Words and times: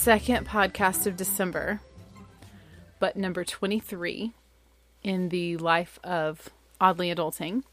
Second 0.00 0.48
podcast 0.48 1.06
of 1.06 1.14
December, 1.14 1.82
but 2.98 3.16
number 3.16 3.44
23 3.44 4.32
in 5.02 5.28
the 5.28 5.58
life 5.58 5.98
of 6.02 6.48
Oddly 6.80 7.14
Adulting. 7.14 7.64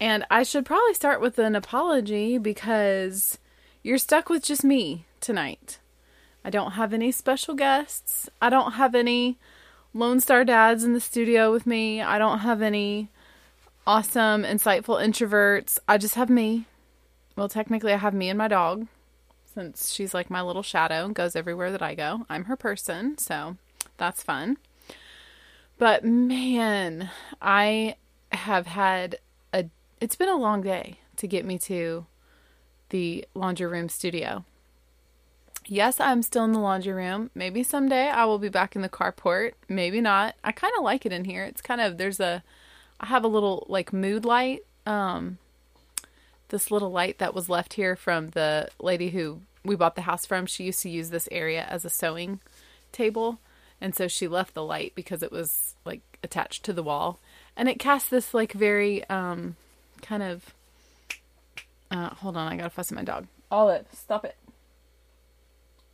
And 0.00 0.24
I 0.30 0.44
should 0.44 0.64
probably 0.64 0.94
start 0.94 1.20
with 1.20 1.38
an 1.38 1.54
apology 1.54 2.38
because 2.38 3.38
you're 3.82 3.98
stuck 3.98 4.30
with 4.30 4.44
just 4.44 4.64
me 4.64 5.04
tonight. 5.20 5.78
I 6.42 6.48
don't 6.48 6.70
have 6.70 6.94
any 6.94 7.12
special 7.12 7.52
guests. 7.52 8.30
I 8.40 8.48
don't 8.48 8.72
have 8.72 8.94
any 8.94 9.36
Lone 9.92 10.20
Star 10.20 10.42
dads 10.42 10.84
in 10.84 10.94
the 10.94 11.00
studio 11.00 11.52
with 11.52 11.66
me. 11.66 12.00
I 12.00 12.18
don't 12.18 12.38
have 12.38 12.62
any 12.62 13.10
awesome, 13.86 14.42
insightful 14.42 15.04
introverts. 15.04 15.78
I 15.86 15.98
just 15.98 16.14
have 16.14 16.30
me. 16.30 16.64
Well, 17.36 17.50
technically, 17.50 17.92
I 17.92 17.98
have 17.98 18.14
me 18.14 18.30
and 18.30 18.38
my 18.38 18.48
dog 18.48 18.86
since 19.56 19.90
she's 19.90 20.12
like 20.12 20.28
my 20.28 20.42
little 20.42 20.62
shadow 20.62 21.06
and 21.06 21.14
goes 21.14 21.34
everywhere 21.34 21.72
that 21.72 21.80
I 21.80 21.94
go. 21.94 22.26
I'm 22.28 22.44
her 22.44 22.56
person, 22.56 23.16
so 23.16 23.56
that's 23.96 24.22
fun. 24.22 24.58
But 25.78 26.04
man, 26.04 27.08
I 27.40 27.96
have 28.32 28.66
had 28.66 29.18
a 29.54 29.64
it's 29.98 30.14
been 30.14 30.28
a 30.28 30.36
long 30.36 30.60
day 30.60 30.98
to 31.16 31.26
get 31.26 31.46
me 31.46 31.58
to 31.60 32.04
the 32.90 33.24
laundry 33.34 33.66
room 33.66 33.88
studio. 33.88 34.44
Yes, 35.66 36.00
I'm 36.00 36.22
still 36.22 36.44
in 36.44 36.52
the 36.52 36.60
laundry 36.60 36.92
room. 36.92 37.30
Maybe 37.34 37.62
someday 37.62 38.08
I 38.08 38.26
will 38.26 38.38
be 38.38 38.50
back 38.50 38.76
in 38.76 38.82
the 38.82 38.90
carport. 38.90 39.52
Maybe 39.70 40.02
not. 40.02 40.34
I 40.44 40.52
kind 40.52 40.74
of 40.76 40.84
like 40.84 41.06
it 41.06 41.14
in 41.14 41.24
here. 41.24 41.44
It's 41.44 41.62
kind 41.62 41.80
of 41.80 41.96
there's 41.96 42.20
a 42.20 42.44
I 43.00 43.06
have 43.06 43.24
a 43.24 43.28
little 43.28 43.64
like 43.70 43.94
mood 43.94 44.26
light 44.26 44.66
um 44.84 45.38
this 46.48 46.70
little 46.70 46.90
light 46.90 47.18
that 47.18 47.34
was 47.34 47.48
left 47.48 47.74
here 47.74 47.96
from 47.96 48.30
the 48.30 48.68
lady 48.80 49.10
who 49.10 49.40
we 49.64 49.76
bought 49.76 49.96
the 49.96 50.02
house 50.02 50.24
from. 50.24 50.46
She 50.46 50.64
used 50.64 50.82
to 50.82 50.90
use 50.90 51.10
this 51.10 51.28
area 51.30 51.66
as 51.68 51.84
a 51.84 51.90
sewing 51.90 52.40
table. 52.92 53.40
And 53.80 53.94
so 53.94 54.08
she 54.08 54.26
left 54.28 54.54
the 54.54 54.64
light 54.64 54.92
because 54.94 55.22
it 55.22 55.32
was 55.32 55.74
like 55.84 56.00
attached 56.22 56.64
to 56.64 56.72
the 56.72 56.82
wall. 56.82 57.18
And 57.56 57.68
it 57.68 57.78
cast 57.78 58.10
this 58.10 58.32
like 58.32 58.52
very 58.52 59.04
um 59.08 59.56
kind 60.02 60.22
of 60.22 60.54
uh 61.90 62.10
hold 62.10 62.36
on, 62.36 62.52
I 62.52 62.56
gotta 62.56 62.70
fuss 62.70 62.90
at 62.90 62.96
my 62.96 63.04
dog. 63.04 63.26
Olive, 63.50 63.86
stop 63.92 64.24
it. 64.24 64.36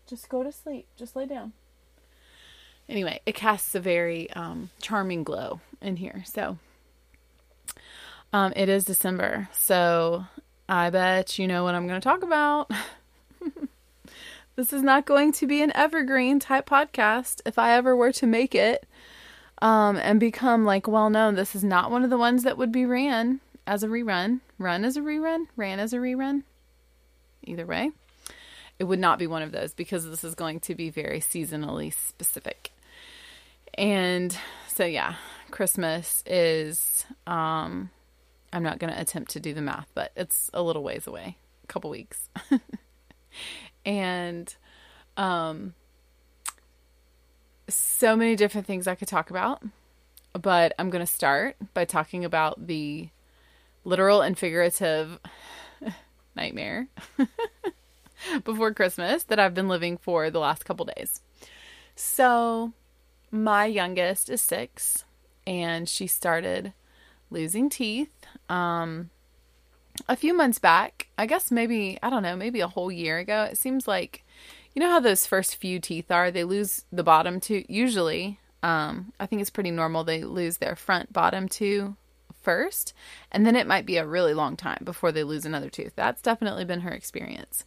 Just 0.07 0.29
go 0.29 0.43
to 0.43 0.53
sleep. 0.53 0.87
Just 0.97 1.17
lay 1.17 1.27
down. 1.27 1.53
Anyway, 2.89 3.21
it 3.25 3.35
casts 3.35 3.75
a 3.75 3.81
very 3.81 4.31
um 4.33 4.71
charming 4.81 5.25
glow 5.25 5.61
in 5.81 5.97
here. 5.97 6.23
So 6.27 6.59
um, 8.33 8.53
it 8.57 8.69
is 8.69 8.85
December, 8.85 9.49
so 9.53 10.25
I 10.69 10.89
bet 10.91 11.39
you 11.39 11.47
know 11.47 11.65
what 11.65 11.75
I'm 11.75 11.87
going 11.87 12.01
to 12.01 12.05
talk 12.05 12.23
about. 12.23 12.71
this 14.57 14.73
is 14.73 14.83
not 14.83 15.05
going 15.05 15.33
to 15.33 15.47
be 15.47 15.61
an 15.61 15.71
evergreen 15.75 16.39
type 16.41 16.67
podcast 16.67 17.43
if 17.45 17.59
I 17.59 17.73
ever 17.73 17.95
were 17.95 18.13
to 18.13 18.27
make 18.27 18.55
it 18.55 18.87
um, 19.61 19.97
and 19.97 20.19
become 20.19 20.65
like 20.65 20.89
well 20.89 21.11
known. 21.11 21.35
This 21.35 21.55
is 21.55 21.63
not 21.63 21.91
one 21.91 22.05
of 22.05 22.11
the 22.11 22.17
ones 22.17 22.45
that 22.45 22.57
would 22.57 22.73
be 22.73 22.87
ran 22.87 23.41
as 23.67 23.83
a 23.83 23.89
rerun, 23.89 24.41
run 24.59 24.85
as 24.85 24.97
a 24.97 25.01
rerun, 25.01 25.47
ran 25.57 25.79
as 25.79 25.93
a 25.93 25.99
rerun. 25.99 26.43
Either 27.45 27.67
way, 27.67 27.91
it 28.79 28.85
would 28.85 28.99
not 28.99 29.19
be 29.19 29.27
one 29.27 29.43
of 29.43 29.53
those 29.53 29.75
because 29.75 30.09
this 30.09 30.25
is 30.25 30.35
going 30.35 30.61
to 30.61 30.75
be 30.75 30.89
very 30.89 31.21
seasonally 31.21 31.93
specific. 31.93 32.71
And 33.75 34.35
so, 34.69 34.87
yeah, 34.87 35.17
Christmas 35.51 36.23
is. 36.25 37.05
Um, 37.27 37.91
I'm 38.53 38.63
not 38.63 38.79
going 38.79 38.93
to 38.93 39.01
attempt 39.01 39.31
to 39.33 39.41
do 39.41 39.55
the 39.55 39.63
math, 39.63 39.89
but 39.95 40.13
it's 40.17 40.51
a 40.53 40.63
little 40.63 40.83
ways 40.83 41.07
away, 41.07 41.37
a 41.65 41.67
couple 41.67 41.91
weeks. 41.91 42.29
and 43.85 44.55
um 45.17 45.75
so 47.69 48.15
many 48.17 48.37
different 48.37 48.67
things 48.67 48.87
I 48.87 48.95
could 48.95 49.09
talk 49.09 49.31
about, 49.31 49.63
but 50.33 50.75
I'm 50.79 50.91
going 50.91 51.05
to 51.05 51.11
start 51.11 51.57
by 51.75 51.85
talking 51.85 52.25
about 52.25 52.67
the 52.67 53.09
literal 53.85 54.21
and 54.21 54.39
figurative 54.39 55.19
nightmare 56.37 56.89
before 58.45 58.75
Christmas 58.75 59.25
that 59.25 59.39
I've 59.39 59.55
been 59.55 59.69
living 59.69 59.97
for 59.97 60.31
the 60.31 60.39
last 60.39 60.65
couple 60.65 60.87
days. 60.97 61.21
So, 61.95 62.73
my 63.31 63.67
youngest 63.67 64.29
is 64.29 64.43
6 64.43 65.05
and 65.47 65.89
she 65.89 66.07
started 66.07 66.73
losing 67.33 67.69
teeth 67.69 68.11
um, 68.49 69.11
a 70.09 70.17
few 70.17 70.35
months 70.35 70.59
back. 70.59 71.09
I 71.17 71.27
guess 71.27 71.51
maybe, 71.51 71.99
I 72.03 72.11
don't 72.11 72.23
know, 72.23 72.37
maybe 72.37 72.61
a 72.61 72.69
whole 72.69 72.93
year 72.93 73.19
ago. 73.19 73.45
It 73.45 73.59
seems 73.59 73.89
like, 73.89 74.25
you 74.75 74.81
know 74.81 74.91
how 74.91 75.01
those 75.01 75.27
first 75.27 75.57
few 75.57 75.81
teeth 75.81 76.11
are? 76.11 76.31
They 76.31 76.45
lose 76.45 76.85
the 76.93 77.03
bottom 77.03 77.41
two, 77.41 77.65
usually. 77.69 78.39
Um, 78.63 79.13
I 79.19 79.27
think 79.27 79.41
it's 79.41 79.51
pretty 79.51 79.71
normal. 79.71 80.05
They 80.05 80.25
lose 80.25 80.59
their 80.59 80.77
front 80.77 81.13
bottom 81.13 81.49
two 81.49 81.97
first, 82.43 82.93
and 83.31 83.47
then 83.47 83.57
it 83.57 83.67
might 83.67 83.87
be 83.87 83.97
a 83.97 84.07
really 84.07 84.35
long 84.35 84.57
time 84.57 84.83
before 84.85 85.13
they 85.13 85.25
lose 85.25 85.45
another 85.45 85.69
tooth. 85.69 85.93
That's 85.95 86.23
definitely 86.23 86.65
been 86.65 86.81
her 86.81 86.91
experience. 86.91 87.65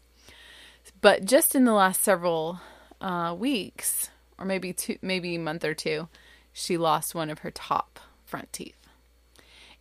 But 1.01 1.25
just 1.25 1.55
in 1.55 1.65
the 1.65 1.73
last 1.73 2.01
several 2.01 2.59
uh, 3.01 3.35
weeks, 3.37 4.09
or 4.37 4.45
maybe 4.45 4.73
two, 4.73 4.97
maybe 5.01 5.37
month 5.37 5.63
or 5.63 5.73
two, 5.73 6.07
she 6.51 6.77
lost 6.77 7.15
one 7.15 7.29
of 7.29 7.39
her 7.39 7.51
top 7.51 7.99
front 8.25 8.51
teeth. 8.53 8.77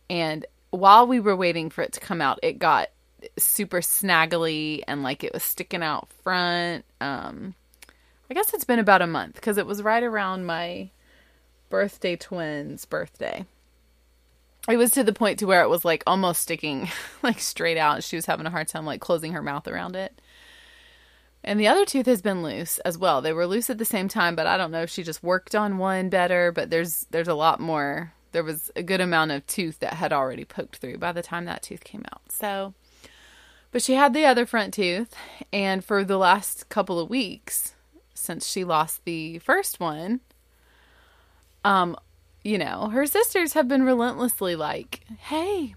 And 0.09 0.45
while 0.71 1.07
we 1.07 1.19
were 1.19 1.35
waiting 1.35 1.69
for 1.69 1.81
it 1.81 1.93
to 1.93 1.99
come 1.99 2.21
out, 2.21 2.39
it 2.43 2.59
got 2.59 2.89
super 3.37 3.81
snaggly 3.81 4.83
and 4.87 5.03
like 5.03 5.23
it 5.23 5.33
was 5.33 5.43
sticking 5.43 5.83
out 5.83 6.07
front. 6.23 6.85
Um, 7.01 7.55
I 8.29 8.33
guess 8.33 8.53
it's 8.53 8.65
been 8.65 8.79
about 8.79 9.01
a 9.01 9.07
month 9.07 9.35
because 9.35 9.57
it 9.57 9.65
was 9.65 9.81
right 9.81 10.03
around 10.03 10.45
my 10.45 10.89
birthday 11.69 12.15
twin's 12.15 12.85
birthday. 12.85 13.45
It 14.67 14.77
was 14.77 14.91
to 14.91 15.03
the 15.03 15.13
point 15.13 15.39
to 15.39 15.45
where 15.45 15.61
it 15.61 15.69
was 15.69 15.85
like 15.85 16.03
almost 16.07 16.41
sticking 16.41 16.89
like 17.23 17.39
straight 17.39 17.77
out. 17.77 18.03
She 18.03 18.15
was 18.15 18.25
having 18.25 18.45
a 18.45 18.51
hard 18.51 18.67
time 18.67 18.85
like 18.85 19.01
closing 19.01 19.33
her 19.33 19.43
mouth 19.43 19.67
around 19.67 19.95
it. 19.95 20.19
And 21.43 21.59
the 21.59 21.67
other 21.67 21.85
tooth 21.85 22.07
has 22.07 22.23
been 22.23 22.41
loose 22.41 22.79
as 22.79 22.97
well. 22.97 23.21
They 23.21 23.31
were 23.31 23.45
loose 23.45 23.69
at 23.69 23.77
the 23.77 23.85
same 23.85 24.07
time, 24.07 24.35
but 24.35 24.47
I 24.47 24.57
don't 24.57 24.71
know 24.71 24.81
if 24.81 24.89
she 24.89 25.03
just 25.03 25.21
worked 25.21 25.53
on 25.53 25.77
one 25.77 26.09
better, 26.09 26.51
but 26.51 26.71
there's 26.71 27.05
there's 27.11 27.27
a 27.27 27.35
lot 27.35 27.59
more 27.59 28.11
there 28.35 28.43
was 28.43 28.69
a 28.75 28.83
good 28.83 28.99
amount 28.99 29.31
of 29.31 29.47
tooth 29.47 29.79
that 29.79 29.93
had 29.93 30.11
already 30.11 30.43
poked 30.43 30.75
through 30.75 30.97
by 30.97 31.13
the 31.13 31.23
time 31.23 31.45
that 31.45 31.63
tooth 31.63 31.85
came 31.85 32.03
out. 32.13 32.21
So, 32.27 32.73
but 33.71 33.81
she 33.81 33.93
had 33.93 34.13
the 34.13 34.25
other 34.25 34.45
front 34.45 34.73
tooth, 34.73 35.15
and 35.53 35.85
for 35.85 36.03
the 36.03 36.17
last 36.17 36.67
couple 36.67 36.99
of 36.99 37.09
weeks, 37.09 37.75
since 38.13 38.45
she 38.45 38.65
lost 38.65 39.05
the 39.05 39.39
first 39.39 39.79
one, 39.79 40.19
um, 41.63 41.95
you 42.43 42.57
know, 42.57 42.89
her 42.89 43.05
sisters 43.05 43.53
have 43.53 43.69
been 43.69 43.83
relentlessly 43.83 44.53
like, 44.53 44.99
hey, 45.17 45.73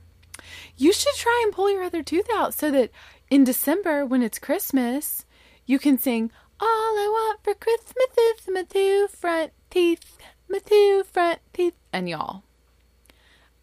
you 0.76 0.92
should 0.92 1.14
try 1.14 1.40
and 1.44 1.54
pull 1.54 1.70
your 1.70 1.84
other 1.84 2.02
tooth 2.02 2.26
out 2.34 2.54
so 2.54 2.72
that 2.72 2.90
in 3.30 3.44
December, 3.44 4.04
when 4.04 4.20
it's 4.20 4.40
Christmas, 4.40 5.24
you 5.64 5.78
can 5.78 5.96
sing, 5.96 6.32
All 6.58 6.66
I 6.66 7.08
want 7.08 7.44
for 7.44 7.54
Christmas 7.54 8.40
is 8.40 8.48
my 8.52 8.64
two 8.64 9.06
front 9.12 9.52
teeth, 9.70 10.18
my 10.48 10.58
two 10.58 11.04
front 11.04 11.38
teeth. 11.52 11.74
And 11.92 12.08
y'all, 12.08 12.42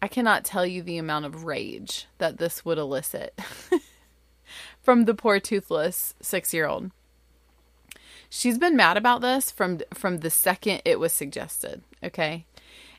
I 0.06 0.08
cannot 0.08 0.44
tell 0.44 0.64
you 0.64 0.84
the 0.84 0.98
amount 0.98 1.24
of 1.24 1.42
rage 1.42 2.06
that 2.18 2.38
this 2.38 2.64
would 2.64 2.78
elicit 2.78 3.36
from 4.80 5.04
the 5.04 5.14
poor 5.14 5.40
toothless 5.40 6.14
6-year-old. 6.22 6.92
She's 8.30 8.56
been 8.56 8.76
mad 8.76 8.96
about 8.96 9.20
this 9.20 9.50
from 9.50 9.80
from 9.92 10.18
the 10.18 10.30
second 10.30 10.82
it 10.84 11.00
was 11.00 11.12
suggested, 11.12 11.82
okay? 12.04 12.46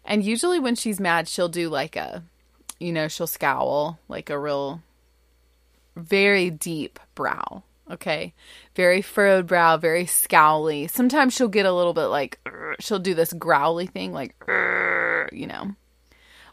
And 0.04 0.22
usually 0.22 0.60
when 0.60 0.76
she's 0.76 1.00
mad, 1.00 1.30
she'll 1.30 1.48
do 1.48 1.70
like 1.70 1.96
a 1.96 2.24
you 2.78 2.92
know, 2.92 3.08
she'll 3.08 3.26
scowl, 3.26 4.00
like 4.10 4.30
a 4.30 4.38
real 4.38 4.82
very 5.96 6.50
deep 6.50 7.00
brow, 7.16 7.64
okay? 7.90 8.34
Very 8.76 9.02
furrowed 9.02 9.48
brow, 9.48 9.78
very 9.78 10.04
scowly. 10.04 10.90
Sometimes 10.90 11.34
she'll 11.34 11.48
get 11.48 11.66
a 11.66 11.72
little 11.72 11.94
bit 11.94 12.08
like 12.08 12.38
she'll 12.82 13.00
do 13.00 13.14
this 13.14 13.32
growly 13.32 13.88
thing 13.88 14.12
like 14.12 14.36
you 15.32 15.48
know 15.48 15.74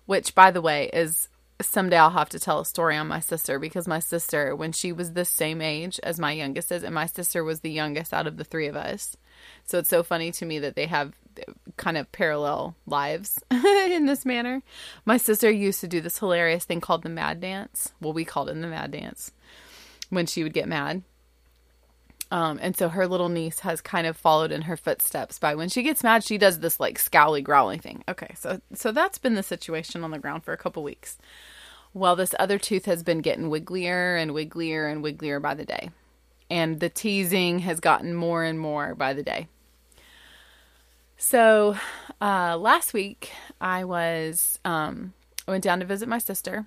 which 0.06 0.35
by 0.35 0.51
the 0.51 0.61
way 0.61 0.91
is 0.93 1.29
someday 1.62 1.97
I'll 1.97 2.11
have 2.11 2.29
to 2.31 2.39
tell 2.39 2.61
a 2.61 2.65
story 2.65 2.97
on 2.97 3.06
my 3.06 3.21
sister 3.21 3.59
because 3.59 3.87
my 3.87 4.01
sister, 4.01 4.55
when 4.56 4.73
she 4.73 4.93
was 4.93 5.12
the 5.12 5.25
same 5.25 5.61
age 5.61 6.01
as 6.03 6.19
my 6.19 6.33
youngest 6.33 6.73
is, 6.73 6.83
and 6.83 6.95
my 6.95 7.06
sister 7.06 7.45
was 7.45 7.61
the 7.61 7.71
youngest 7.71 8.12
out 8.12 8.27
of 8.27 8.37
the 8.37 8.45
three 8.45 8.67
of 8.67 8.77
us. 8.77 9.17
So 9.65 9.79
it's 9.79 9.89
so 9.89 10.03
funny 10.03 10.33
to 10.33 10.47
me 10.47 10.59
that 10.61 10.77
they 10.77 10.87
have 10.87 11.12
kind 11.77 11.97
of 11.97 12.11
parallel 12.12 12.77
lives 12.87 13.43
in 13.51 14.06
this 14.06 14.25
manner. 14.25 14.62
My 15.05 15.17
sister 15.17 15.51
used 15.51 15.81
to 15.81 15.89
do 15.89 16.01
this 16.01 16.19
hilarious 16.19 16.65
thing 16.65 16.81
called 16.81 17.03
the 17.03 17.09
mad 17.09 17.41
dance. 17.41 17.93
Well, 18.01 18.12
we 18.12 18.25
called 18.25 18.49
it 18.49 18.61
the 18.61 18.67
mad 18.67 18.91
dance 18.91 19.33
when 20.11 20.27
she 20.27 20.43
would 20.43 20.55
get 20.55 20.69
mad. 20.69 21.03
Um, 22.34 22.58
and 22.60 22.76
so 22.76 22.88
her 22.88 23.06
little 23.06 23.28
niece 23.28 23.60
has 23.60 23.81
kind 23.81 24.08
of 24.08 24.16
followed 24.16 24.50
in 24.50 24.62
her 24.62 24.76
footsteps 24.76 25.38
by 25.38 25.54
when 25.54 25.69
she 25.69 25.84
gets 25.84 26.02
mad, 26.02 26.25
she 26.25 26.36
does 26.36 26.58
this 26.58 26.81
like 26.81 26.98
scowly, 26.98 27.44
growly 27.44 27.78
thing. 27.78 28.02
Okay, 28.08 28.34
so 28.34 28.60
so 28.75 28.90
that's 28.90 29.19
been 29.19 29.36
the 29.36 29.42
situation 29.44 30.02
on 30.02 30.10
the 30.10 30.19
ground 30.19 30.42
for 30.42 30.52
a 30.52 30.56
couple 30.56 30.82
weeks. 30.82 31.16
Well, 31.92 32.16
this 32.16 32.34
other 32.40 32.58
tooth 32.58 32.86
has 32.86 33.04
been 33.04 33.20
getting 33.20 33.50
wigglier 33.50 34.20
and 34.20 34.32
wigglier 34.32 34.90
and 34.90 35.04
wigglier 35.04 35.40
by 35.40 35.54
the 35.54 35.64
day. 35.64 35.90
and 36.50 36.81
the 36.81 36.88
teasing 36.88 37.60
has 37.60 37.81
gotten 37.81 38.14
more 38.14 38.42
and 38.44 38.58
more 38.58 38.94
by 38.94 39.12
the 39.14 39.22
day. 39.22 39.48
So, 41.16 41.76
uh, 42.20 42.56
last 42.58 42.92
week 42.92 43.31
I 43.60 43.84
was 43.84 44.58
um, 44.64 45.14
I 45.46 45.52
went 45.52 45.64
down 45.64 45.81
to 45.81 45.86
visit 45.86 46.08
my 46.08 46.19
sister. 46.19 46.66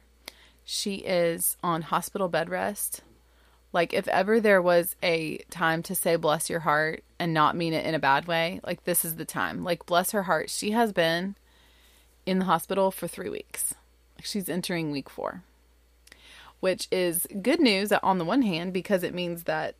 She 0.63 0.95
is 0.95 1.57
on 1.63 1.81
hospital 1.83 2.27
bed 2.27 2.49
rest. 2.49 3.01
Like 3.77 3.93
if 3.93 4.07
ever 4.07 4.39
there 4.39 4.59
was 4.59 4.95
a 5.03 5.37
time 5.51 5.83
to 5.83 5.93
say 5.93 6.15
bless 6.15 6.49
your 6.49 6.61
heart 6.61 7.03
and 7.19 7.31
not 7.31 7.55
mean 7.55 7.73
it 7.73 7.85
in 7.85 7.93
a 7.93 7.99
bad 7.99 8.25
way, 8.25 8.59
like 8.65 8.85
this 8.85 9.05
is 9.05 9.17
the 9.17 9.23
time. 9.23 9.63
Like 9.63 9.85
bless 9.85 10.09
her 10.13 10.23
heart, 10.23 10.49
she 10.49 10.71
has 10.71 10.91
been 10.91 11.35
in 12.25 12.39
the 12.39 12.45
hospital 12.45 12.89
for 12.89 13.07
3 13.07 13.29
weeks. 13.29 13.75
She's 14.23 14.49
entering 14.49 14.89
week 14.89 15.11
4. 15.11 15.43
Which 16.59 16.87
is 16.91 17.27
good 17.43 17.59
news 17.59 17.91
on 17.91 18.17
the 18.17 18.25
one 18.25 18.41
hand 18.41 18.73
because 18.73 19.03
it 19.03 19.13
means 19.13 19.43
that 19.43 19.75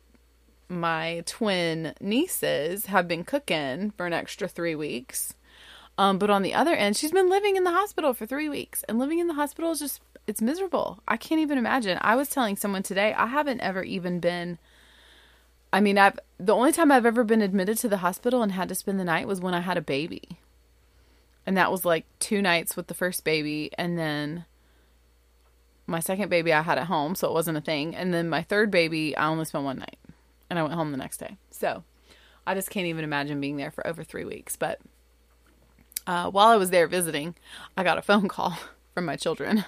my 0.68 1.24
twin 1.26 1.92
nieces 2.00 2.86
have 2.86 3.08
been 3.08 3.24
cooking 3.24 3.90
for 3.96 4.06
an 4.06 4.12
extra 4.12 4.46
three 4.46 4.76
weeks. 4.76 5.34
Um, 5.98 6.18
but 6.18 6.30
on 6.30 6.42
the 6.42 6.54
other 6.54 6.72
end, 6.72 6.96
she's 6.96 7.10
been 7.10 7.28
living 7.28 7.56
in 7.56 7.64
the 7.64 7.72
hospital 7.72 8.14
for 8.14 8.26
three 8.26 8.48
weeks, 8.48 8.84
and 8.84 9.00
living 9.00 9.18
in 9.18 9.26
the 9.26 9.34
hospital 9.34 9.72
is 9.72 9.80
just 9.80 10.00
it's 10.28 10.42
miserable. 10.42 11.00
I 11.08 11.16
can't 11.16 11.40
even 11.40 11.58
imagine. 11.58 11.98
I 12.00 12.14
was 12.14 12.28
telling 12.28 12.56
someone 12.56 12.82
today 12.82 13.14
I 13.14 13.26
haven't 13.26 13.60
ever 13.60 13.82
even 13.82 14.20
been. 14.20 14.58
I 15.72 15.80
mean, 15.80 15.98
I've 15.98 16.18
the 16.38 16.54
only 16.54 16.72
time 16.72 16.92
I've 16.92 17.06
ever 17.06 17.24
been 17.24 17.42
admitted 17.42 17.78
to 17.78 17.88
the 17.88 17.98
hospital 17.98 18.42
and 18.42 18.52
had 18.52 18.68
to 18.68 18.74
spend 18.74 19.00
the 19.00 19.04
night 19.04 19.26
was 19.26 19.40
when 19.40 19.54
I 19.54 19.60
had 19.60 19.76
a 19.76 19.82
baby, 19.82 20.38
and 21.46 21.56
that 21.56 21.72
was 21.72 21.84
like 21.84 22.06
two 22.20 22.40
nights 22.40 22.76
with 22.76 22.86
the 22.86 22.94
first 22.94 23.24
baby, 23.24 23.70
and 23.76 23.98
then 23.98 24.44
my 25.86 26.00
second 26.00 26.28
baby 26.28 26.52
I 26.52 26.62
had 26.62 26.78
at 26.78 26.86
home, 26.86 27.14
so 27.14 27.28
it 27.28 27.34
wasn't 27.34 27.58
a 27.58 27.62
thing, 27.62 27.96
and 27.96 28.14
then 28.14 28.28
my 28.28 28.42
third 28.42 28.70
baby 28.70 29.16
I 29.16 29.26
only 29.26 29.46
spent 29.46 29.64
one 29.64 29.78
night 29.78 29.98
and 30.50 30.58
I 30.58 30.62
went 30.62 30.74
home 30.74 30.90
the 30.90 30.98
next 30.98 31.18
day. 31.18 31.36
So 31.50 31.84
I 32.46 32.54
just 32.54 32.70
can't 32.70 32.86
even 32.86 33.04
imagine 33.04 33.40
being 33.40 33.56
there 33.56 33.70
for 33.70 33.86
over 33.86 34.02
three 34.02 34.24
weeks. 34.24 34.56
But 34.56 34.80
uh, 36.06 36.30
while 36.30 36.48
I 36.48 36.56
was 36.56 36.70
there 36.70 36.86
visiting, 36.86 37.34
I 37.76 37.84
got 37.84 37.98
a 37.98 38.02
phone 38.02 38.28
call 38.28 38.58
from 38.94 39.04
my 39.04 39.16
children. 39.16 39.64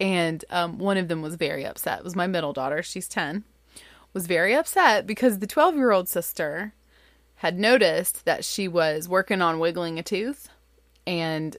And 0.00 0.44
um, 0.50 0.78
one 0.78 0.96
of 0.96 1.08
them 1.08 1.22
was 1.22 1.34
very 1.34 1.64
upset. 1.64 1.98
It 1.98 2.04
was 2.04 2.16
my 2.16 2.26
middle 2.26 2.52
daughter. 2.52 2.82
She's 2.82 3.08
10. 3.08 3.44
Was 4.14 4.26
very 4.26 4.54
upset 4.54 5.06
because 5.06 5.38
the 5.38 5.46
12 5.46 5.74
year 5.76 5.90
old 5.90 6.08
sister 6.08 6.72
had 7.36 7.58
noticed 7.58 8.24
that 8.24 8.44
she 8.44 8.66
was 8.66 9.08
working 9.08 9.42
on 9.42 9.58
wiggling 9.58 9.98
a 9.98 10.02
tooth. 10.02 10.48
And 11.06 11.56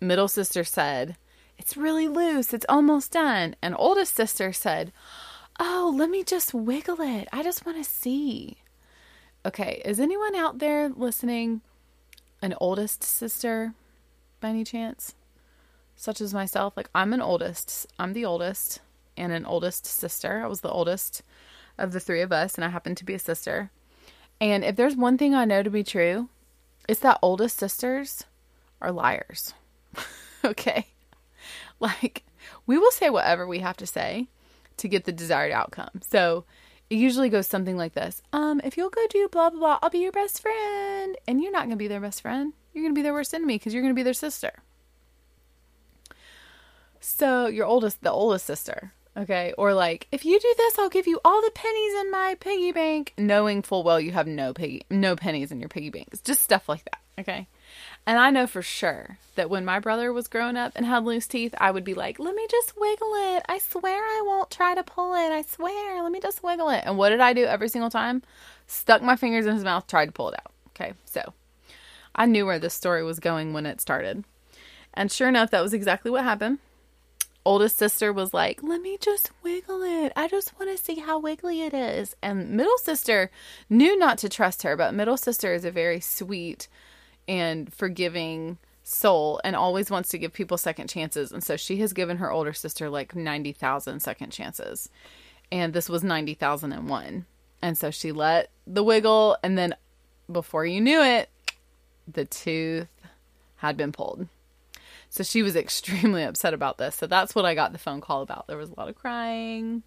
middle 0.00 0.28
sister 0.28 0.64
said, 0.64 1.16
It's 1.58 1.76
really 1.76 2.08
loose. 2.08 2.52
It's 2.54 2.66
almost 2.68 3.12
done. 3.12 3.56
And 3.60 3.74
oldest 3.78 4.14
sister 4.14 4.52
said, 4.52 4.92
Oh, 5.60 5.92
let 5.94 6.08
me 6.08 6.22
just 6.22 6.54
wiggle 6.54 7.00
it. 7.00 7.28
I 7.32 7.42
just 7.42 7.66
want 7.66 7.78
to 7.78 7.84
see. 7.84 8.58
Okay, 9.44 9.82
is 9.84 9.98
anyone 9.98 10.34
out 10.34 10.58
there 10.58 10.88
listening 10.88 11.62
an 12.40 12.54
oldest 12.60 13.02
sister 13.02 13.74
by 14.40 14.50
any 14.50 14.64
chance? 14.64 15.14
Such 16.00 16.20
as 16.20 16.32
myself. 16.32 16.76
Like, 16.76 16.88
I'm 16.94 17.12
an 17.12 17.20
oldest. 17.20 17.88
I'm 17.98 18.12
the 18.12 18.24
oldest 18.24 18.80
and 19.16 19.32
an 19.32 19.44
oldest 19.44 19.84
sister. 19.84 20.40
I 20.44 20.46
was 20.46 20.60
the 20.60 20.70
oldest 20.70 21.22
of 21.76 21.90
the 21.90 21.98
three 21.98 22.22
of 22.22 22.30
us, 22.30 22.54
and 22.54 22.64
I 22.64 22.68
happen 22.68 22.94
to 22.94 23.04
be 23.04 23.14
a 23.14 23.18
sister. 23.18 23.72
And 24.40 24.64
if 24.64 24.76
there's 24.76 24.94
one 24.94 25.18
thing 25.18 25.34
I 25.34 25.44
know 25.44 25.64
to 25.64 25.70
be 25.70 25.82
true, 25.82 26.28
it's 26.88 27.00
that 27.00 27.18
oldest 27.20 27.58
sisters 27.58 28.24
are 28.80 28.92
liars. 28.92 29.54
okay? 30.44 30.86
Like, 31.80 32.22
we 32.64 32.78
will 32.78 32.92
say 32.92 33.10
whatever 33.10 33.44
we 33.44 33.58
have 33.58 33.76
to 33.78 33.86
say 33.86 34.28
to 34.76 34.86
get 34.86 35.04
the 35.04 35.12
desired 35.12 35.50
outcome. 35.50 36.00
So 36.08 36.44
it 36.90 36.96
usually 36.96 37.28
goes 37.28 37.48
something 37.48 37.76
like 37.76 37.94
this 37.94 38.22
Um, 38.32 38.60
if 38.62 38.76
you'll 38.76 38.88
go 38.88 39.04
do 39.10 39.28
blah, 39.28 39.50
blah, 39.50 39.58
blah, 39.58 39.78
I'll 39.82 39.90
be 39.90 39.98
your 39.98 40.12
best 40.12 40.40
friend. 40.40 41.16
And 41.26 41.42
you're 41.42 41.50
not 41.50 41.62
going 41.62 41.70
to 41.70 41.76
be 41.76 41.88
their 41.88 42.00
best 42.00 42.22
friend. 42.22 42.52
You're 42.72 42.84
going 42.84 42.94
to 42.94 42.98
be 42.98 43.02
their 43.02 43.12
worst 43.12 43.34
enemy 43.34 43.56
because 43.56 43.74
you're 43.74 43.82
going 43.82 43.94
to 43.94 43.98
be 43.98 44.04
their 44.04 44.14
sister. 44.14 44.62
So 47.00 47.46
your 47.46 47.66
oldest, 47.66 48.02
the 48.02 48.10
oldest 48.10 48.46
sister, 48.46 48.92
okay? 49.16 49.54
Or 49.56 49.74
like, 49.74 50.08
if 50.12 50.24
you 50.24 50.38
do 50.38 50.54
this, 50.56 50.78
I'll 50.78 50.88
give 50.88 51.06
you 51.06 51.20
all 51.24 51.40
the 51.40 51.50
pennies 51.50 51.94
in 52.00 52.10
my 52.10 52.36
piggy 52.38 52.72
bank, 52.72 53.14
knowing 53.16 53.62
full 53.62 53.82
well 53.82 54.00
you 54.00 54.12
have 54.12 54.26
no 54.26 54.52
piggy, 54.52 54.84
no 54.90 55.16
pennies 55.16 55.52
in 55.52 55.60
your 55.60 55.68
piggy 55.68 55.90
bank. 55.90 56.08
Just 56.24 56.42
stuff 56.42 56.68
like 56.68 56.84
that, 56.84 57.00
okay? 57.20 57.46
And 58.06 58.18
I 58.18 58.30
know 58.30 58.46
for 58.46 58.62
sure 58.62 59.18
that 59.34 59.50
when 59.50 59.64
my 59.64 59.78
brother 59.78 60.12
was 60.12 60.28
growing 60.28 60.56
up 60.56 60.72
and 60.74 60.86
had 60.86 61.04
loose 61.04 61.26
teeth, 61.26 61.54
I 61.60 61.70
would 61.70 61.84
be 61.84 61.94
like, 61.94 62.18
let 62.18 62.34
me 62.34 62.46
just 62.50 62.72
wiggle 62.76 63.12
it. 63.36 63.42
I 63.48 63.58
swear 63.58 64.02
I 64.02 64.22
won't 64.24 64.50
try 64.50 64.74
to 64.74 64.82
pull 64.82 65.14
it. 65.14 65.30
I 65.30 65.42
swear. 65.42 66.02
Let 66.02 66.12
me 66.12 66.20
just 66.20 66.42
wiggle 66.42 66.70
it. 66.70 66.84
And 66.86 66.96
what 66.96 67.10
did 67.10 67.20
I 67.20 67.32
do 67.32 67.44
every 67.44 67.68
single 67.68 67.90
time? 67.90 68.22
Stuck 68.66 69.02
my 69.02 69.16
fingers 69.16 69.46
in 69.46 69.54
his 69.54 69.64
mouth, 69.64 69.86
tried 69.86 70.06
to 70.06 70.12
pull 70.12 70.30
it 70.30 70.40
out. 70.40 70.52
Okay, 70.70 70.94
so 71.04 71.34
I 72.14 72.26
knew 72.26 72.46
where 72.46 72.58
this 72.58 72.74
story 72.74 73.02
was 73.04 73.20
going 73.20 73.52
when 73.52 73.66
it 73.66 73.80
started. 73.80 74.24
And 74.94 75.12
sure 75.12 75.28
enough, 75.28 75.50
that 75.50 75.62
was 75.62 75.74
exactly 75.74 76.10
what 76.10 76.24
happened. 76.24 76.58
Oldest 77.48 77.78
sister 77.78 78.12
was 78.12 78.34
like, 78.34 78.62
let 78.62 78.82
me 78.82 78.98
just 79.00 79.30
wiggle 79.42 79.82
it. 79.82 80.12
I 80.14 80.28
just 80.28 80.52
want 80.60 80.70
to 80.70 80.84
see 80.84 80.96
how 80.96 81.18
wiggly 81.18 81.62
it 81.62 81.72
is. 81.72 82.14
And 82.22 82.50
middle 82.50 82.76
sister 82.76 83.30
knew 83.70 83.96
not 83.96 84.18
to 84.18 84.28
trust 84.28 84.64
her, 84.64 84.76
but 84.76 84.92
middle 84.92 85.16
sister 85.16 85.54
is 85.54 85.64
a 85.64 85.70
very 85.70 85.98
sweet, 85.98 86.68
and 87.26 87.72
forgiving 87.72 88.58
soul 88.82 89.40
and 89.44 89.56
always 89.56 89.90
wants 89.90 90.10
to 90.10 90.18
give 90.18 90.34
people 90.34 90.58
second 90.58 90.88
chances. 90.90 91.32
And 91.32 91.42
so 91.42 91.56
she 91.56 91.78
has 91.78 91.94
given 91.94 92.18
her 92.18 92.30
older 92.30 92.52
sister 92.52 92.90
like 92.90 93.16
90,000 93.16 94.00
second 94.00 94.28
chances. 94.28 94.90
And 95.50 95.72
this 95.72 95.88
was 95.88 96.04
90,001. 96.04 97.24
And 97.62 97.78
so 97.78 97.90
she 97.90 98.12
let 98.12 98.50
the 98.66 98.84
wiggle. 98.84 99.38
And 99.42 99.56
then 99.56 99.74
before 100.30 100.66
you 100.66 100.82
knew 100.82 101.00
it, 101.00 101.30
the 102.06 102.26
tooth 102.26 102.88
had 103.56 103.78
been 103.78 103.92
pulled. 103.92 104.28
So 105.10 105.22
she 105.22 105.42
was 105.42 105.56
extremely 105.56 106.22
upset 106.22 106.54
about 106.54 106.78
this. 106.78 106.96
So 106.96 107.06
that's 107.06 107.34
what 107.34 107.44
I 107.44 107.54
got 107.54 107.72
the 107.72 107.78
phone 107.78 108.00
call 108.00 108.22
about. 108.22 108.46
There 108.46 108.56
was 108.56 108.70
a 108.70 108.74
lot 108.74 108.88
of 108.88 108.96
crying 108.96 109.82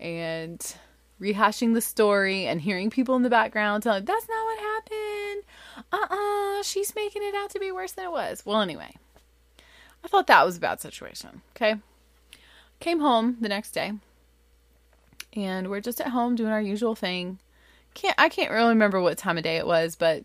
and 0.00 0.74
rehashing 1.20 1.74
the 1.74 1.80
story 1.80 2.46
and 2.46 2.60
hearing 2.60 2.90
people 2.90 3.16
in 3.16 3.22
the 3.22 3.30
background 3.30 3.82
telling, 3.82 4.04
that's 4.04 4.28
not 4.28 4.44
what 4.44 4.58
happened. 4.60 5.42
Uh 5.92 5.96
uh-uh, 6.14 6.60
uh, 6.60 6.62
she's 6.62 6.94
making 6.94 7.22
it 7.22 7.34
out 7.34 7.50
to 7.50 7.58
be 7.58 7.72
worse 7.72 7.92
than 7.92 8.04
it 8.04 8.12
was. 8.12 8.44
Well, 8.44 8.60
anyway, 8.60 8.94
I 10.04 10.08
thought 10.08 10.28
that 10.28 10.46
was 10.46 10.56
a 10.56 10.60
bad 10.60 10.80
situation. 10.80 11.42
Okay. 11.56 11.76
Came 12.80 13.00
home 13.00 13.36
the 13.40 13.48
next 13.48 13.72
day 13.72 13.92
and 15.32 15.68
we're 15.68 15.80
just 15.80 16.00
at 16.00 16.08
home 16.08 16.34
doing 16.34 16.50
our 16.50 16.60
usual 16.60 16.94
thing. 16.94 17.38
Can't 17.94 18.14
I 18.18 18.28
can't 18.28 18.50
really 18.50 18.70
remember 18.70 19.00
what 19.00 19.18
time 19.18 19.38
of 19.38 19.44
day 19.44 19.56
it 19.56 19.66
was, 19.66 19.96
but 19.96 20.24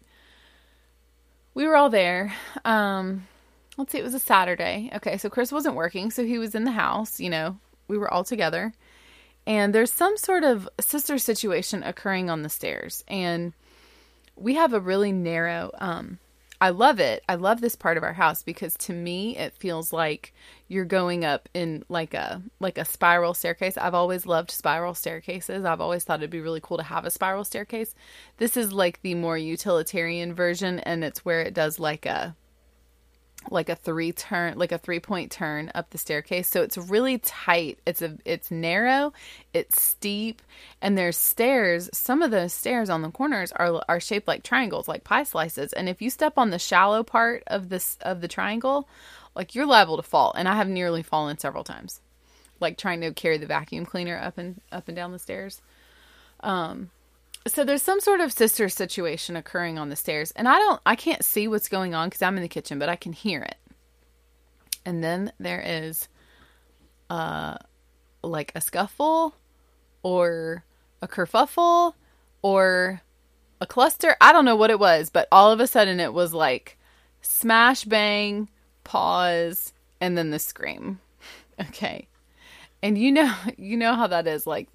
we 1.53 1.65
were 1.65 1.75
all 1.75 1.89
there. 1.89 2.33
Um 2.65 3.27
let's 3.77 3.91
see, 3.91 3.99
it 3.99 4.03
was 4.03 4.13
a 4.13 4.19
Saturday. 4.19 4.89
Okay, 4.95 5.17
so 5.17 5.29
Chris 5.29 5.51
wasn't 5.51 5.75
working, 5.75 6.11
so 6.11 6.25
he 6.25 6.37
was 6.37 6.55
in 6.55 6.63
the 6.63 6.71
house, 6.71 7.19
you 7.19 7.29
know. 7.29 7.57
We 7.87 7.97
were 7.97 8.11
all 8.11 8.23
together 8.23 8.73
and 9.45 9.73
there's 9.73 9.91
some 9.91 10.17
sort 10.17 10.43
of 10.43 10.69
sister 10.79 11.17
situation 11.17 11.83
occurring 11.83 12.29
on 12.29 12.43
the 12.43 12.49
stairs 12.49 13.03
and 13.07 13.53
we 14.35 14.55
have 14.55 14.73
a 14.73 14.79
really 14.79 15.11
narrow 15.11 15.71
um 15.79 16.19
I 16.61 16.69
love 16.69 17.01
it. 17.01 17.25
I 17.27 17.35
love 17.35 17.59
this 17.59 17.75
part 17.75 17.97
of 17.97 18.03
our 18.03 18.13
house 18.13 18.41
because 18.41 18.75
to 18.75 18.93
me 18.93 19.35
it 19.35 19.53
feels 19.53 19.91
like 19.91 20.33
you're 20.69 20.85
going 20.85 21.25
up 21.25 21.49
in 21.53 21.83
like 21.89 22.13
a 22.13 22.41
like 22.61 22.77
a 22.77 22.85
spiral 22.85 23.33
staircase. 23.33 23.77
I've 23.77 23.93
always 23.93 24.25
loved 24.25 24.49
spiral 24.49 24.93
staircases. 24.93 25.65
I've 25.65 25.81
always 25.81 26.05
thought 26.05 26.21
it'd 26.21 26.29
be 26.29 26.39
really 26.39 26.61
cool 26.63 26.77
to 26.77 26.83
have 26.83 27.03
a 27.03 27.11
spiral 27.11 27.43
staircase. 27.43 27.93
This 28.37 28.55
is 28.55 28.71
like 28.71 29.01
the 29.01 29.13
more 29.13 29.37
utilitarian 29.37 30.33
version 30.33 30.79
and 30.79 31.03
it's 31.03 31.25
where 31.25 31.41
it 31.41 31.53
does 31.53 31.79
like 31.79 32.05
a 32.05 32.33
like 33.49 33.69
a 33.69 33.75
three 33.75 34.11
turn 34.11 34.57
like 34.57 34.71
a 34.71 34.77
three 34.77 34.99
point 34.99 35.31
turn 35.31 35.71
up 35.75 35.89
the 35.89 35.97
staircase. 35.97 36.47
So 36.49 36.61
it's 36.61 36.77
really 36.77 37.17
tight. 37.19 37.79
It's 37.85 38.01
a 38.01 38.17
it's 38.25 38.51
narrow 38.51 39.13
it's 39.53 39.81
steep 39.81 40.41
and 40.81 40.97
there's 40.97 41.17
stairs 41.17 41.89
some 41.93 42.21
of 42.21 42.31
those 42.31 42.53
stairs 42.53 42.89
on 42.89 43.01
the 43.01 43.11
corners 43.11 43.51
are 43.53 43.83
are 43.87 43.99
shaped 43.99 44.27
like 44.27 44.43
triangles 44.43 44.87
like 44.87 45.03
pie 45.03 45.23
slices. 45.23 45.73
And 45.73 45.89
if 45.89 46.01
you 46.01 46.09
step 46.09 46.37
on 46.37 46.49
the 46.49 46.59
shallow 46.59 47.03
part 47.03 47.43
of 47.47 47.69
this 47.69 47.97
of 48.01 48.21
the 48.21 48.27
triangle 48.27 48.87
like 49.35 49.55
you're 49.55 49.65
liable 49.65 49.97
to 49.97 50.03
fall. 50.03 50.33
And 50.35 50.47
i 50.47 50.55
have 50.55 50.67
nearly 50.67 51.03
fallen 51.03 51.37
several 51.37 51.63
times 51.63 52.01
like 52.59 52.77
trying 52.77 53.01
to 53.01 53.13
carry 53.13 53.37
the 53.37 53.45
vacuum 53.45 53.85
cleaner 53.85 54.17
up 54.17 54.37
and 54.37 54.61
up 54.71 54.87
and 54.87 54.95
down 54.95 55.11
the 55.11 55.19
stairs. 55.19 55.61
Um 56.39 56.89
so 57.47 57.63
there's 57.63 57.81
some 57.81 57.99
sort 57.99 58.21
of 58.21 58.31
sister 58.31 58.69
situation 58.69 59.35
occurring 59.35 59.77
on 59.77 59.89
the 59.89 59.95
stairs 59.95 60.31
and 60.31 60.47
i 60.47 60.57
don't 60.57 60.81
i 60.85 60.95
can't 60.95 61.23
see 61.23 61.47
what's 61.47 61.69
going 61.69 61.93
on 61.93 62.07
because 62.07 62.21
i'm 62.21 62.37
in 62.37 62.41
the 62.41 62.47
kitchen 62.47 62.79
but 62.79 62.89
i 62.89 62.95
can 62.95 63.13
hear 63.13 63.41
it. 63.41 63.57
And 64.85 65.03
then 65.03 65.31
there 65.39 65.61
is 65.65 66.07
uh 67.09 67.57
like 68.21 68.51
a 68.55 68.61
scuffle 68.61 69.35
or 70.01 70.63
a 71.01 71.07
kerfuffle 71.07 71.93
or 72.41 73.01
a 73.61 73.65
cluster. 73.65 74.15
I 74.19 74.33
don't 74.33 74.45
know 74.45 74.55
what 74.55 74.71
it 74.71 74.79
was 74.79 75.09
but 75.09 75.27
all 75.31 75.51
of 75.51 75.59
a 75.59 75.67
sudden 75.67 75.99
it 75.99 76.13
was 76.13 76.33
like 76.33 76.77
smash 77.21 77.83
bang 77.85 78.49
pause 78.83 79.73
and 80.01 80.17
then 80.17 80.31
the 80.31 80.39
scream. 80.39 80.99
Okay. 81.61 82.07
And 82.81 82.97
you 82.97 83.11
know 83.11 83.31
you 83.57 83.77
know 83.77 83.93
how 83.93 84.07
that 84.07 84.27
is 84.27 84.47
like 84.47 84.67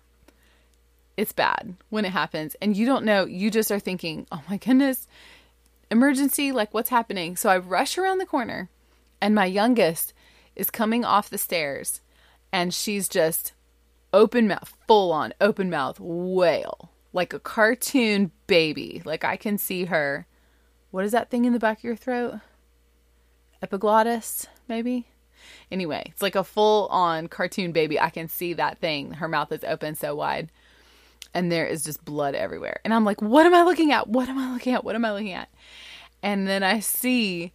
it's 1.18 1.32
bad 1.32 1.74
when 1.90 2.04
it 2.04 2.12
happens. 2.12 2.54
And 2.62 2.76
you 2.76 2.86
don't 2.86 3.04
know, 3.04 3.26
you 3.26 3.50
just 3.50 3.72
are 3.72 3.80
thinking, 3.80 4.28
oh 4.30 4.40
my 4.48 4.56
goodness, 4.56 5.08
emergency, 5.90 6.52
like 6.52 6.72
what's 6.72 6.90
happening? 6.90 7.36
So 7.36 7.50
I 7.50 7.58
rush 7.58 7.98
around 7.98 8.18
the 8.18 8.24
corner, 8.24 8.70
and 9.20 9.34
my 9.34 9.44
youngest 9.44 10.14
is 10.54 10.70
coming 10.70 11.04
off 11.04 11.28
the 11.28 11.36
stairs, 11.36 12.02
and 12.52 12.72
she's 12.72 13.08
just 13.08 13.52
open 14.12 14.46
mouth, 14.46 14.72
full 14.86 15.10
on 15.10 15.34
open 15.40 15.68
mouth 15.68 15.98
wail, 15.98 16.92
like 17.12 17.32
a 17.32 17.40
cartoon 17.40 18.30
baby. 18.46 19.02
Like 19.04 19.24
I 19.24 19.36
can 19.36 19.58
see 19.58 19.86
her. 19.86 20.24
What 20.92 21.04
is 21.04 21.10
that 21.10 21.30
thing 21.30 21.44
in 21.44 21.52
the 21.52 21.58
back 21.58 21.78
of 21.78 21.84
your 21.84 21.96
throat? 21.96 22.34
Epiglottis, 23.60 24.46
maybe? 24.68 25.08
Anyway, 25.68 26.04
it's 26.06 26.22
like 26.22 26.36
a 26.36 26.44
full 26.44 26.86
on 26.86 27.26
cartoon 27.26 27.72
baby. 27.72 27.98
I 27.98 28.10
can 28.10 28.28
see 28.28 28.52
that 28.52 28.78
thing. 28.78 29.14
Her 29.14 29.26
mouth 29.26 29.50
is 29.50 29.64
open 29.64 29.96
so 29.96 30.14
wide. 30.14 30.52
And 31.34 31.52
there 31.52 31.66
is 31.66 31.84
just 31.84 32.04
blood 32.04 32.34
everywhere. 32.34 32.80
And 32.84 32.92
I'm 32.94 33.04
like, 33.04 33.20
what 33.20 33.46
am 33.46 33.54
I 33.54 33.62
looking 33.62 33.92
at? 33.92 34.08
What 34.08 34.28
am 34.28 34.38
I 34.38 34.52
looking 34.52 34.74
at? 34.74 34.84
What 34.84 34.94
am 34.94 35.04
I 35.04 35.12
looking 35.12 35.32
at? 35.32 35.48
And 36.22 36.48
then 36.48 36.62
I 36.62 36.80
see 36.80 37.52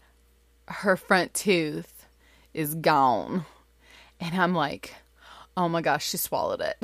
her 0.68 0.96
front 0.96 1.34
tooth 1.34 2.06
is 2.54 2.76
gone. 2.76 3.46
And 4.20 4.40
I'm 4.40 4.54
like, 4.54 4.94
oh 5.58 5.68
my 5.68 5.82
gosh, 5.82 6.08
she 6.10 6.18
swallowed 6.18 6.62
it. 6.62 6.82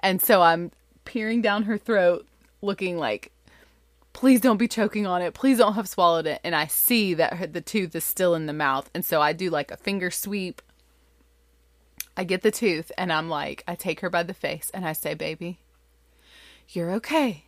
And 0.00 0.22
so 0.22 0.42
I'm 0.42 0.70
peering 1.04 1.42
down 1.42 1.64
her 1.64 1.78
throat, 1.78 2.26
looking 2.62 2.98
like, 2.98 3.32
please 4.12 4.40
don't 4.40 4.56
be 4.56 4.68
choking 4.68 5.06
on 5.06 5.22
it. 5.22 5.34
Please 5.34 5.58
don't 5.58 5.74
have 5.74 5.88
swallowed 5.88 6.26
it. 6.26 6.40
And 6.44 6.54
I 6.54 6.66
see 6.66 7.14
that 7.14 7.34
her, 7.34 7.46
the 7.46 7.60
tooth 7.60 7.94
is 7.94 8.04
still 8.04 8.34
in 8.34 8.46
the 8.46 8.52
mouth. 8.52 8.90
And 8.94 9.04
so 9.04 9.20
I 9.20 9.32
do 9.32 9.50
like 9.50 9.70
a 9.70 9.76
finger 9.76 10.10
sweep. 10.10 10.62
I 12.16 12.24
get 12.24 12.42
the 12.42 12.50
tooth 12.50 12.90
and 12.96 13.12
I'm 13.12 13.28
like, 13.28 13.62
I 13.68 13.74
take 13.74 14.00
her 14.00 14.08
by 14.08 14.22
the 14.22 14.34
face 14.34 14.70
and 14.72 14.86
I 14.86 14.92
say, 14.92 15.14
baby, 15.14 15.58
you're 16.68 16.92
okay. 16.92 17.44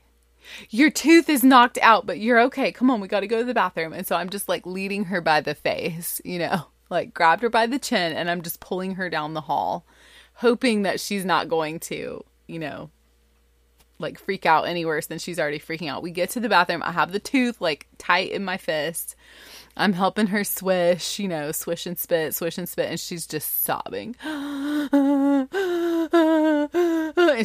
Your 0.71 0.91
tooth 0.91 1.29
is 1.29 1.45
knocked 1.45 1.79
out, 1.83 2.07
but 2.07 2.19
you're 2.19 2.41
okay. 2.43 2.73
Come 2.73 2.91
on, 2.91 3.01
we 3.01 3.09
got 3.09 3.21
to 3.21 3.27
go 3.27 3.39
to 3.39 3.45
the 3.45 3.55
bathroom. 3.55 3.93
And 3.93 4.07
so 4.07 4.17
I'm 4.17 4.31
just 4.31 4.49
like 4.49 4.67
leading 4.67 5.05
her 5.05 5.21
by 5.21 5.41
the 5.41 5.55
face, 5.55 6.21
you 6.25 6.39
know, 6.39 6.67
like 6.91 7.13
grabbed 7.13 7.43
her 7.43 7.51
by 7.51 7.67
the 7.67 7.79
chin 7.79 8.13
and 8.13 8.31
I'm 8.31 8.43
just 8.43 8.61
pulling 8.61 8.95
her 8.95 9.11
down 9.11 9.35
the 9.35 9.43
hall, 9.43 9.87
hoping 10.35 10.83
that 10.83 11.01
she's 11.01 11.25
not 11.25 11.49
going 11.49 11.81
to, 11.81 12.25
you 12.47 12.59
know, 12.59 12.91
like 13.99 14.19
freak 14.19 14.47
out 14.47 14.69
any 14.69 14.85
worse 14.85 15.07
than 15.07 15.19
she's 15.19 15.39
already 15.39 15.59
freaking 15.59 15.91
out. 15.91 16.03
We 16.03 16.13
get 16.13 16.31
to 16.31 16.41
the 16.41 16.49
bathroom. 16.49 16.83
I 16.85 16.93
have 16.93 17.13
the 17.13 17.19
tooth 17.19 17.61
like 17.61 17.87
tight 17.99 18.31
in 18.31 18.45
my 18.45 18.57
fist. 18.57 19.17
I'm 19.79 19.93
helping 19.93 20.27
her 20.27 20.43
swish, 20.43 21.21
you 21.21 21.29
know, 21.29 21.53
swish 21.53 21.87
and 21.87 21.97
spit, 21.97 22.35
swish 22.35 22.59
and 22.59 22.69
spit, 22.69 22.91
and 22.91 22.99
she's 22.99 23.29
just 23.29 23.63
sobbing. 23.63 24.17
and 24.23 25.49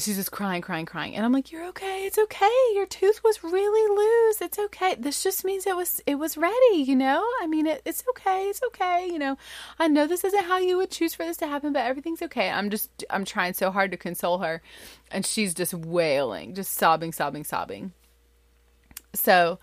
she's 0.01 0.15
just 0.15 0.31
crying, 0.31 0.63
crying, 0.63 0.87
crying. 0.87 1.15
And 1.15 1.23
I'm 1.23 1.31
like, 1.31 1.51
"You're 1.51 1.67
okay. 1.67 2.05
It's 2.05 2.17
okay. 2.17 2.49
Your 2.73 2.87
tooth 2.87 3.23
was 3.23 3.43
really 3.43 3.87
loose. 3.95 4.41
It's 4.41 4.57
okay. 4.57 4.95
This 4.95 5.21
just 5.21 5.45
means 5.45 5.67
it 5.67 5.75
was 5.75 6.01
it 6.07 6.15
was 6.15 6.35
ready, 6.35 6.77
you 6.77 6.95
know? 6.95 7.23
I 7.41 7.45
mean, 7.45 7.67
it, 7.67 7.83
it's 7.85 8.03
okay. 8.09 8.45
It's 8.45 8.63
okay, 8.63 9.07
you 9.11 9.19
know. 9.19 9.37
I 9.77 9.87
know 9.87 10.07
this 10.07 10.23
isn't 10.23 10.45
how 10.45 10.57
you 10.57 10.77
would 10.77 10.89
choose 10.89 11.13
for 11.13 11.23
this 11.23 11.37
to 11.37 11.47
happen, 11.47 11.71
but 11.71 11.85
everything's 11.85 12.23
okay." 12.23 12.49
I'm 12.49 12.71
just 12.71 12.89
I'm 13.11 13.25
trying 13.25 13.53
so 13.53 13.69
hard 13.69 13.91
to 13.91 13.97
console 13.97 14.39
her, 14.39 14.63
and 15.11 15.23
she's 15.23 15.53
just 15.53 15.75
wailing, 15.75 16.55
just 16.55 16.73
sobbing, 16.73 17.11
sobbing, 17.11 17.43
sobbing. 17.43 17.93
So, 19.13 19.59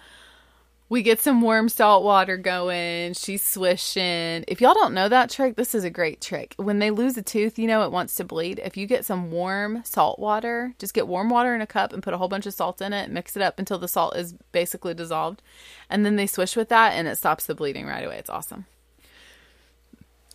we 0.90 1.02
get 1.02 1.20
some 1.20 1.40
warm 1.40 1.68
salt 1.68 2.02
water 2.02 2.36
going. 2.36 3.14
She's 3.14 3.46
swishing. 3.46 4.44
If 4.48 4.60
y'all 4.60 4.74
don't 4.74 4.92
know 4.92 5.08
that 5.08 5.30
trick, 5.30 5.54
this 5.54 5.72
is 5.72 5.84
a 5.84 5.90
great 5.90 6.20
trick. 6.20 6.54
When 6.56 6.80
they 6.80 6.90
lose 6.90 7.16
a 7.16 7.22
tooth, 7.22 7.60
you 7.60 7.68
know 7.68 7.84
it 7.84 7.92
wants 7.92 8.16
to 8.16 8.24
bleed. 8.24 8.60
If 8.62 8.76
you 8.76 8.88
get 8.88 9.06
some 9.06 9.30
warm 9.30 9.82
salt 9.84 10.18
water, 10.18 10.74
just 10.80 10.92
get 10.92 11.06
warm 11.06 11.30
water 11.30 11.54
in 11.54 11.60
a 11.60 11.66
cup 11.66 11.92
and 11.92 12.02
put 12.02 12.12
a 12.12 12.18
whole 12.18 12.26
bunch 12.26 12.44
of 12.44 12.54
salt 12.54 12.82
in 12.82 12.92
it, 12.92 13.08
mix 13.08 13.36
it 13.36 13.42
up 13.42 13.60
until 13.60 13.78
the 13.78 13.86
salt 13.86 14.16
is 14.16 14.34
basically 14.50 14.92
dissolved. 14.92 15.42
And 15.88 16.04
then 16.04 16.16
they 16.16 16.26
swish 16.26 16.56
with 16.56 16.68
that 16.70 16.94
and 16.94 17.06
it 17.06 17.16
stops 17.16 17.46
the 17.46 17.54
bleeding 17.54 17.86
right 17.86 18.04
away. 18.04 18.18
It's 18.18 18.28
awesome. 18.28 18.66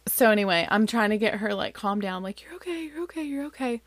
So 0.08 0.32
anyway, 0.32 0.66
I'm 0.72 0.88
trying 0.88 1.10
to 1.10 1.18
get 1.18 1.36
her 1.36 1.54
like 1.54 1.74
calm 1.74 2.00
down, 2.00 2.24
like, 2.24 2.42
you're 2.42 2.54
okay, 2.56 2.86
you're 2.86 3.04
okay, 3.04 3.24
you're 3.24 3.46
okay. 3.48 3.82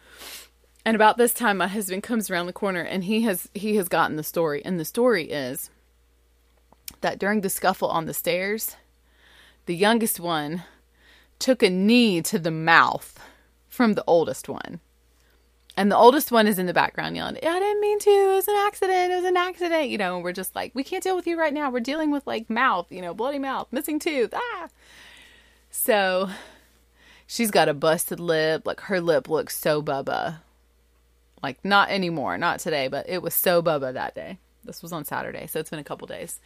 And 0.85 0.95
about 0.95 1.17
this 1.17 1.33
time 1.33 1.57
my 1.57 1.69
husband 1.69 2.03
comes 2.03 2.29
around 2.29 2.45
the 2.45 2.53
corner 2.53 2.83
and 2.83 3.05
he 3.05 3.23
has 3.23 3.49
he 3.55 3.77
has 3.77 3.89
gotten 3.89 4.17
the 4.17 4.23
story. 4.23 4.63
And 4.67 4.79
the 4.79 4.85
story 4.85 5.31
is 5.31 5.71
that 7.01 7.19
during 7.19 7.41
the 7.41 7.51
scuffle 7.51 7.89
on 7.89 8.07
the 8.07 8.15
stairs, 8.15 8.77
the 9.67 9.77
youngest 9.77 10.19
one 10.19 10.65
took 11.39 11.63
a 11.63 11.71
knee 11.71 12.23
to 12.23 12.39
the 12.39 12.51
mouth 12.51 13.19
from 13.69 13.95
the 13.95 14.05
oldest 14.07 14.49
one. 14.49 14.81
And 15.77 15.93
the 15.93 15.97
oldest 15.97 16.33
one 16.33 16.49
is 16.49 16.59
in 16.59 16.67
the 16.67 16.75
background 16.75 17.15
yelling, 17.15 17.37
I 17.37 17.61
didn't 17.61 17.81
mean 17.81 18.01
to. 18.01 18.11
It 18.11 18.35
was 18.35 18.49
an 18.49 18.57
accident. 18.57 19.13
It 19.13 19.17
was 19.17 19.25
an 19.25 19.37
accident. 19.37 19.91
You 19.91 19.99
know, 19.99 20.17
and 20.17 20.25
we're 20.25 20.33
just 20.33 20.57
like, 20.57 20.75
we 20.75 20.83
can't 20.83 21.05
deal 21.05 21.15
with 21.15 21.29
you 21.29 21.39
right 21.39 21.55
now. 21.55 21.71
We're 21.71 21.79
dealing 21.79 22.11
with 22.11 22.27
like 22.27 22.51
mouth, 22.51 22.91
you 22.91 23.01
know, 23.01 23.15
bloody 23.15 23.39
mouth, 23.39 23.69
missing 23.71 24.01
tooth. 24.01 24.35
Ah. 24.35 24.69
So 25.71 26.31
she's 27.29 27.53
got 27.53 27.69
a 27.69 27.75
busted 27.75 28.19
lip. 28.19 28.67
Like 28.67 28.81
her 28.81 29.01
lip 29.01 29.29
looks 29.29 29.57
so 29.57 29.81
bubba. 29.81 30.39
Like 31.45 31.65
not 31.65 31.91
anymore, 31.91 32.37
not 32.39 32.59
today, 32.59 32.89
but 32.89 33.09
it 33.09 33.23
was 33.23 33.33
so 33.33 33.63
bubba 33.63 33.93
that 33.93 34.17
day. 34.17 34.39
This 34.65 34.83
was 34.83 34.93
on 34.93 35.05
Saturday, 35.05 35.47
so 35.47 35.59
it's 35.61 35.71
been 35.71 35.79
a 35.79 35.85
couple 35.85 36.07
days. 36.07 36.41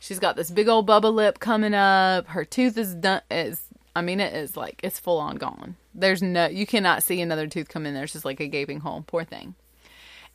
She's 0.00 0.18
got 0.18 0.36
this 0.36 0.50
big 0.50 0.68
old 0.68 0.86
bubble 0.86 1.12
lip 1.12 1.38
coming 1.40 1.74
up. 1.74 2.26
Her 2.28 2.44
tooth 2.44 2.78
is 2.78 2.94
done. 2.94 3.22
Is 3.30 3.60
I 3.96 4.02
mean, 4.02 4.20
it 4.20 4.34
is 4.34 4.56
like 4.56 4.80
it's 4.84 4.98
full 4.98 5.18
on 5.18 5.36
gone. 5.36 5.76
There's 5.94 6.22
no, 6.22 6.46
you 6.46 6.66
cannot 6.66 7.02
see 7.02 7.20
another 7.20 7.46
tooth 7.46 7.68
come 7.68 7.86
in. 7.86 7.94
There's 7.94 8.12
just 8.12 8.26
like 8.26 8.40
a 8.40 8.46
gaping 8.46 8.80
hole. 8.80 9.04
Poor 9.06 9.24
thing. 9.24 9.54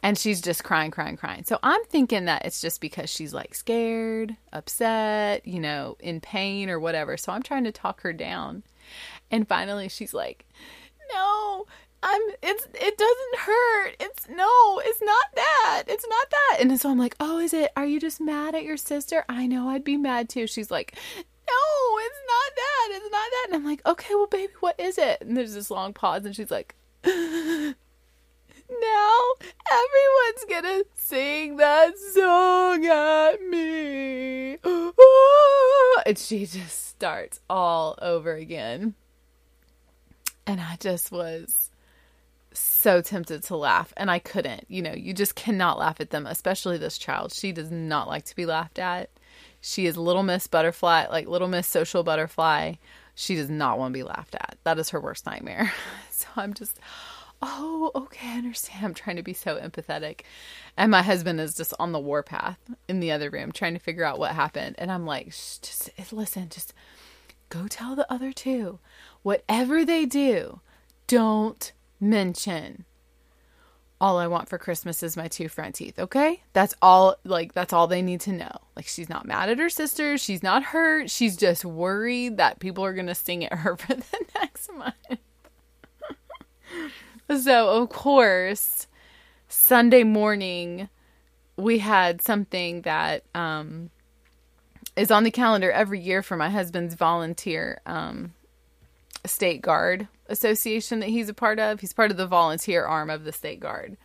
And 0.03 0.17
she's 0.17 0.41
just 0.41 0.63
crying, 0.63 0.89
crying, 0.89 1.15
crying. 1.15 1.43
So 1.43 1.59
I'm 1.61 1.83
thinking 1.85 2.25
that 2.25 2.43
it's 2.43 2.59
just 2.59 2.81
because 2.81 3.07
she's 3.07 3.35
like 3.35 3.53
scared, 3.53 4.35
upset, 4.51 5.47
you 5.47 5.59
know, 5.59 5.95
in 5.99 6.21
pain 6.21 6.71
or 6.71 6.79
whatever. 6.79 7.17
So 7.17 7.31
I'm 7.31 7.43
trying 7.43 7.65
to 7.65 7.71
talk 7.71 8.01
her 8.01 8.13
down. 8.13 8.63
And 9.29 9.47
finally 9.47 9.89
she's 9.89 10.13
like, 10.13 10.45
no, 11.13 11.67
I'm 12.03 12.21
it's 12.41 12.67
it 12.73 12.97
doesn't 12.97 13.35
hurt. 13.37 13.95
It's 13.99 14.27
no, 14.27 14.81
it's 14.83 15.01
not 15.01 15.25
that. 15.35 15.83
It's 15.87 16.05
not 16.07 16.29
that. 16.31 16.57
And 16.59 16.79
so 16.79 16.89
I'm 16.89 16.97
like, 16.97 17.15
"Oh, 17.19 17.39
is 17.39 17.53
it? 17.53 17.71
Are 17.75 17.85
you 17.85 17.99
just 17.99 18.19
mad 18.19 18.55
at 18.55 18.63
your 18.63 18.77
sister?" 18.77 19.23
I 19.29 19.45
know 19.47 19.69
I'd 19.69 19.83
be 19.83 19.97
mad 19.97 20.27
too. 20.29 20.47
She's 20.47 20.71
like, 20.71 20.95
"No, 21.15 21.99
it's 21.99 22.19
not 22.27 22.55
that. 22.55 22.89
It's 22.91 23.11
not 23.11 23.11
that." 23.11 23.45
And 23.47 23.55
I'm 23.55 23.65
like, 23.65 23.85
"Okay, 23.85 24.15
well, 24.15 24.27
baby, 24.27 24.53
what 24.61 24.79
is 24.79 24.97
it?" 24.97 25.21
And 25.21 25.37
there's 25.37 25.53
this 25.53 25.69
long 25.69 25.93
pause 25.93 26.25
and 26.25 26.35
she's 26.35 26.49
like, 26.51 26.75
"Now 27.05 27.13
everyone's 29.71 30.45
to 30.47 30.85
sing 30.95 31.57
that 31.57 31.97
song 31.97 32.85
at 32.85 33.41
me." 33.43 34.57
And 36.03 36.17
she 36.17 36.47
just 36.47 36.87
starts 36.87 37.39
all 37.49 37.97
over 38.01 38.33
again. 38.33 38.95
And 40.47 40.59
I 40.59 40.77
just 40.79 41.11
was 41.11 41.70
so 42.53 43.01
tempted 43.01 43.43
to 43.43 43.55
laugh 43.55 43.93
and 43.97 44.11
I 44.11 44.19
couldn't. 44.19 44.65
You 44.67 44.81
know, 44.81 44.93
you 44.93 45.13
just 45.13 45.35
cannot 45.35 45.79
laugh 45.79 45.99
at 45.99 46.09
them, 46.09 46.25
especially 46.25 46.77
this 46.77 46.97
child. 46.97 47.33
She 47.33 47.51
does 47.51 47.71
not 47.71 48.07
like 48.07 48.25
to 48.25 48.35
be 48.35 48.45
laughed 48.45 48.79
at. 48.79 49.09
She 49.61 49.85
is 49.85 49.97
Little 49.97 50.23
Miss 50.23 50.47
Butterfly, 50.47 51.07
like 51.07 51.27
Little 51.27 51.47
Miss 51.47 51.67
Social 51.67 52.03
Butterfly. 52.03 52.73
She 53.13 53.35
does 53.35 53.49
not 53.49 53.77
want 53.77 53.93
to 53.93 53.97
be 53.97 54.03
laughed 54.03 54.35
at. 54.35 54.57
That 54.63 54.79
is 54.79 54.89
her 54.89 54.99
worst 54.99 55.25
nightmare. 55.25 55.71
So 56.11 56.27
I'm 56.35 56.53
just, 56.53 56.79
oh, 57.41 57.89
okay, 57.95 58.27
I 58.27 58.37
understand. 58.37 58.85
I'm 58.85 58.93
trying 58.93 59.15
to 59.15 59.23
be 59.23 59.33
so 59.33 59.59
empathetic. 59.59 60.21
And 60.77 60.91
my 60.91 61.01
husband 61.01 61.41
is 61.41 61.55
just 61.55 61.73
on 61.79 61.93
the 61.93 61.99
warpath 61.99 62.59
in 62.87 62.99
the 62.99 63.11
other 63.11 63.31
room 63.31 63.51
trying 63.51 63.73
to 63.73 63.79
figure 63.79 64.03
out 64.03 64.19
what 64.19 64.35
happened. 64.35 64.75
And 64.77 64.91
I'm 64.91 65.03
like, 65.03 65.25
just 65.25 65.89
eh, 65.97 66.03
listen, 66.11 66.49
just 66.49 66.75
go 67.49 67.67
tell 67.67 67.95
the 67.95 68.11
other 68.13 68.31
two. 68.31 68.77
Whatever 69.23 69.83
they 69.83 70.05
do, 70.05 70.59
don't 71.07 71.71
mention 72.01 72.85
all 74.01 74.17
I 74.17 74.25
want 74.25 74.49
for 74.49 74.57
Christmas 74.57 75.03
is 75.03 75.15
my 75.15 75.27
two 75.27 75.47
front 75.47 75.75
teeth, 75.75 75.99
okay? 75.99 76.41
That's 76.53 76.73
all 76.81 77.17
like 77.23 77.53
that's 77.53 77.71
all 77.71 77.85
they 77.85 78.01
need 78.01 78.21
to 78.21 78.31
know. 78.31 78.51
Like 78.75 78.87
she's 78.87 79.09
not 79.09 79.27
mad 79.27 79.49
at 79.49 79.59
her 79.59 79.69
sister, 79.69 80.17
she's 80.17 80.41
not 80.41 80.63
hurt, 80.63 81.11
she's 81.11 81.37
just 81.37 81.63
worried 81.63 82.37
that 82.37 82.59
people 82.59 82.83
are 82.83 82.95
going 82.95 83.05
to 83.07 83.15
sing 83.15 83.45
at 83.45 83.53
her 83.59 83.77
for 83.77 83.93
the 83.93 84.25
next 84.35 84.71
month. 84.73 85.19
so, 87.43 87.81
of 87.81 87.89
course, 87.89 88.87
Sunday 89.47 90.03
morning 90.03 90.89
we 91.55 91.77
had 91.77 92.23
something 92.23 92.81
that 92.81 93.23
um 93.35 93.91
is 94.95 95.11
on 95.11 95.23
the 95.23 95.31
calendar 95.31 95.71
every 95.71 95.99
year 95.99 96.23
for 96.23 96.35
my 96.35 96.49
husband's 96.49 96.95
volunteer 96.95 97.79
um 97.85 98.33
state 99.25 99.61
guard 99.61 100.07
association 100.31 100.99
that 101.01 101.09
he's 101.09 101.29
a 101.29 101.33
part 101.33 101.59
of. 101.59 101.79
He's 101.79 101.93
part 101.93 102.11
of 102.11 102.17
the 102.17 102.27
volunteer 102.27 102.85
arm 102.85 103.09
of 103.09 103.23
the 103.23 103.31
state 103.31 103.59
guard. 103.59 103.97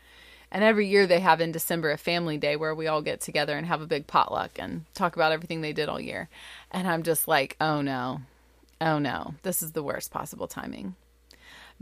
And 0.50 0.62
every 0.62 0.87
year 0.87 1.06
they 1.06 1.21
have 1.21 1.40
in 1.40 1.52
December 1.52 1.90
a 1.90 1.99
family 1.99 2.38
day 2.38 2.56
where 2.56 2.75
we 2.75 2.87
all 2.87 3.02
get 3.02 3.21
together 3.21 3.56
and 3.56 3.66
have 3.66 3.83
a 3.83 3.87
big 3.87 4.06
potluck 4.06 4.59
and 4.59 4.85
talk 4.95 5.16
about 5.16 5.33
everything 5.33 5.61
they 5.61 5.73
did 5.73 5.88
all 5.88 6.00
year. 6.00 6.28
And 6.71 6.87
I'm 6.87 7.02
just 7.02 7.26
like, 7.26 7.56
oh 7.61 7.80
no, 7.83 8.21
oh 8.80 8.99
no, 8.99 9.35
this 9.42 9.62
is 9.62 9.73
the 9.73 9.83
worst 9.83 10.11
possible 10.11 10.47
timing. 10.47 10.95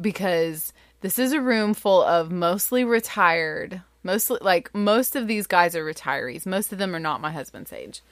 because 0.01 0.73
this 1.01 1.19
is 1.19 1.33
a 1.33 1.41
room 1.41 1.75
full 1.75 2.03
of 2.03 2.31
mostly 2.31 2.85
retired, 2.85 3.83
mostly 4.03 4.39
like 4.41 4.75
most 4.75 5.17
of 5.17 5.27
these 5.29 5.47
guys 5.47 5.77
are 5.77 5.85
retirees. 5.85 6.47
Most 6.47 6.73
of 6.73 6.79
them 6.79 6.95
are 6.95 7.01
not 7.01 7.21
my 7.21 7.31
husband's 7.33 7.73
age 7.73 8.03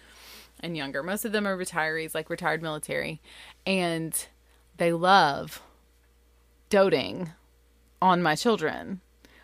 and 0.60 0.76
younger. 0.76 1.02
Most 1.02 1.24
of 1.24 1.32
them 1.32 1.46
are 1.46 1.56
retirees, 1.56 2.14
like 2.14 2.30
retired 2.30 2.62
military, 2.62 3.20
and 3.66 4.26
they 4.76 4.92
love 4.92 5.62
doting 6.72 7.28
on 8.00 8.22
my 8.22 8.34
children 8.34 8.98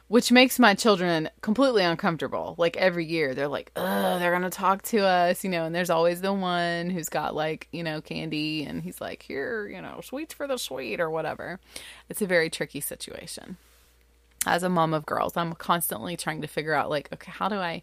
which 0.08 0.32
makes 0.32 0.58
my 0.58 0.72
children 0.72 1.28
completely 1.42 1.84
uncomfortable. 1.84 2.54
Like 2.56 2.78
every 2.78 3.04
year, 3.04 3.34
they're 3.34 3.46
like, 3.46 3.70
"Oh, 3.76 4.18
they're 4.18 4.32
gonna 4.32 4.48
talk 4.48 4.80
to 4.84 5.00
us," 5.00 5.44
you 5.44 5.50
know. 5.50 5.64
And 5.64 5.74
there's 5.74 5.90
always 5.90 6.22
the 6.22 6.32
one 6.32 6.88
who's 6.88 7.10
got 7.10 7.34
like, 7.34 7.68
you 7.72 7.82
know, 7.82 8.00
candy, 8.00 8.64
and 8.64 8.82
he's 8.82 9.02
like, 9.02 9.22
"Here, 9.22 9.68
you 9.68 9.82
know, 9.82 10.00
sweets 10.02 10.32
for 10.32 10.46
the 10.46 10.56
sweet" 10.56 10.98
or 10.98 11.10
whatever. 11.10 11.60
It's 12.08 12.22
a 12.22 12.26
very 12.26 12.48
tricky 12.48 12.80
situation. 12.80 13.58
As 14.46 14.62
a 14.62 14.70
mom 14.70 14.94
of 14.94 15.04
girls, 15.04 15.36
I'm 15.36 15.52
constantly 15.52 16.16
trying 16.16 16.40
to 16.40 16.48
figure 16.48 16.72
out 16.72 16.88
like, 16.88 17.12
okay, 17.12 17.30
how 17.30 17.50
do 17.50 17.56
I, 17.56 17.82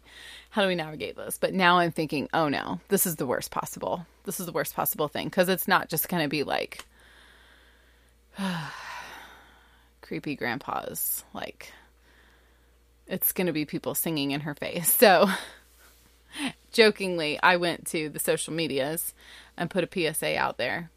how 0.50 0.62
do 0.62 0.68
we 0.68 0.74
navigate 0.74 1.14
this? 1.14 1.38
But 1.38 1.54
now 1.54 1.78
I'm 1.78 1.92
thinking, 1.92 2.28
oh 2.34 2.48
no, 2.48 2.80
this 2.88 3.06
is 3.06 3.16
the 3.16 3.26
worst 3.26 3.52
possible. 3.52 4.04
This 4.24 4.40
is 4.40 4.46
the 4.46 4.52
worst 4.52 4.74
possible 4.74 5.06
thing 5.06 5.28
because 5.28 5.48
it's 5.48 5.68
not 5.68 5.88
just 5.88 6.08
gonna 6.08 6.28
be 6.28 6.42
like. 6.42 6.84
creepy 10.06 10.36
grandpas 10.36 11.24
like 11.34 11.72
it's 13.06 13.32
going 13.32 13.46
to 13.46 13.52
be 13.52 13.64
people 13.64 13.94
singing 13.94 14.32
in 14.32 14.40
her 14.40 14.54
face. 14.54 14.96
So, 15.06 15.30
jokingly, 16.72 17.38
I 17.42 17.56
went 17.56 17.86
to 17.88 18.08
the 18.08 18.18
social 18.18 18.52
medias 18.52 19.14
and 19.56 19.70
put 19.70 19.84
a 19.84 20.14
PSA 20.14 20.36
out 20.36 20.58
there. 20.58 20.90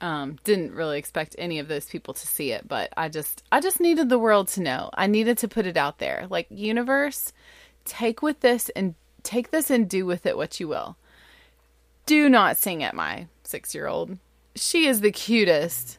Um, 0.00 0.38
didn't 0.44 0.72
really 0.72 0.98
expect 0.98 1.36
any 1.38 1.58
of 1.58 1.68
those 1.68 1.86
people 1.86 2.14
to 2.14 2.26
see 2.26 2.52
it, 2.52 2.66
but 2.66 2.92
I 2.96 3.08
just 3.08 3.42
I 3.52 3.60
just 3.60 3.80
needed 3.80 4.08
the 4.08 4.18
world 4.18 4.48
to 4.48 4.62
know. 4.62 4.90
I 4.94 5.06
needed 5.08 5.38
to 5.38 5.48
put 5.48 5.66
it 5.66 5.76
out 5.76 5.98
there. 5.98 6.26
Like 6.30 6.46
universe, 6.50 7.32
take 7.84 8.22
with 8.22 8.40
this 8.40 8.68
and 8.70 8.94
take 9.22 9.50
this 9.50 9.70
and 9.70 9.90
do 9.90 10.06
with 10.06 10.24
it 10.24 10.36
what 10.36 10.58
you 10.58 10.68
will. 10.68 10.96
Do 12.06 12.28
not 12.28 12.56
sing 12.56 12.82
at 12.82 12.94
my 12.94 13.26
6-year-old. 13.44 14.16
She 14.56 14.86
is 14.86 15.00
the 15.00 15.12
cutest 15.12 15.98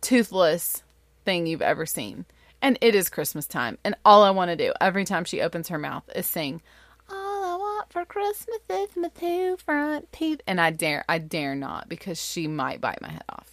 toothless 0.00 0.83
thing 1.24 1.46
you've 1.46 1.62
ever 1.62 1.86
seen. 1.86 2.24
And 2.62 2.78
it 2.80 2.94
is 2.94 3.10
Christmas 3.10 3.46
time. 3.46 3.78
And 3.84 3.94
all 4.04 4.22
I 4.22 4.30
want 4.30 4.50
to 4.50 4.56
do 4.56 4.72
every 4.80 5.04
time 5.04 5.24
she 5.24 5.40
opens 5.40 5.68
her 5.68 5.78
mouth 5.78 6.04
is 6.14 6.26
sing, 6.26 6.62
All 7.10 7.44
I 7.44 7.56
want 7.56 7.92
for 7.92 8.04
Christmas 8.04 8.58
is 8.70 8.88
my 8.96 9.08
two 9.08 9.56
front 9.58 10.10
teeth. 10.12 10.40
And 10.46 10.60
I 10.60 10.70
dare, 10.70 11.04
I 11.08 11.18
dare 11.18 11.54
not 11.54 11.88
because 11.88 12.22
she 12.22 12.46
might 12.48 12.80
bite 12.80 13.02
my 13.02 13.10
head 13.10 13.24
off. 13.28 13.50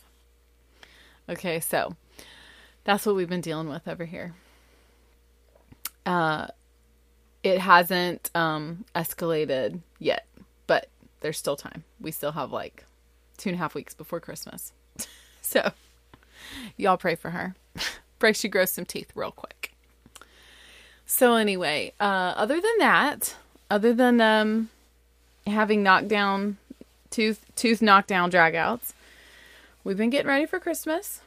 Okay, 1.27 1.59
so 1.59 1.95
that's 2.83 3.05
what 3.05 3.15
we've 3.15 3.29
been 3.29 3.41
dealing 3.41 3.69
with 3.69 3.87
over 3.87 4.05
here. 4.05 4.33
Uh, 6.05 6.47
it 7.43 7.59
hasn't 7.59 8.29
um, 8.35 8.85
escalated 8.95 9.79
yet, 9.99 10.25
but 10.67 10.87
there's 11.21 11.37
still 11.37 11.55
time. 11.55 11.83
We 11.99 12.11
still 12.11 12.31
have 12.31 12.51
like 12.51 12.85
two 13.37 13.49
and 13.49 13.55
a 13.55 13.59
half 13.59 13.75
weeks 13.75 13.93
before 13.93 14.19
Christmas. 14.19 14.73
so 15.41 15.71
y'all 16.77 16.97
pray 16.97 17.15
for 17.15 17.31
her. 17.31 17.55
Pray 18.19 18.33
she 18.33 18.47
grows 18.47 18.71
some 18.71 18.85
teeth 18.85 19.11
real 19.15 19.31
quick. 19.31 19.73
So 21.05 21.35
anyway, 21.35 21.93
uh, 21.99 22.33
other 22.37 22.61
than 22.61 22.77
that, 22.79 23.35
other 23.69 23.93
than 23.93 24.21
um, 24.21 24.69
having 25.47 25.83
knockdown 25.83 26.57
tooth 27.09 27.45
tooth 27.55 27.81
knockdown 27.81 28.31
dragouts, 28.31 28.93
we've 29.83 29.97
been 29.97 30.09
getting 30.09 30.27
ready 30.27 30.45
for 30.45 30.59
Christmas. 30.59 31.21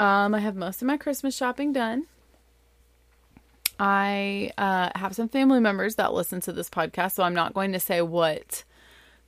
Um, 0.00 0.34
I 0.34 0.38
have 0.38 0.56
most 0.56 0.80
of 0.80 0.86
my 0.86 0.96
Christmas 0.96 1.36
shopping 1.36 1.72
done. 1.72 2.06
I 3.80 4.50
uh, 4.56 4.90
have 4.96 5.14
some 5.14 5.28
family 5.28 5.60
members 5.60 5.96
that 5.96 6.14
listen 6.14 6.40
to 6.42 6.52
this 6.52 6.70
podcast, 6.70 7.12
so 7.12 7.22
I'm 7.22 7.34
not 7.34 7.54
going 7.54 7.72
to 7.72 7.80
say 7.80 8.02
what 8.02 8.64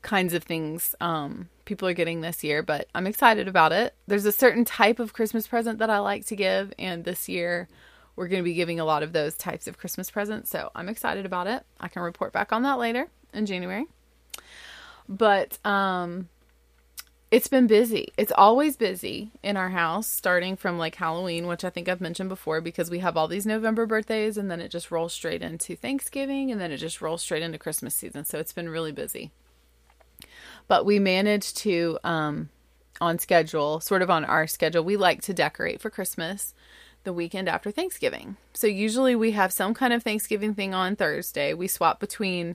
kinds 0.03 0.35
of 0.35 0.45
things 0.45 0.95
um, 1.01 1.49
people 1.71 1.87
are 1.87 1.95
getting 1.95 2.21
this 2.21 2.43
year, 2.43 2.65
but 2.65 2.89
I'm 2.97 3.07
excited 3.07 3.47
about 3.47 3.71
it. 3.71 3.95
There's 4.09 4.27
a 4.27 4.33
certain 4.33 4.65
type 4.65 4.99
of 4.99 5.13
Christmas 5.13 5.47
present 5.47 5.79
that 5.79 5.89
I 5.89 6.01
like 6.01 6.27
to 6.27 6.35
give, 6.35 6.75
and 6.81 7.05
this 7.05 7.29
year 7.29 7.69
we're 8.17 8.27
going 8.27 8.43
to 8.43 8.45
be 8.45 8.55
giving 8.55 8.81
a 8.81 8.85
lot 8.85 9.05
of 9.05 9.13
those 9.13 9.37
types 9.37 9.69
of 9.69 9.79
Christmas 9.79 10.11
presents, 10.11 10.51
so 10.51 10.73
I'm 10.75 10.89
excited 10.89 11.25
about 11.25 11.47
it. 11.47 11.63
I 11.79 11.87
can 11.87 12.03
report 12.03 12.33
back 12.33 12.53
on 12.53 12.65
that 12.65 12.81
later 12.81 13.07
in 13.33 13.47
January. 13.47 13.85
But 15.09 15.65
um 15.65 16.29
it's 17.31 17.47
been 17.47 17.69
busy. 17.69 18.09
It's 18.17 18.33
always 18.37 18.77
busy 18.77 19.31
in 19.45 19.57
our 19.57 19.69
house, 19.69 20.09
starting 20.09 20.57
from 20.57 20.77
like 20.77 20.97
Halloween, 20.97 21.47
which 21.47 21.65
I 21.65 21.71
think 21.71 21.89
I've 21.89 22.01
mentioned 22.01 22.29
before, 22.29 22.61
because 22.61 22.91
we 22.91 22.99
have 22.99 23.17
all 23.17 23.29
these 23.29 23.47
November 23.47 23.87
birthdays, 23.87 24.37
and 24.37 24.51
then 24.51 24.61
it 24.61 24.73
just 24.73 24.91
rolls 24.91 25.13
straight 25.13 25.41
into 25.41 25.77
Thanksgiving, 25.77 26.51
and 26.51 26.61
then 26.61 26.73
it 26.73 26.79
just 26.79 27.01
rolls 27.01 27.23
straight 27.23 27.45
into 27.45 27.59
Christmas 27.59 27.95
season. 27.95 28.25
So 28.25 28.41
it's 28.41 28.53
been 28.53 28.69
really 28.69 28.91
busy 28.91 29.31
but 30.71 30.87
we 30.87 31.01
managed 31.01 31.57
to 31.57 31.99
um, 32.05 32.49
on 33.01 33.19
schedule, 33.19 33.81
sort 33.81 34.03
of 34.03 34.09
on 34.09 34.25
our 34.25 34.47
schedule. 34.47 34.85
We 34.85 34.97
like 34.97 35.21
to 35.23 35.35
decorate 35.35 35.81
for 35.81 35.91
Christmas 35.91 36.55
the 37.03 37.13
weekend 37.13 37.49
after 37.49 37.73
Thanksgiving. 37.73 38.37
So 38.55 38.69
usually 38.69 39.17
we 39.17 39.33
have 39.33 39.53
some 39.53 39.75
kind 39.75 39.93
of 39.93 40.05
Thanksgiving 40.05 40.55
thing 40.55 40.73
on 40.73 40.95
Thursday. 40.95 41.55
We 41.55 41.67
swap 41.67 41.99
between 41.99 42.55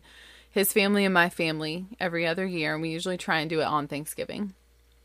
his 0.49 0.71
family 0.71 1.03
and 1.03 1.13
my 1.13 1.27
family 1.27 1.87
every 1.99 2.25
other 2.25 2.45
year, 2.45 2.71
and 2.71 2.81
we 2.81 2.87
usually 2.87 3.17
try 3.17 3.39
and 3.39 3.49
do 3.49 3.59
it 3.59 3.65
on 3.65 3.85
Thanksgiving. 3.89 4.53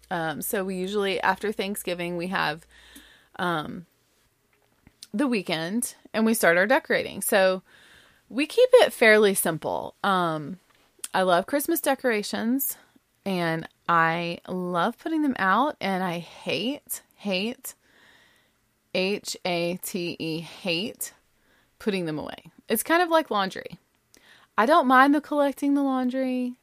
Um, 0.08 0.40
so 0.40 0.62
we 0.62 0.76
usually 0.76 1.20
after 1.20 1.50
Thanksgiving 1.50 2.16
we 2.16 2.28
have 2.28 2.64
um, 3.40 3.86
the 5.12 5.26
weekend 5.26 5.96
and 6.14 6.24
we 6.24 6.34
start 6.34 6.56
our 6.56 6.66
decorating. 6.68 7.22
So 7.22 7.62
we 8.28 8.46
keep 8.46 8.68
it 8.74 8.92
fairly 8.92 9.34
simple. 9.34 9.96
Um, 10.04 10.60
I 11.12 11.22
love 11.22 11.46
Christmas 11.46 11.80
decorations 11.80 12.76
and 13.24 13.68
I 13.88 14.38
love 14.48 14.98
putting 14.98 15.22
them 15.22 15.36
out 15.38 15.76
and 15.80 16.02
I 16.02 16.18
hate 16.18 17.02
hate 17.16 17.74
H 18.94 19.36
A 19.44 19.76
T 19.82 20.16
E 20.18 20.40
hate 20.40 21.12
putting 21.78 22.06
them 22.06 22.18
away. 22.18 22.52
It's 22.68 22.82
kind 22.82 23.02
of 23.02 23.08
like 23.08 23.30
laundry. 23.30 23.78
I 24.56 24.66
don't 24.66 24.86
mind 24.86 25.14
the 25.14 25.20
collecting 25.20 25.74
the 25.74 25.82
laundry, 25.82 26.54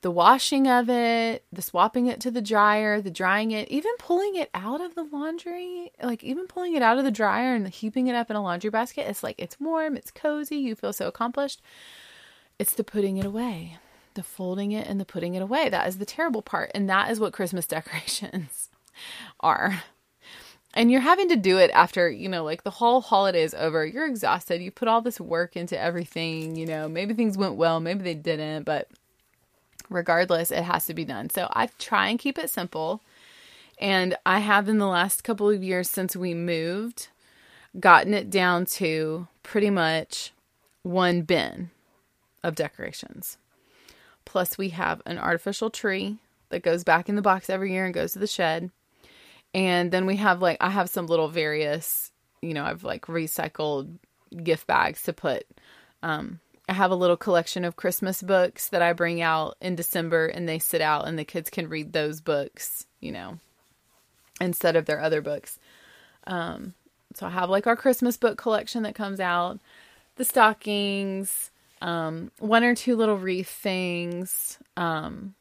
the 0.00 0.10
washing 0.10 0.66
of 0.66 0.90
it, 0.90 1.44
the 1.52 1.62
swapping 1.62 2.06
it 2.06 2.20
to 2.20 2.30
the 2.30 2.42
dryer, 2.42 3.00
the 3.00 3.10
drying 3.10 3.52
it, 3.52 3.68
even 3.68 3.92
pulling 3.98 4.34
it 4.36 4.50
out 4.52 4.80
of 4.80 4.94
the 4.94 5.04
laundry, 5.04 5.92
like 6.02 6.24
even 6.24 6.46
pulling 6.46 6.74
it 6.74 6.82
out 6.82 6.98
of 6.98 7.04
the 7.04 7.10
dryer 7.10 7.54
and 7.54 7.68
heaping 7.68 8.08
it 8.08 8.14
up 8.14 8.30
in 8.30 8.36
a 8.36 8.42
laundry 8.42 8.70
basket. 8.70 9.08
It's 9.08 9.22
like 9.22 9.36
it's 9.38 9.60
warm, 9.60 9.96
it's 9.96 10.10
cozy, 10.10 10.56
you 10.56 10.74
feel 10.74 10.92
so 10.92 11.08
accomplished. 11.08 11.62
It's 12.58 12.74
the 12.74 12.84
putting 12.84 13.16
it 13.16 13.26
away 13.26 13.78
the 14.14 14.22
folding 14.22 14.72
it 14.72 14.86
and 14.86 15.00
the 15.00 15.04
putting 15.04 15.34
it 15.34 15.42
away. 15.42 15.68
That 15.68 15.88
is 15.88 15.98
the 15.98 16.06
terrible 16.06 16.42
part. 16.42 16.70
And 16.74 16.88
that 16.88 17.10
is 17.10 17.20
what 17.20 17.32
Christmas 17.32 17.66
decorations 17.68 18.68
are. 19.40 19.82
And 20.76 20.90
you're 20.90 21.00
having 21.00 21.28
to 21.28 21.36
do 21.36 21.58
it 21.58 21.70
after, 21.72 22.10
you 22.10 22.28
know, 22.28 22.42
like 22.42 22.64
the 22.64 22.70
whole 22.70 23.00
holiday 23.00 23.42
is 23.42 23.54
over. 23.54 23.86
You're 23.86 24.06
exhausted. 24.06 24.60
You 24.60 24.72
put 24.72 24.88
all 24.88 25.00
this 25.00 25.20
work 25.20 25.56
into 25.56 25.78
everything, 25.78 26.56
you 26.56 26.66
know, 26.66 26.88
maybe 26.88 27.14
things 27.14 27.38
went 27.38 27.54
well, 27.54 27.78
maybe 27.78 28.02
they 28.02 28.14
didn't, 28.14 28.64
but 28.64 28.88
regardless, 29.88 30.50
it 30.50 30.64
has 30.64 30.86
to 30.86 30.94
be 30.94 31.04
done. 31.04 31.30
So 31.30 31.48
I 31.52 31.68
try 31.78 32.08
and 32.08 32.18
keep 32.18 32.38
it 32.38 32.50
simple. 32.50 33.02
And 33.78 34.16
I 34.26 34.40
have 34.40 34.68
in 34.68 34.78
the 34.78 34.88
last 34.88 35.22
couple 35.22 35.48
of 35.48 35.62
years 35.62 35.88
since 35.88 36.16
we 36.16 36.34
moved 36.34 37.08
gotten 37.78 38.14
it 38.14 38.30
down 38.30 38.66
to 38.66 39.26
pretty 39.42 39.70
much 39.70 40.32
one 40.82 41.22
bin 41.22 41.70
of 42.42 42.54
decorations. 42.54 43.38
Plus, 44.24 44.56
we 44.56 44.70
have 44.70 45.02
an 45.06 45.18
artificial 45.18 45.70
tree 45.70 46.18
that 46.50 46.62
goes 46.62 46.84
back 46.84 47.08
in 47.08 47.16
the 47.16 47.22
box 47.22 47.50
every 47.50 47.72
year 47.72 47.84
and 47.84 47.94
goes 47.94 48.12
to 48.12 48.18
the 48.18 48.26
shed. 48.26 48.70
And 49.52 49.92
then 49.92 50.06
we 50.06 50.16
have 50.16 50.42
like, 50.42 50.58
I 50.60 50.70
have 50.70 50.90
some 50.90 51.06
little 51.06 51.28
various, 51.28 52.10
you 52.42 52.54
know, 52.54 52.64
I've 52.64 52.84
like 52.84 53.06
recycled 53.06 53.98
gift 54.42 54.66
bags 54.66 55.02
to 55.02 55.12
put. 55.12 55.44
Um, 56.02 56.40
I 56.68 56.72
have 56.72 56.90
a 56.90 56.96
little 56.96 57.16
collection 57.16 57.64
of 57.64 57.76
Christmas 57.76 58.22
books 58.22 58.70
that 58.70 58.82
I 58.82 58.94
bring 58.94 59.20
out 59.20 59.56
in 59.60 59.76
December 59.76 60.26
and 60.26 60.48
they 60.48 60.58
sit 60.58 60.80
out 60.80 61.06
and 61.06 61.18
the 61.18 61.24
kids 61.24 61.50
can 61.50 61.68
read 61.68 61.92
those 61.92 62.20
books, 62.20 62.86
you 63.00 63.12
know, 63.12 63.38
instead 64.40 64.74
of 64.74 64.86
their 64.86 65.00
other 65.00 65.20
books. 65.20 65.58
Um, 66.26 66.74
so 67.14 67.26
I 67.26 67.30
have 67.30 67.50
like 67.50 67.66
our 67.66 67.76
Christmas 67.76 68.16
book 68.16 68.38
collection 68.38 68.82
that 68.82 68.94
comes 68.94 69.20
out, 69.20 69.60
the 70.16 70.24
stockings, 70.24 71.50
um, 71.80 72.30
one 72.38 72.64
or 72.64 72.74
two 72.74 72.96
little 72.96 73.16
wreath 73.16 73.48
things, 73.48 74.58
um, 74.76 75.34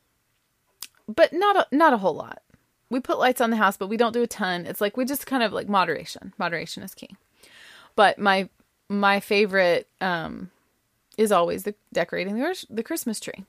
but 1.07 1.33
not 1.33 1.55
a, 1.55 1.75
not 1.75 1.93
a 1.93 1.97
whole 1.97 2.15
lot. 2.15 2.41
We 2.89 2.99
put 2.99 3.19
lights 3.19 3.41
on 3.41 3.49
the 3.49 3.57
house, 3.57 3.77
but 3.77 3.87
we 3.87 3.97
don't 3.97 4.13
do 4.13 4.21
a 4.21 4.27
ton. 4.27 4.65
It's 4.65 4.81
like 4.81 4.97
we 4.97 5.05
just 5.05 5.25
kind 5.25 5.41
of 5.43 5.51
like 5.51 5.67
moderation. 5.67 6.33
Moderation 6.37 6.83
is 6.83 6.93
key. 6.93 7.15
But 7.95 8.19
my 8.19 8.49
my 8.89 9.19
favorite 9.19 9.87
um, 10.01 10.51
is 11.17 11.31
always 11.31 11.63
the 11.63 11.75
decorating 11.91 12.35
the, 12.35 12.65
the 12.69 12.83
Christmas 12.83 13.19
tree. 13.19 13.45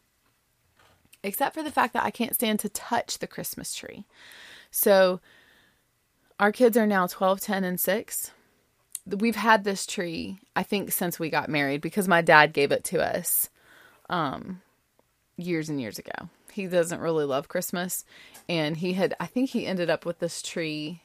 Except 1.23 1.55
for 1.55 1.63
the 1.63 1.71
fact 1.71 1.95
that 1.95 2.05
I 2.05 2.11
can't 2.11 2.35
stand 2.35 2.61
to 2.61 2.69
touch 2.69 3.19
the 3.19 3.27
Christmas 3.27 3.75
tree. 3.75 4.05
So 4.71 5.21
our 6.39 6.53
kids 6.53 6.77
are 6.77 6.87
now 6.87 7.07
12, 7.07 7.41
10, 7.41 7.65
and 7.65 7.81
6. 7.81 8.31
We've 9.07 9.37
had 9.37 9.65
this 9.65 9.87
tree, 9.87 10.39
I 10.57 10.63
think, 10.63 10.93
since 10.93 11.19
we 11.19 11.29
got 11.29 11.49
married 11.49 11.83
because 11.83 12.09
my 12.09 12.23
dad 12.23 12.53
gave 12.53 12.73
it 12.73 12.85
to 12.85 13.03
us 13.03 13.51
um, 14.09 14.63
years 15.37 15.69
and 15.69 15.81
years 15.81 15.99
ago. 15.99 16.31
He 16.53 16.67
doesn't 16.67 17.01
really 17.01 17.25
love 17.25 17.49
Christmas. 17.49 18.05
And 18.49 18.77
he 18.77 18.93
had, 18.95 19.15
I 19.21 19.27
think 19.27 19.51
he 19.51 19.67
ended 19.67 19.91
up 19.91 20.07
with 20.07 20.21
this 20.21 20.41
tree. 20.41 21.03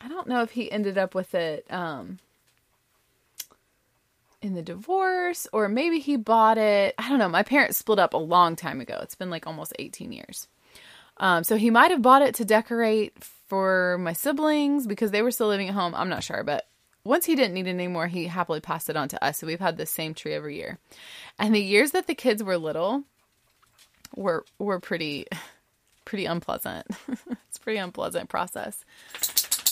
I 0.00 0.08
don't 0.08 0.26
know 0.26 0.42
if 0.42 0.52
he 0.52 0.72
ended 0.72 0.98
up 0.98 1.14
with 1.14 1.34
it 1.34 1.70
um, 1.70 2.18
in 4.42 4.54
the 4.54 4.62
divorce 4.62 5.46
or 5.52 5.68
maybe 5.68 6.00
he 6.00 6.16
bought 6.16 6.58
it. 6.58 6.94
I 6.98 7.08
don't 7.08 7.18
know. 7.18 7.28
My 7.28 7.42
parents 7.42 7.78
split 7.78 7.98
up 7.98 8.14
a 8.14 8.18
long 8.18 8.56
time 8.56 8.80
ago. 8.80 8.98
It's 9.02 9.14
been 9.14 9.30
like 9.30 9.46
almost 9.46 9.74
18 9.78 10.12
years. 10.12 10.48
Um, 11.18 11.44
so 11.44 11.56
he 11.56 11.70
might 11.70 11.90
have 11.90 12.00
bought 12.00 12.22
it 12.22 12.34
to 12.36 12.44
decorate 12.46 13.22
for 13.46 13.98
my 14.00 14.14
siblings 14.14 14.86
because 14.86 15.10
they 15.10 15.20
were 15.20 15.30
still 15.30 15.48
living 15.48 15.68
at 15.68 15.74
home. 15.74 15.94
I'm 15.94 16.08
not 16.08 16.24
sure, 16.24 16.42
but 16.42 16.66
once 17.04 17.24
he 17.24 17.34
didn't 17.34 17.54
need 17.54 17.66
it 17.66 17.70
anymore, 17.70 18.06
he 18.06 18.26
happily 18.26 18.60
passed 18.60 18.90
it 18.90 18.96
on 18.96 19.08
to 19.08 19.24
us. 19.24 19.38
So 19.38 19.46
we've 19.46 19.60
had 19.60 19.76
the 19.76 19.86
same 19.86 20.14
tree 20.14 20.34
every 20.34 20.56
year. 20.56 20.78
And 21.38 21.54
the 21.54 21.60
years 21.60 21.92
that 21.92 22.06
the 22.06 22.14
kids 22.14 22.42
were 22.42 22.58
little 22.58 23.04
were 24.16 24.44
were 24.58 24.80
pretty 24.80 25.26
pretty 26.04 26.26
unpleasant. 26.26 26.86
it's 27.48 27.58
pretty 27.58 27.78
unpleasant 27.78 28.28
process 28.28 28.84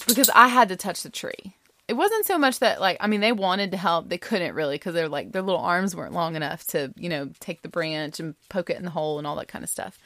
because 0.06 0.30
I 0.34 0.48
had 0.48 0.68
to 0.70 0.76
touch 0.76 1.02
the 1.02 1.10
tree. 1.10 1.54
It 1.86 1.94
wasn't 1.94 2.26
so 2.26 2.38
much 2.38 2.58
that 2.60 2.80
like 2.80 2.98
I 3.00 3.06
mean 3.06 3.20
they 3.20 3.32
wanted 3.32 3.72
to 3.72 3.76
help, 3.76 4.08
they 4.08 4.18
couldn't 4.18 4.54
really 4.54 4.76
because 4.76 4.94
they're 4.94 5.08
like 5.08 5.32
their 5.32 5.42
little 5.42 5.60
arms 5.60 5.94
weren't 5.94 6.12
long 6.12 6.36
enough 6.36 6.66
to 6.68 6.92
you 6.96 7.08
know 7.08 7.30
take 7.40 7.62
the 7.62 7.68
branch 7.68 8.20
and 8.20 8.34
poke 8.48 8.70
it 8.70 8.78
in 8.78 8.84
the 8.84 8.90
hole 8.90 9.18
and 9.18 9.26
all 9.26 9.36
that 9.36 9.48
kind 9.48 9.64
of 9.64 9.70
stuff. 9.70 9.98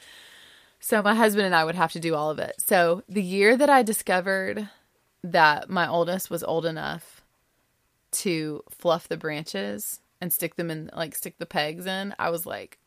So 0.79 1.01
my 1.01 1.15
husband 1.15 1.45
and 1.45 1.55
I 1.55 1.63
would 1.63 1.75
have 1.75 1.93
to 1.93 1.99
do 2.01 2.13
all 2.13 2.29
of 2.29 2.39
it. 2.39 2.55
So 2.57 3.03
the 3.07 3.23
year 3.23 3.55
that 3.55 3.69
I 3.69 3.83
discovered 3.83 4.67
that 5.23 5.69
my 5.69 5.87
oldest 5.87 6.29
was 6.29 6.43
old 6.43 6.65
enough 6.65 7.21
to 8.11 8.63
fluff 8.69 9.07
the 9.07 9.17
branches 9.17 9.99
and 10.21 10.31
stick 10.31 10.55
them 10.55 10.69
in 10.69 10.89
like 10.93 11.15
stick 11.15 11.37
the 11.37 11.45
pegs 11.45 11.85
in, 11.85 12.13
I 12.19 12.29
was 12.29 12.45
like, 12.45 12.77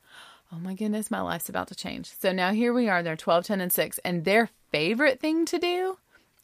"Oh 0.52 0.58
my 0.58 0.74
goodness, 0.74 1.10
my 1.10 1.20
life's 1.20 1.48
about 1.48 1.68
to 1.68 1.74
change." 1.74 2.12
So 2.18 2.32
now 2.32 2.52
here 2.52 2.72
we 2.72 2.88
are, 2.88 3.02
they're 3.02 3.16
12, 3.16 3.44
10 3.44 3.60
and 3.60 3.72
6 3.72 3.98
and 4.04 4.24
their 4.24 4.50
favorite 4.70 5.20
thing 5.20 5.44
to 5.46 5.58
do 5.58 5.98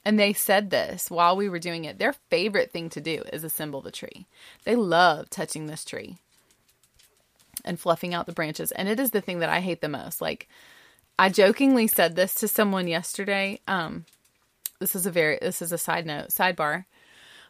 and 0.05 0.19
they 0.19 0.33
said 0.33 0.71
this 0.71 1.11
while 1.11 1.37
we 1.37 1.49
were 1.49 1.59
doing 1.59 1.85
it. 1.85 1.99
Their 1.99 2.13
favorite 2.13 2.73
thing 2.73 2.91
to 2.91 3.01
do 3.01 3.23
is 3.33 3.45
assemble 3.45 3.81
the 3.81 3.91
tree. 3.91 4.27
They 4.65 4.75
love 4.75 5.31
touching 5.31 5.67
this 5.67 5.85
tree 5.85 6.19
and 7.65 7.79
fluffing 7.79 8.13
out 8.13 8.27
the 8.27 8.33
branches. 8.33 8.73
And 8.73 8.89
it 8.89 8.99
is 8.99 9.13
the 9.13 9.21
thing 9.21 9.39
that 9.39 9.49
I 9.49 9.61
hate 9.61 9.81
the 9.81 9.89
most. 9.89 10.21
Like 10.21 10.49
I 11.19 11.29
jokingly 11.29 11.87
said 11.87 12.17
this 12.17 12.35
to 12.37 12.49
someone 12.49 12.89
yesterday. 12.89 13.61
Um, 13.69 14.07
this 14.83 14.97
is 14.97 15.07
a 15.07 15.13
very 15.13 15.39
this 15.41 15.63
is 15.63 15.71
a 15.71 15.79
side 15.79 16.05
note 16.05 16.29
sidebar. 16.31 16.87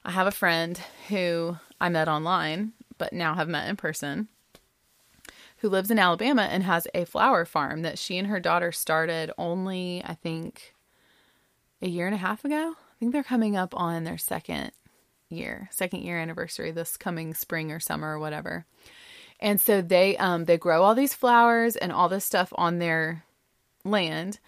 I 0.04 0.10
have 0.10 0.26
a 0.26 0.32
friend 0.32 0.78
who 1.08 1.56
I 1.80 1.88
met 1.88 2.06
online, 2.06 2.72
but 2.98 3.14
now 3.14 3.34
have 3.34 3.48
met 3.48 3.68
in 3.70 3.76
person, 3.76 4.28
who 5.58 5.70
lives 5.70 5.90
in 5.90 5.98
Alabama 5.98 6.42
and 6.42 6.62
has 6.62 6.86
a 6.92 7.06
flower 7.06 7.46
farm 7.46 7.82
that 7.82 7.98
she 7.98 8.18
and 8.18 8.28
her 8.28 8.38
daughter 8.38 8.70
started 8.70 9.32
only, 9.38 10.02
I 10.04 10.12
think, 10.12 10.74
a 11.80 11.88
year 11.88 12.06
and 12.06 12.14
a 12.14 12.18
half 12.18 12.44
ago. 12.44 12.74
I 12.76 12.94
think 13.00 13.12
they're 13.12 13.22
coming 13.22 13.56
up 13.56 13.74
on 13.74 14.04
their 14.04 14.18
second 14.18 14.72
year, 15.30 15.70
second 15.72 16.02
year 16.02 16.18
anniversary 16.18 16.70
this 16.70 16.98
coming 16.98 17.32
spring 17.32 17.72
or 17.72 17.80
summer 17.80 18.14
or 18.14 18.18
whatever. 18.18 18.66
And 19.40 19.58
so 19.58 19.80
they 19.80 20.18
um 20.18 20.44
they 20.44 20.58
grow 20.58 20.82
all 20.82 20.94
these 20.94 21.14
flowers 21.14 21.76
and 21.76 21.92
all 21.92 22.10
this 22.10 22.26
stuff 22.26 22.52
on 22.56 22.78
their 22.78 23.24
land 23.84 24.38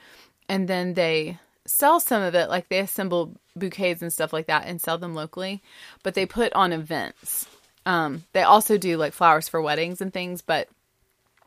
and 0.50 0.68
then 0.68 0.92
they 0.94 1.38
sell 1.66 2.00
some 2.00 2.22
of 2.22 2.34
it 2.34 2.48
like 2.48 2.68
they 2.68 2.78
assemble 2.78 3.34
bouquets 3.56 4.02
and 4.02 4.12
stuff 4.12 4.32
like 4.32 4.46
that 4.46 4.66
and 4.66 4.80
sell 4.80 4.98
them 4.98 5.14
locally 5.14 5.62
but 6.02 6.14
they 6.14 6.26
put 6.26 6.52
on 6.52 6.72
events 6.72 7.46
um, 7.86 8.24
they 8.32 8.42
also 8.42 8.78
do 8.78 8.96
like 8.96 9.12
flowers 9.12 9.48
for 9.48 9.60
weddings 9.60 10.00
and 10.00 10.12
things 10.12 10.42
but 10.42 10.68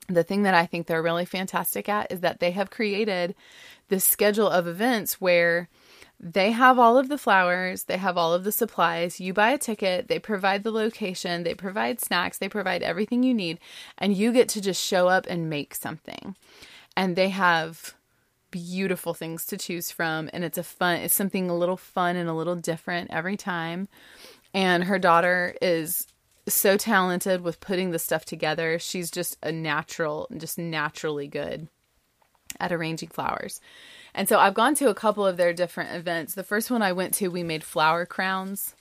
the 0.08 0.24
thing 0.24 0.44
that 0.44 0.54
i 0.54 0.66
think 0.66 0.88
they're 0.88 1.04
really 1.04 1.26
fantastic 1.26 1.90
at 1.90 2.12
is 2.12 2.22
that 2.22 2.40
they 2.40 2.52
have 2.52 2.70
created 2.70 3.36
this 3.90 4.06
schedule 4.06 4.50
of 4.50 4.68
events 4.68 5.20
where 5.22 5.70
they 6.20 6.50
have 6.52 6.80
all 6.80 6.98
of 6.98 7.10
the 7.10 7.18
flowers, 7.20 7.84
they 7.84 7.98
have 7.98 8.18
all 8.18 8.34
of 8.34 8.44
the 8.44 8.52
supplies. 8.52 9.20
You 9.20 9.34
buy 9.34 9.52
a 9.52 9.58
ticket, 9.60 10.08
they 10.08 10.18
provide 10.18 10.64
the 10.64 10.72
location, 10.72 11.44
they 11.44 11.54
provide 11.54 12.02
snacks, 12.02 12.40
they 12.40 12.50
provide 12.50 12.82
everything 12.82 13.22
you 13.22 13.36
need, 13.36 13.60
and 14.00 14.18
you 14.18 14.32
get 14.32 14.50
to 14.50 14.60
just 14.62 14.84
show 14.84 15.10
up 15.10 15.28
and 15.30 15.48
make 15.48 15.76
something 15.76 16.36
and 16.98 17.16
they 17.16 17.30
have 17.30 17.94
beautiful 18.52 19.14
things 19.14 19.46
to 19.46 19.58
choose 19.58 19.92
from 19.92 20.30
and 20.34 20.44
it's 20.44 20.58
a 20.58 20.64
fun 20.64 20.98
it's 20.98 21.16
something 21.16 21.50
a 21.50 21.58
little 21.58 21.78
fun 21.78 22.16
and 22.16 22.30
a 22.30 22.34
little 22.34 22.56
different 22.56 23.12
every 23.12 23.38
time. 23.38 23.88
And 24.54 24.86
her 24.86 25.00
daughter 25.00 25.56
is 25.62 26.08
so 26.48 26.78
talented 26.78 27.42
with 27.42 27.60
putting 27.60 27.92
the 27.92 28.00
stuff 28.00 28.26
together. 28.26 28.80
She's 28.80 29.12
just 29.12 29.38
a 29.44 29.52
natural 29.52 30.28
just 30.38 30.58
naturally 30.58 31.28
good 31.28 31.68
at 32.60 32.72
arranging 32.72 33.10
flowers. 33.10 33.60
And 34.14 34.28
so 34.28 34.40
i've 34.40 34.54
gone 34.54 34.76
to 34.76 34.90
a 34.90 34.96
couple 34.96 35.26
of 35.26 35.38
their 35.38 35.54
different 35.54 35.96
events. 35.96 36.34
The 36.34 36.44
first 36.44 36.72
one 36.72 36.82
i 36.82 36.94
went 36.94 37.14
to 37.16 37.28
we 37.28 37.44
made 37.44 37.64
flower 37.64 38.06
crowns. 38.06 38.76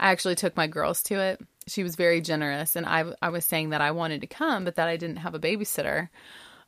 I 0.00 0.10
actually 0.10 0.36
took 0.36 0.56
my 0.56 0.68
girls 0.68 1.02
to 1.04 1.18
it. 1.18 1.40
She 1.66 1.82
was 1.82 1.96
very 1.96 2.20
generous 2.20 2.76
and 2.76 2.86
i, 2.86 3.04
I 3.20 3.30
was 3.30 3.44
saying 3.44 3.70
that 3.70 3.80
i 3.80 3.90
wanted 3.90 4.20
to 4.20 4.26
come 4.26 4.64
but 4.64 4.76
that 4.76 4.88
i 4.88 4.96
didn't 4.96 5.18
have 5.18 5.34
a 5.34 5.40
babysitter. 5.40 6.08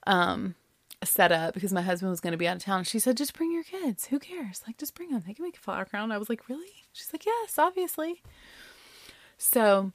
Um, 0.06 0.54
set 1.02 1.32
up 1.32 1.54
because 1.54 1.72
my 1.72 1.82
husband 1.82 2.10
was 2.10 2.20
going 2.20 2.32
to 2.32 2.38
be 2.38 2.46
out 2.46 2.56
of 2.56 2.62
town. 2.62 2.84
She 2.84 2.98
said, 2.98 3.16
just 3.16 3.34
bring 3.34 3.52
your 3.52 3.64
kids. 3.64 4.06
Who 4.06 4.18
cares? 4.18 4.62
Like, 4.66 4.78
just 4.78 4.94
bring 4.94 5.10
them. 5.10 5.22
They 5.26 5.34
can 5.34 5.44
make 5.44 5.56
a 5.56 5.60
flower 5.60 5.84
crown. 5.84 6.12
I 6.12 6.18
was 6.18 6.28
like, 6.28 6.48
really? 6.48 6.68
She's 6.92 7.12
like, 7.12 7.24
yes, 7.24 7.58
obviously. 7.58 8.22
So 9.38 9.92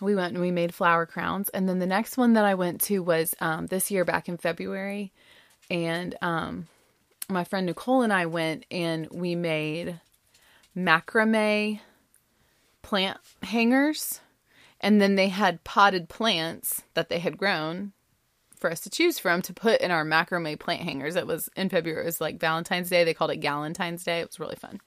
we 0.00 0.14
went 0.14 0.32
and 0.32 0.40
we 0.40 0.50
made 0.50 0.74
flower 0.74 1.04
crowns. 1.04 1.48
And 1.50 1.68
then 1.68 1.78
the 1.78 1.86
next 1.86 2.16
one 2.16 2.32
that 2.34 2.44
I 2.44 2.54
went 2.54 2.80
to 2.82 3.00
was 3.00 3.34
um, 3.40 3.66
this 3.66 3.90
year 3.90 4.04
back 4.04 4.28
in 4.28 4.38
February. 4.38 5.12
And 5.70 6.16
um, 6.22 6.66
my 7.28 7.44
friend 7.44 7.66
Nicole 7.66 8.02
and 8.02 8.12
I 8.12 8.26
went 8.26 8.64
and 8.70 9.08
we 9.10 9.34
made 9.34 10.00
macrame 10.76 11.80
plant 12.82 13.18
hangers. 13.42 14.20
And 14.80 14.98
then 14.98 15.16
they 15.16 15.28
had 15.28 15.62
potted 15.62 16.08
plants 16.08 16.82
that 16.94 17.10
they 17.10 17.18
had 17.18 17.36
grown 17.36 17.92
for 18.60 18.70
us 18.70 18.80
to 18.80 18.90
choose 18.90 19.18
from 19.18 19.42
to 19.42 19.54
put 19.54 19.80
in 19.80 19.90
our 19.90 20.04
macrame 20.04 20.58
plant 20.58 20.82
hangers. 20.82 21.16
It 21.16 21.26
was 21.26 21.48
in 21.56 21.68
February. 21.68 22.02
It 22.02 22.06
was 22.06 22.20
like 22.20 22.38
Valentine's 22.38 22.90
Day. 22.90 23.04
They 23.04 23.14
called 23.14 23.30
it 23.30 23.40
Galentine's 23.40 24.04
Day. 24.04 24.20
It 24.20 24.28
was 24.28 24.40
really 24.40 24.56
fun. 24.56 24.80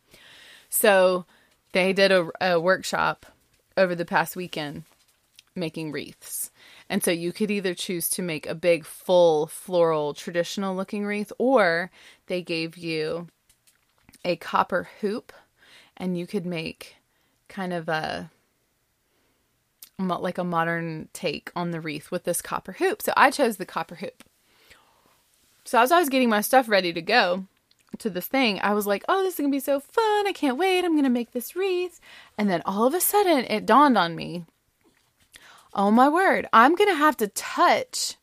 So 0.69 1.25
they 1.73 1.93
did 1.93 2.11
a, 2.11 2.29
a 2.39 2.59
workshop 2.59 3.25
over 3.75 3.95
the 3.95 4.05
past 4.05 4.35
weekend 4.35 4.83
making 5.55 5.91
wreaths. 5.91 6.51
And 6.89 7.03
so 7.03 7.11
you 7.11 7.31
could 7.31 7.51
either 7.51 7.73
choose 7.73 8.09
to 8.09 8.21
make 8.21 8.47
a 8.47 8.55
big, 8.55 8.85
full, 8.85 9.47
floral, 9.47 10.13
traditional 10.13 10.75
looking 10.75 11.05
wreath, 11.05 11.31
or 11.37 11.91
they 12.27 12.41
gave 12.41 12.77
you 12.77 13.27
a 14.25 14.35
copper 14.35 14.87
hoop 15.01 15.33
and 15.97 16.17
you 16.17 16.25
could 16.25 16.45
make 16.45 16.95
kind 17.47 17.73
of 17.73 17.87
a 17.87 18.31
like 19.99 20.37
a 20.37 20.43
modern 20.43 21.09
take 21.13 21.51
on 21.55 21.71
the 21.71 21.81
wreath 21.81 22.11
with 22.11 22.23
this 22.23 22.41
copper 22.41 22.73
hoop. 22.73 23.01
So 23.01 23.13
I 23.15 23.31
chose 23.31 23.57
the 23.57 23.65
copper 23.65 23.95
hoop. 23.95 24.23
So 25.65 25.79
as 25.79 25.91
I 25.91 25.99
was 25.99 26.09
getting 26.09 26.29
my 26.29 26.41
stuff 26.41 26.67
ready 26.67 26.91
to 26.93 27.01
go 27.01 27.45
to 27.99 28.09
this 28.09 28.27
thing, 28.27 28.59
I 28.61 28.73
was 28.73 28.87
like, 28.87 29.03
oh, 29.07 29.23
this 29.23 29.35
is 29.35 29.39
going 29.39 29.51
to 29.51 29.55
be 29.55 29.59
so 29.59 29.79
fun. 29.79 30.27
I 30.27 30.33
can't 30.33 30.57
wait. 30.57 30.83
I'm 30.83 30.93
going 30.93 31.03
to 31.03 31.09
make 31.09 31.31
this 31.31 31.55
wreath. 31.55 32.01
And 32.37 32.49
then 32.49 32.61
all 32.65 32.85
of 32.85 32.93
a 32.93 32.99
sudden 32.99 33.45
it 33.45 33.65
dawned 33.65 33.97
on 33.97 34.15
me 34.15 34.45
oh 35.75 35.91
my 35.91 36.09
word, 36.09 36.47
I'm 36.53 36.75
going 36.75 36.89
to 36.89 36.95
have 36.95 37.17
to 37.17 37.27
touch 37.27 38.15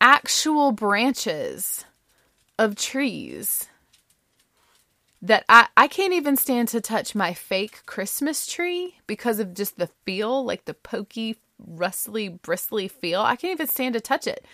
actual 0.00 0.72
branches 0.72 1.84
of 2.58 2.76
trees 2.76 3.68
that 5.22 5.44
I, 5.48 5.68
I 5.76 5.88
can't 5.88 6.14
even 6.14 6.36
stand 6.36 6.68
to 6.68 6.80
touch 6.80 7.14
my 7.14 7.34
fake 7.34 7.84
Christmas 7.86 8.46
tree 8.46 8.96
because 9.06 9.38
of 9.38 9.54
just 9.54 9.78
the 9.78 9.90
feel, 10.04 10.44
like 10.44 10.64
the 10.64 10.74
pokey, 10.74 11.36
rustly, 11.58 12.28
bristly 12.28 12.88
feel. 12.88 13.20
I 13.20 13.36
can't 13.36 13.52
even 13.52 13.66
stand 13.66 13.94
to 13.94 14.00
touch 14.00 14.26
it. 14.26 14.46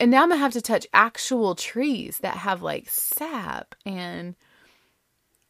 And 0.00 0.10
now 0.10 0.22
I'm 0.22 0.28
gonna 0.28 0.40
have 0.40 0.52
to 0.52 0.62
touch 0.62 0.86
actual 0.94 1.54
trees 1.54 2.18
that 2.18 2.36
have 2.38 2.62
like 2.62 2.88
sap 2.88 3.74
and 3.84 4.36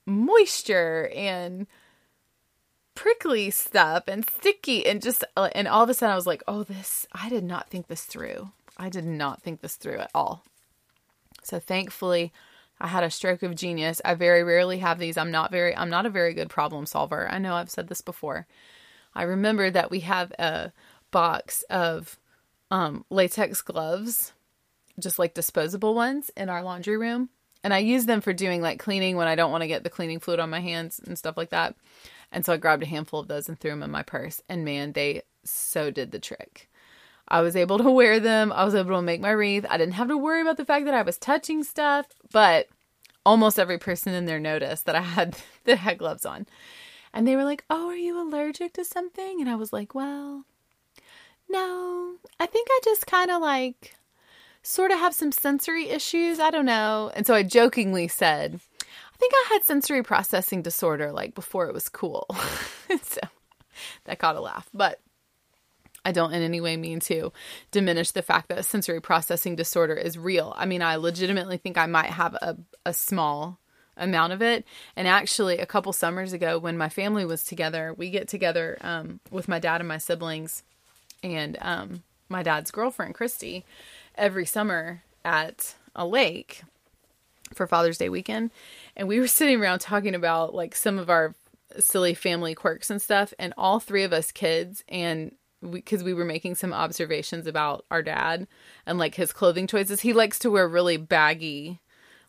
moisture 0.06 1.10
and 1.14 1.66
prickly 2.94 3.50
stuff 3.50 4.04
and 4.08 4.28
sticky 4.28 4.86
and 4.86 5.00
just 5.00 5.24
uh, 5.36 5.48
and 5.54 5.68
all 5.68 5.82
of 5.82 5.90
a 5.90 5.94
sudden 5.94 6.12
I 6.12 6.16
was 6.16 6.26
like, 6.26 6.42
"Oh, 6.48 6.62
this 6.62 7.06
I 7.12 7.28
did 7.28 7.44
not 7.44 7.68
think 7.68 7.86
this 7.88 8.04
through. 8.04 8.50
I 8.76 8.88
did 8.88 9.04
not 9.04 9.42
think 9.42 9.60
this 9.60 9.76
through 9.76 9.98
at 9.98 10.10
all." 10.14 10.44
So 11.42 11.58
thankfully, 11.58 12.32
I 12.82 12.88
had 12.88 13.04
a 13.04 13.10
stroke 13.10 13.44
of 13.44 13.54
genius. 13.54 14.02
I 14.04 14.14
very 14.14 14.42
rarely 14.42 14.78
have 14.80 14.98
these. 14.98 15.16
I'm 15.16 15.30
not 15.30 15.52
very 15.52 15.74
I'm 15.74 15.88
not 15.88 16.04
a 16.04 16.10
very 16.10 16.34
good 16.34 16.50
problem 16.50 16.84
solver. 16.84 17.28
I 17.30 17.38
know 17.38 17.54
I've 17.54 17.70
said 17.70 17.86
this 17.86 18.00
before. 18.00 18.48
I 19.14 19.22
remember 19.22 19.70
that 19.70 19.90
we 19.90 20.00
have 20.00 20.32
a 20.32 20.72
box 21.12 21.62
of 21.70 22.18
um, 22.72 23.04
latex 23.08 23.62
gloves, 23.62 24.32
just 24.98 25.18
like 25.18 25.32
disposable 25.32 25.94
ones 25.94 26.30
in 26.36 26.48
our 26.48 26.64
laundry 26.64 26.96
room. 26.96 27.28
And 27.62 27.72
I 27.72 27.78
use 27.78 28.06
them 28.06 28.20
for 28.20 28.32
doing 28.32 28.60
like 28.60 28.80
cleaning 28.80 29.16
when 29.16 29.28
I 29.28 29.36
don't 29.36 29.52
want 29.52 29.62
to 29.62 29.68
get 29.68 29.84
the 29.84 29.90
cleaning 29.90 30.18
fluid 30.18 30.40
on 30.40 30.50
my 30.50 30.60
hands 30.60 31.00
and 31.06 31.16
stuff 31.16 31.36
like 31.36 31.50
that. 31.50 31.76
And 32.32 32.44
so 32.44 32.52
I 32.52 32.56
grabbed 32.56 32.82
a 32.82 32.86
handful 32.86 33.20
of 33.20 33.28
those 33.28 33.48
and 33.48 33.60
threw 33.60 33.70
them 33.70 33.84
in 33.84 33.92
my 33.92 34.02
purse. 34.02 34.42
And 34.48 34.64
man, 34.64 34.92
they 34.92 35.22
so 35.44 35.92
did 35.92 36.10
the 36.10 36.18
trick. 36.18 36.68
I 37.32 37.40
was 37.40 37.56
able 37.56 37.78
to 37.78 37.90
wear 37.90 38.20
them. 38.20 38.52
I 38.52 38.62
was 38.62 38.74
able 38.74 38.94
to 38.94 39.02
make 39.02 39.22
my 39.22 39.30
wreath. 39.30 39.64
I 39.70 39.78
didn't 39.78 39.94
have 39.94 40.08
to 40.08 40.18
worry 40.18 40.42
about 40.42 40.58
the 40.58 40.66
fact 40.66 40.84
that 40.84 40.94
I 40.94 41.00
was 41.00 41.16
touching 41.16 41.64
stuff, 41.64 42.06
but 42.30 42.68
almost 43.24 43.58
every 43.58 43.78
person 43.78 44.12
in 44.12 44.26
there 44.26 44.38
noticed 44.38 44.84
that 44.84 44.94
I 44.96 45.00
had 45.00 45.38
the 45.64 45.76
had 45.76 45.96
gloves 45.96 46.26
on. 46.26 46.46
And 47.14 47.26
they 47.26 47.34
were 47.34 47.44
like, 47.44 47.64
"Oh, 47.70 47.88
are 47.88 47.96
you 47.96 48.20
allergic 48.20 48.74
to 48.74 48.84
something?" 48.84 49.40
And 49.40 49.48
I 49.48 49.54
was 49.54 49.72
like, 49.72 49.94
"Well, 49.94 50.44
no. 51.48 52.16
I 52.38 52.46
think 52.46 52.68
I 52.70 52.80
just 52.84 53.06
kind 53.06 53.30
of 53.30 53.40
like 53.40 53.94
sort 54.62 54.90
of 54.90 54.98
have 54.98 55.14
some 55.14 55.32
sensory 55.32 55.88
issues. 55.88 56.38
I 56.38 56.50
don't 56.50 56.66
know." 56.66 57.10
And 57.14 57.26
so 57.26 57.34
I 57.34 57.42
jokingly 57.44 58.08
said, 58.08 58.60
"I 58.82 59.16
think 59.16 59.32
I 59.34 59.48
had 59.54 59.64
sensory 59.64 60.02
processing 60.02 60.60
disorder 60.60 61.12
like 61.12 61.34
before 61.34 61.66
it 61.66 61.74
was 61.74 61.88
cool." 61.88 62.26
so 63.02 63.20
that 64.04 64.18
got 64.18 64.36
a 64.36 64.40
laugh. 64.40 64.68
But 64.74 65.00
I 66.04 66.12
don't 66.12 66.32
in 66.32 66.42
any 66.42 66.60
way 66.60 66.76
mean 66.76 67.00
to 67.00 67.32
diminish 67.70 68.10
the 68.10 68.22
fact 68.22 68.48
that 68.48 68.64
sensory 68.64 69.00
processing 69.00 69.56
disorder 69.56 69.94
is 69.94 70.18
real. 70.18 70.52
I 70.56 70.66
mean, 70.66 70.82
I 70.82 70.96
legitimately 70.96 71.58
think 71.58 71.78
I 71.78 71.86
might 71.86 72.10
have 72.10 72.34
a, 72.34 72.56
a 72.84 72.92
small 72.92 73.58
amount 73.96 74.32
of 74.32 74.42
it. 74.42 74.64
And 74.96 75.06
actually, 75.06 75.58
a 75.58 75.66
couple 75.66 75.92
summers 75.92 76.32
ago, 76.32 76.58
when 76.58 76.76
my 76.76 76.88
family 76.88 77.24
was 77.24 77.44
together, 77.44 77.94
we 77.96 78.10
get 78.10 78.28
together 78.28 78.78
um, 78.80 79.20
with 79.30 79.48
my 79.48 79.58
dad 79.58 79.80
and 79.80 79.88
my 79.88 79.98
siblings 79.98 80.62
and 81.22 81.56
um, 81.60 82.02
my 82.28 82.42
dad's 82.42 82.70
girlfriend, 82.70 83.14
Christy, 83.14 83.64
every 84.16 84.46
summer 84.46 85.02
at 85.24 85.74
a 85.94 86.06
lake 86.06 86.62
for 87.54 87.66
Father's 87.66 87.98
Day 87.98 88.08
weekend. 88.08 88.50
And 88.96 89.06
we 89.06 89.20
were 89.20 89.28
sitting 89.28 89.60
around 89.60 89.80
talking 89.80 90.14
about 90.14 90.54
like 90.54 90.74
some 90.74 90.98
of 90.98 91.10
our 91.10 91.34
silly 91.78 92.14
family 92.14 92.54
quirks 92.54 92.90
and 92.90 93.00
stuff. 93.00 93.32
And 93.38 93.54
all 93.56 93.78
three 93.78 94.02
of 94.02 94.12
us 94.12 94.32
kids 94.32 94.82
and 94.88 95.34
because 95.70 96.02
we, 96.02 96.12
we, 96.12 96.18
were 96.18 96.24
making 96.24 96.54
some 96.54 96.72
observations 96.72 97.46
about 97.46 97.84
our 97.90 98.02
dad 98.02 98.46
and 98.86 98.98
like 98.98 99.14
his 99.14 99.32
clothing 99.32 99.66
choices. 99.66 100.00
He 100.00 100.12
likes 100.12 100.38
to 100.40 100.50
wear 100.50 100.68
really 100.68 100.96
baggy, 100.96 101.80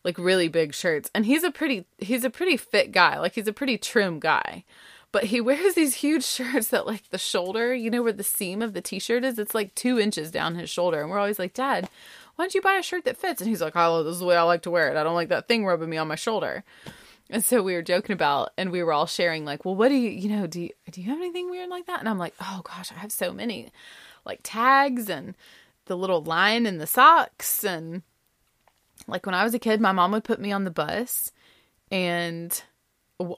like 0.04 0.18
really 0.18 0.48
big 0.48 0.74
shirts, 0.74 1.10
and 1.14 1.26
he's 1.26 1.44
a 1.44 1.52
pretty 1.52 1.86
he's 1.98 2.24
a 2.24 2.30
pretty 2.30 2.58
fit 2.58 2.92
guy. 2.92 3.20
Like 3.20 3.34
he's 3.34 3.48
a 3.48 3.54
pretty 3.54 3.78
trim 3.78 4.20
guy, 4.20 4.64
but 5.12 5.26
he 5.26 5.42
wears 5.42 5.76
these 5.76 5.96
huge 5.96 6.26
shirts 6.26 6.70
that 6.70 6.88
like 6.88 7.10
the 7.10 7.18
shoulder, 7.18 7.74
you 7.74 7.90
know, 7.90 8.04
where 8.04 8.14
the 8.14 8.24
seam 8.24 8.62
of 8.62 8.74
the 8.74 8.82
t-shirt 8.82 9.24
is, 9.24 9.40
it's 9.40 9.56
like 9.56 9.76
two 9.76 10.00
inches 10.00 10.32
down 10.32 10.56
his 10.56 10.70
shoulder, 10.70 11.02
and 11.02 11.10
we're 11.10 11.20
always 11.20 11.40
like, 11.40 11.54
Dad, 11.54 11.90
why 12.36 12.46
don't 12.46 12.56
you 12.56 12.62
buy 12.62 12.76
a 12.76 12.84
shirt 12.84 13.06
that 13.06 13.18
fits? 13.18 13.42
And 13.42 13.50
he's 13.50 13.62
like, 13.62 13.74
Oh, 13.76 14.04
this 14.04 14.14
is 14.14 14.20
the 14.20 14.26
way 14.26 14.36
I 14.36 14.44
like 14.44 14.64
to 14.64 14.72
wear 14.72 14.90
it. 14.90 14.98
I 14.98 15.04
don't 15.04 15.16
like 15.16 15.30
that 15.30 15.48
thing 15.48 15.66
rubbing 15.66 15.90
me 15.90 15.98
on 15.98 16.08
my 16.08 16.16
shoulder. 16.16 16.64
And 17.30 17.44
so 17.44 17.64
we 17.64 17.74
were 17.74 17.82
joking 17.82 18.14
about, 18.14 18.52
and 18.58 18.72
we 18.72 18.84
were 18.84 18.94
all 18.94 19.08
sharing, 19.08 19.46
like, 19.46 19.66
well, 19.66 19.76
what 19.76 19.90
do 19.90 19.96
you, 19.96 20.10
you 20.10 20.30
know, 20.30 20.46
do 20.46 20.62
you, 20.62 20.70
do 20.92 21.02
you 21.02 21.10
have 21.10 21.20
anything 21.20 21.50
weird 21.50 21.70
like 21.70 21.88
that? 21.88 22.00
And 22.00 22.10
I'm 22.10 22.20
like, 22.20 22.36
oh 22.42 22.62
gosh, 22.64 22.92
I 22.92 22.96
have 22.96 23.12
so 23.12 23.32
many, 23.32 23.72
like 24.26 24.42
tags 24.44 25.10
and 25.10 25.36
the 25.86 25.98
little 25.98 26.22
line 26.22 26.66
in 26.66 26.78
the 26.78 26.88
socks. 26.88 27.64
And 27.64 28.04
like 29.08 29.26
when 29.26 29.36
I 29.36 29.44
was 29.44 29.54
a 29.54 29.60
kid, 29.60 29.82
my 29.82 29.94
mom 29.94 30.12
would 30.12 30.24
put 30.24 30.40
me 30.40 30.52
on 30.52 30.64
the 30.64 30.72
bus, 30.72 31.32
and 31.92 32.62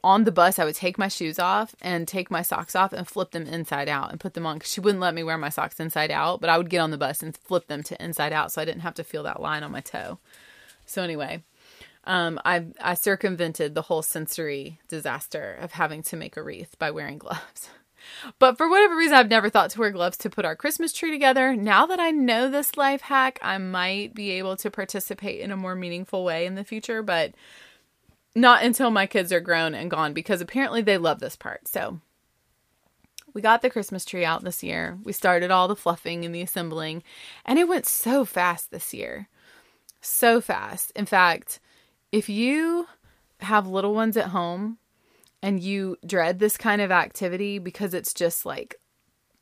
on 0.04 0.24
the 0.24 0.32
bus, 0.32 0.58
I 0.58 0.66
would 0.66 0.76
take 0.76 0.98
my 0.98 1.08
shoes 1.08 1.38
off 1.40 1.76
and 1.82 2.08
take 2.08 2.32
my 2.32 2.42
socks 2.42 2.76
off 2.76 2.94
and 2.94 3.08
flip 3.08 3.32
them 3.32 3.46
inside 3.46 3.90
out 3.90 4.12
and 4.12 4.20
put 4.20 4.34
them 4.34 4.46
on 4.46 4.58
because 4.58 4.72
she 4.72 4.80
wouldn't 4.80 5.02
let 5.02 5.14
me 5.14 5.24
wear 5.24 5.38
my 5.38 5.50
socks 5.50 5.80
inside 5.80 6.12
out. 6.12 6.42
But 6.42 6.50
I 6.50 6.58
would 6.58 6.70
get 6.70 6.80
on 6.80 6.92
the 6.92 6.98
bus 6.98 7.22
and 7.22 7.36
flip 7.36 7.68
them 7.68 7.84
to 7.84 8.04
inside 8.04 8.34
out 8.34 8.52
so 8.52 8.62
I 8.62 8.66
didn't 8.66 8.82
have 8.82 8.96
to 8.96 9.04
feel 9.04 9.24
that 9.24 9.42
line 9.42 9.64
on 9.64 9.72
my 9.72 9.82
toe. 9.82 10.20
So, 10.86 11.04
anyway, 11.04 11.44
um, 12.06 12.40
I 12.46 12.68
I 12.82 12.94
circumvented 12.94 13.74
the 13.74 13.82
whole 13.84 14.02
sensory 14.02 14.80
disaster 14.88 15.58
of 15.60 15.72
having 15.74 16.04
to 16.04 16.16
make 16.16 16.38
a 16.38 16.44
wreath 16.44 16.78
by 16.78 16.92
wearing 16.92 17.18
gloves. 17.20 17.70
But 18.38 18.58
for 18.58 18.70
whatever 18.70 18.96
reason, 18.96 19.16
I've 19.16 19.30
never 19.30 19.50
thought 19.50 19.72
to 19.72 19.80
wear 19.80 19.90
gloves 19.92 20.18
to 20.18 20.30
put 20.30 20.46
our 20.46 20.56
Christmas 20.56 20.94
tree 20.94 21.12
together. 21.12 21.56
Now 21.56 21.88
that 21.88 22.00
I 22.00 22.12
know 22.12 22.50
this 22.50 22.78
life 22.78 23.02
hack, 23.02 23.40
I 23.42 23.58
might 23.58 24.14
be 24.14 24.32
able 24.32 24.58
to 24.58 24.70
participate 24.70 25.40
in 25.40 25.52
a 25.52 25.58
more 25.58 25.76
meaningful 25.76 26.24
way 26.24 26.46
in 26.46 26.54
the 26.54 26.64
future, 26.64 27.02
but 27.02 27.34
not 28.36 28.64
until 28.64 28.92
my 28.92 29.08
kids 29.08 29.32
are 29.32 29.40
grown 29.40 29.74
and 29.74 29.90
gone 29.90 30.14
because 30.14 30.42
apparently 30.42 30.82
they 30.82 30.98
love 30.98 31.20
this 31.20 31.36
part. 31.36 31.68
So 31.68 32.00
we 33.34 33.42
got 33.42 33.62
the 33.62 33.70
Christmas 33.70 34.06
tree 34.06 34.26
out 34.26 34.44
this 34.44 34.64
year. 34.64 34.98
We 35.04 35.14
started 35.14 35.52
all 35.52 35.68
the 35.68 35.76
fluffing 35.76 36.26
and 36.26 36.36
the 36.36 36.42
assembling, 36.42 37.04
and 37.46 37.58
it 37.58 37.68
went 37.68 37.86
so 37.86 38.26
fast 38.26 38.72
this 38.72 38.94
year. 38.94 39.30
So 40.02 40.40
fast. 40.42 40.92
In 40.96 41.06
fact, 41.06 41.60
if 42.16 42.30
you 42.30 42.88
have 43.42 43.68
little 43.68 43.94
ones 43.94 44.16
at 44.16 44.28
home 44.28 44.78
and 45.44 45.62
you 45.62 45.98
dread 46.06 46.40
this 46.40 46.56
kind 46.56 46.82
of 46.82 46.90
activity 46.90 47.60
because 47.60 47.94
it's 47.94 48.14
just 48.14 48.46
like 48.46 48.76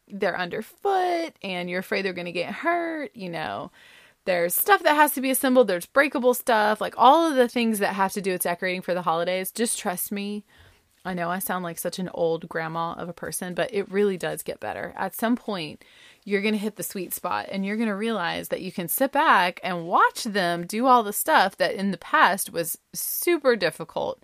they're 0.07 0.37
underfoot 0.37 1.33
and 1.43 1.69
you're 1.69 1.81
afraid 1.81 2.03
they're 2.03 2.13
going 2.13 2.25
to 2.25 2.31
get 2.31 2.51
hurt, 2.51 3.15
you 3.15 3.29
know, 3.29 3.71
there's 4.25 4.55
stuff 4.55 4.81
that 4.81 4.95
has 4.95 5.11
to 5.11 5.21
be 5.21 5.29
assembled, 5.29 5.67
there's 5.67 5.85
breakable 5.85 6.33
stuff, 6.33 6.81
like 6.81 6.95
all 6.97 7.29
of 7.29 7.35
the 7.35 7.47
things 7.47 7.77
that 7.77 7.93
have 7.93 8.11
to 8.13 8.21
do 8.21 8.31
with 8.31 8.41
decorating 8.41 8.81
for 8.81 8.95
the 8.95 9.03
holidays. 9.03 9.51
Just 9.51 9.77
trust 9.77 10.11
me. 10.11 10.43
I 11.05 11.13
know 11.13 11.29
I 11.29 11.39
sound 11.39 11.63
like 11.63 11.77
such 11.77 11.99
an 11.99 12.09
old 12.13 12.47
grandma 12.47 12.93
of 12.93 13.09
a 13.09 13.13
person, 13.13 13.53
but 13.53 13.73
it 13.73 13.91
really 13.91 14.17
does 14.17 14.41
get 14.41 14.61
better. 14.61 14.93
At 14.95 15.15
some 15.15 15.35
point, 15.35 15.83
you're 16.23 16.41
going 16.41 16.53
to 16.53 16.59
hit 16.59 16.77
the 16.77 16.83
sweet 16.83 17.13
spot 17.13 17.47
and 17.51 17.65
you're 17.65 17.75
going 17.75 17.89
to 17.89 17.95
realize 17.95 18.47
that 18.47 18.61
you 18.61 18.71
can 18.71 18.87
sit 18.87 19.11
back 19.11 19.59
and 19.63 19.85
watch 19.85 20.23
them 20.23 20.65
do 20.65 20.87
all 20.87 21.03
the 21.03 21.11
stuff 21.11 21.57
that 21.57 21.75
in 21.75 21.91
the 21.91 21.97
past 21.97 22.53
was 22.53 22.77
super 22.93 23.57
difficult 23.57 24.23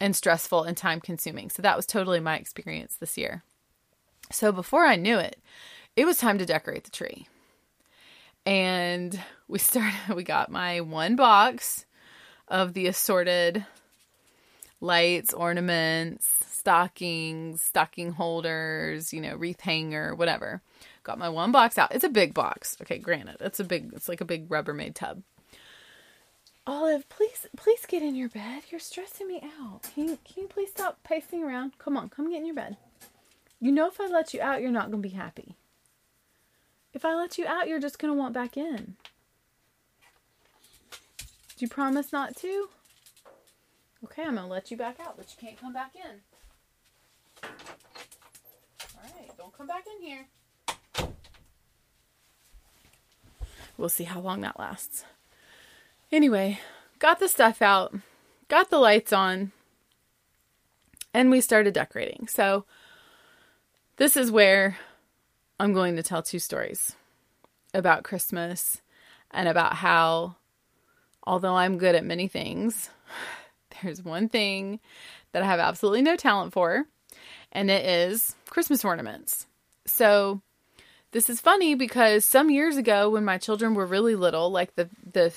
and 0.00 0.16
stressful 0.16 0.64
and 0.64 0.76
time 0.76 1.00
consuming. 1.00 1.50
So 1.50 1.62
that 1.62 1.76
was 1.76 1.86
totally 1.86 2.20
my 2.20 2.36
experience 2.36 2.96
this 2.96 3.16
year. 3.16 3.44
So 4.32 4.50
before 4.50 4.86
I 4.86 4.96
knew 4.96 5.18
it, 5.18 5.40
it 5.94 6.04
was 6.04 6.18
time 6.18 6.38
to 6.38 6.46
decorate 6.46 6.84
the 6.84 6.90
tree. 6.90 7.28
And 8.44 9.18
we 9.46 9.58
started, 9.60 10.14
we 10.14 10.24
got 10.24 10.50
my 10.50 10.80
one 10.80 11.14
box 11.14 11.86
of 12.48 12.74
the 12.74 12.86
assorted 12.86 13.64
lights, 14.80 15.32
ornaments, 15.32 16.28
stockings, 16.50 17.62
stocking 17.62 18.12
holders, 18.12 19.12
you 19.12 19.20
know, 19.20 19.34
wreath 19.34 19.60
hanger, 19.60 20.14
whatever. 20.14 20.62
Got 21.02 21.18
my 21.18 21.28
one 21.28 21.52
box 21.52 21.78
out. 21.78 21.94
It's 21.94 22.04
a 22.04 22.08
big 22.08 22.34
box. 22.34 22.76
Okay, 22.82 22.98
granted, 22.98 23.36
it's 23.40 23.60
a 23.60 23.64
big. 23.64 23.90
It's 23.94 24.08
like 24.08 24.20
a 24.20 24.26
big 24.26 24.48
Rubbermaid 24.48 24.94
tub. 24.94 25.22
Olive, 26.66 27.08
please, 27.08 27.46
please 27.56 27.86
get 27.88 28.02
in 28.02 28.14
your 28.14 28.28
bed. 28.28 28.64
You're 28.70 28.78
stressing 28.78 29.26
me 29.26 29.42
out. 29.58 29.84
Can 29.94 30.04
you, 30.04 30.18
can 30.22 30.42
you 30.42 30.48
please 30.48 30.68
stop 30.68 31.02
pacing 31.02 31.42
around? 31.42 31.78
Come 31.78 31.96
on, 31.96 32.10
come 32.10 32.30
get 32.30 32.40
in 32.40 32.44
your 32.44 32.54
bed. 32.54 32.76
You 33.58 33.72
know, 33.72 33.88
if 33.88 33.98
I 33.98 34.06
let 34.06 34.34
you 34.34 34.42
out, 34.42 34.60
you're 34.60 34.70
not 34.70 34.90
gonna 34.90 35.02
be 35.02 35.08
happy. 35.08 35.56
If 36.92 37.06
I 37.06 37.14
let 37.14 37.38
you 37.38 37.46
out, 37.46 37.68
you're 37.68 37.80
just 37.80 37.98
gonna 37.98 38.12
want 38.12 38.34
back 38.34 38.58
in. 38.58 38.96
Do 40.90 41.64
you 41.64 41.68
promise 41.68 42.12
not 42.12 42.36
to? 42.36 42.68
Okay, 44.04 44.22
I'm 44.22 44.36
gonna 44.36 44.46
let 44.46 44.70
you 44.70 44.76
back 44.76 45.00
out, 45.00 45.16
but 45.16 45.26
you 45.30 45.36
can't 45.46 45.60
come 45.60 45.72
back 45.72 45.92
in. 45.94 46.20
All 47.42 49.02
right, 49.02 49.36
don't 49.36 49.56
come 49.56 49.66
back 49.66 49.84
in 49.96 50.06
here. 50.06 50.26
We'll 53.76 53.88
see 53.88 54.04
how 54.04 54.20
long 54.20 54.40
that 54.40 54.58
lasts. 54.58 55.04
Anyway, 56.10 56.58
got 56.98 57.20
the 57.20 57.28
stuff 57.28 57.62
out, 57.62 57.94
got 58.48 58.70
the 58.70 58.78
lights 58.78 59.12
on, 59.12 59.52
and 61.14 61.30
we 61.30 61.40
started 61.40 61.74
decorating. 61.74 62.26
So, 62.28 62.64
this 63.96 64.16
is 64.16 64.30
where 64.30 64.78
I'm 65.60 65.72
going 65.72 65.96
to 65.96 66.02
tell 66.02 66.22
two 66.22 66.38
stories 66.38 66.96
about 67.74 68.04
Christmas 68.04 68.80
and 69.30 69.48
about 69.48 69.74
how, 69.74 70.36
although 71.24 71.54
I'm 71.54 71.78
good 71.78 71.94
at 71.94 72.04
many 72.04 72.26
things, 72.26 72.90
there's 73.82 74.02
one 74.02 74.28
thing 74.28 74.80
that 75.32 75.42
I 75.42 75.46
have 75.46 75.60
absolutely 75.60 76.02
no 76.02 76.16
talent 76.16 76.52
for, 76.52 76.86
and 77.52 77.70
it 77.70 77.84
is 77.84 78.34
Christmas 78.48 78.84
ornaments. 78.84 79.46
So, 79.86 80.42
this 81.12 81.30
is 81.30 81.40
funny 81.40 81.74
because 81.74 82.24
some 82.24 82.50
years 82.50 82.76
ago 82.76 83.08
when 83.08 83.24
my 83.24 83.38
children 83.38 83.74
were 83.74 83.86
really 83.86 84.14
little, 84.14 84.50
like 84.50 84.74
the 84.74 84.88
the 85.12 85.32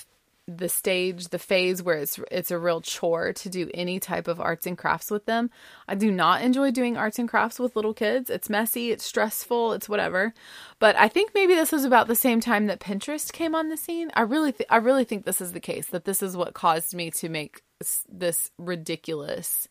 the 0.48 0.68
stage, 0.68 1.28
the 1.28 1.38
phase 1.38 1.82
where 1.82 1.96
it's 1.96 2.18
it's 2.30 2.50
a 2.50 2.58
real 2.58 2.80
chore 2.80 3.32
to 3.32 3.48
do 3.48 3.70
any 3.72 4.00
type 4.00 4.26
of 4.26 4.40
arts 4.40 4.66
and 4.66 4.76
crafts 4.76 5.10
with 5.10 5.24
them. 5.24 5.50
I 5.86 5.94
do 5.94 6.10
not 6.10 6.42
enjoy 6.42 6.72
doing 6.72 6.96
arts 6.96 7.18
and 7.18 7.28
crafts 7.28 7.60
with 7.60 7.76
little 7.76 7.94
kids. 7.94 8.28
It's 8.28 8.50
messy, 8.50 8.90
it's 8.90 9.04
stressful, 9.04 9.72
it's 9.72 9.88
whatever. 9.88 10.34
But 10.78 10.96
I 10.96 11.08
think 11.08 11.32
maybe 11.34 11.54
this 11.54 11.72
was 11.72 11.84
about 11.84 12.08
the 12.08 12.16
same 12.16 12.40
time 12.40 12.66
that 12.66 12.80
Pinterest 12.80 13.32
came 13.32 13.54
on 13.54 13.68
the 13.68 13.76
scene. 13.76 14.10
I 14.14 14.22
really 14.22 14.52
th- 14.52 14.68
I 14.68 14.76
really 14.76 15.04
think 15.04 15.24
this 15.24 15.40
is 15.40 15.52
the 15.52 15.60
case 15.60 15.86
that 15.86 16.04
this 16.04 16.22
is 16.22 16.36
what 16.36 16.54
caused 16.54 16.94
me 16.94 17.10
to 17.12 17.28
make 17.28 17.62
this 18.08 18.50
ridiculous 18.58 19.68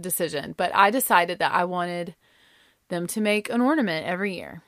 decision. 0.00 0.54
But 0.56 0.74
I 0.74 0.90
decided 0.90 1.38
that 1.38 1.52
I 1.52 1.64
wanted 1.64 2.14
them 2.88 3.06
to 3.08 3.20
make 3.20 3.48
an 3.50 3.60
ornament 3.60 4.06
every 4.06 4.34
year 4.34 4.62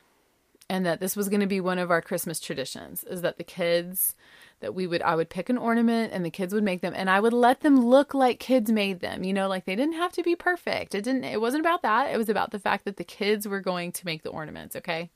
and 0.69 0.87
that 0.87 1.01
this 1.01 1.17
was 1.17 1.29
going 1.29 1.41
to 1.41 1.47
be 1.47 1.61
one 1.61 1.79
of 1.79 1.91
our 1.91 2.01
Christmas 2.01 2.41
traditions 2.41 3.05
is 3.05 3.21
that 3.23 3.37
the 3.37 3.45
kids 3.45 4.15
that 4.61 4.75
we 4.75 4.87
would 4.87 5.03
I 5.03 5.15
would 5.15 5.29
pick 5.29 5.51
an 5.51 5.59
ornament 5.59 6.13
and 6.13 6.25
the 6.25 6.31
kids 6.31 6.55
would 6.55 6.65
make 6.65 6.81
them 6.81 6.95
and 6.97 7.11
I 7.11 7.21
would 7.21 7.33
let 7.33 7.61
them 7.61 7.85
look 7.85 8.15
like 8.15 8.39
kids 8.39 8.73
made 8.73 9.01
them. 9.01 9.25
You 9.25 9.33
know, 9.33 9.49
like 9.49 9.67
they 9.67 9.77
didn't 9.77 9.95
have 9.95 10.13
to 10.13 10.23
be 10.23 10.35
perfect. 10.35 10.95
It 10.95 11.03
didn't 11.05 11.25
it 11.25 11.41
wasn't 11.41 11.61
about 11.61 11.83
that. 11.83 12.13
It 12.13 12.17
was 12.17 12.29
about 12.29 12.51
the 12.51 12.59
fact 12.59 12.87
that 12.87 12.97
the 12.97 13.05
kids 13.05 13.47
were 13.47 13.61
going 13.61 13.93
to 13.93 14.07
make 14.07 14.23
the 14.23 14.31
ornaments, 14.31 14.75
okay? 14.77 15.11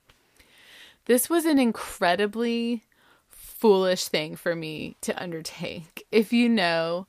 This 1.06 1.30
was 1.30 1.46
an 1.46 1.58
incredibly 1.58 2.84
foolish 3.30 4.08
thing 4.08 4.36
for 4.36 4.54
me 4.54 4.96
to 5.00 5.20
undertake. 5.20 6.06
If 6.12 6.32
you 6.32 6.48
know 6.48 7.06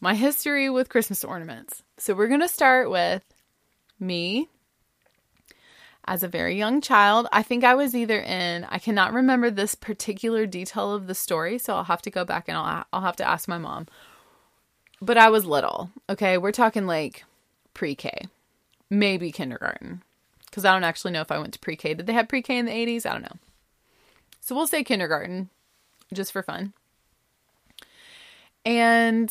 my 0.00 0.14
history 0.14 0.70
with 0.70 0.88
Christmas 0.88 1.24
ornaments. 1.24 1.82
So 1.98 2.14
we're 2.14 2.28
going 2.28 2.40
to 2.40 2.48
start 2.48 2.90
with 2.90 3.22
me 3.98 4.48
as 6.06 6.22
a 6.22 6.28
very 6.28 6.56
young 6.56 6.80
child. 6.80 7.28
I 7.32 7.42
think 7.42 7.62
I 7.62 7.74
was 7.74 7.94
either 7.94 8.18
in, 8.18 8.66
I 8.68 8.78
cannot 8.78 9.12
remember 9.12 9.50
this 9.50 9.74
particular 9.74 10.46
detail 10.46 10.92
of 10.92 11.06
the 11.06 11.14
story, 11.14 11.58
so 11.58 11.74
I'll 11.76 11.84
have 11.84 12.02
to 12.02 12.10
go 12.10 12.24
back 12.24 12.48
and 12.48 12.56
I'll, 12.56 12.84
I'll 12.92 13.02
have 13.02 13.16
to 13.16 13.28
ask 13.28 13.46
my 13.46 13.58
mom. 13.58 13.86
But 15.02 15.18
I 15.18 15.30
was 15.30 15.44
little, 15.44 15.90
okay? 16.08 16.38
We're 16.38 16.52
talking 16.52 16.86
like 16.86 17.24
pre 17.74 17.94
K, 17.94 18.26
maybe 18.88 19.30
kindergarten, 19.32 20.02
because 20.46 20.64
I 20.64 20.72
don't 20.72 20.84
actually 20.84 21.12
know 21.12 21.20
if 21.20 21.30
I 21.30 21.38
went 21.38 21.52
to 21.54 21.58
pre 21.58 21.76
K. 21.76 21.94
Did 21.94 22.06
they 22.06 22.12
have 22.12 22.28
pre 22.28 22.42
K 22.42 22.58
in 22.58 22.66
the 22.66 22.72
80s? 22.72 23.06
I 23.06 23.12
don't 23.12 23.22
know. 23.22 23.36
So 24.40 24.54
we'll 24.54 24.66
say 24.66 24.82
kindergarten 24.82 25.50
just 26.12 26.32
for 26.32 26.42
fun. 26.42 26.72
And 28.64 29.30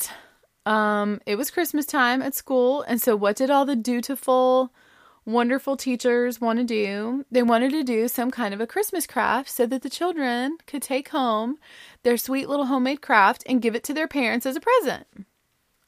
um, 0.70 1.20
it 1.26 1.36
was 1.36 1.50
Christmas 1.50 1.88
time 1.88 2.22
at 2.22 2.36
school. 2.36 2.84
And 2.84 3.02
so, 3.02 3.16
what 3.16 3.36
did 3.36 3.50
all 3.50 3.66
the 3.66 3.76
dutiful, 3.76 4.72
wonderful 5.26 5.76
teachers 5.76 6.40
want 6.40 6.60
to 6.60 6.64
do? 6.64 7.26
They 7.32 7.42
wanted 7.42 7.72
to 7.72 7.84
do 7.84 8.08
some 8.08 8.30
kind 8.30 8.54
of 8.54 8.62
a 8.62 8.68
Christmas 8.68 9.08
craft 9.08 9.50
so 9.50 9.66
that 9.66 9.82
the 9.82 9.90
children 9.90 10.60
could 10.68 10.84
take 10.84 11.10
home 11.10 11.58
their 12.04 12.18
sweet 12.18 12.48
little 12.48 12.68
homemade 12.68 13.02
craft 13.02 13.44
and 13.48 13.64
give 13.64 13.74
it 13.74 13.84
to 13.86 13.96
their 13.96 14.08
parents 14.08 14.46
as 14.46 14.56
a 14.56 14.62
present. 14.62 15.08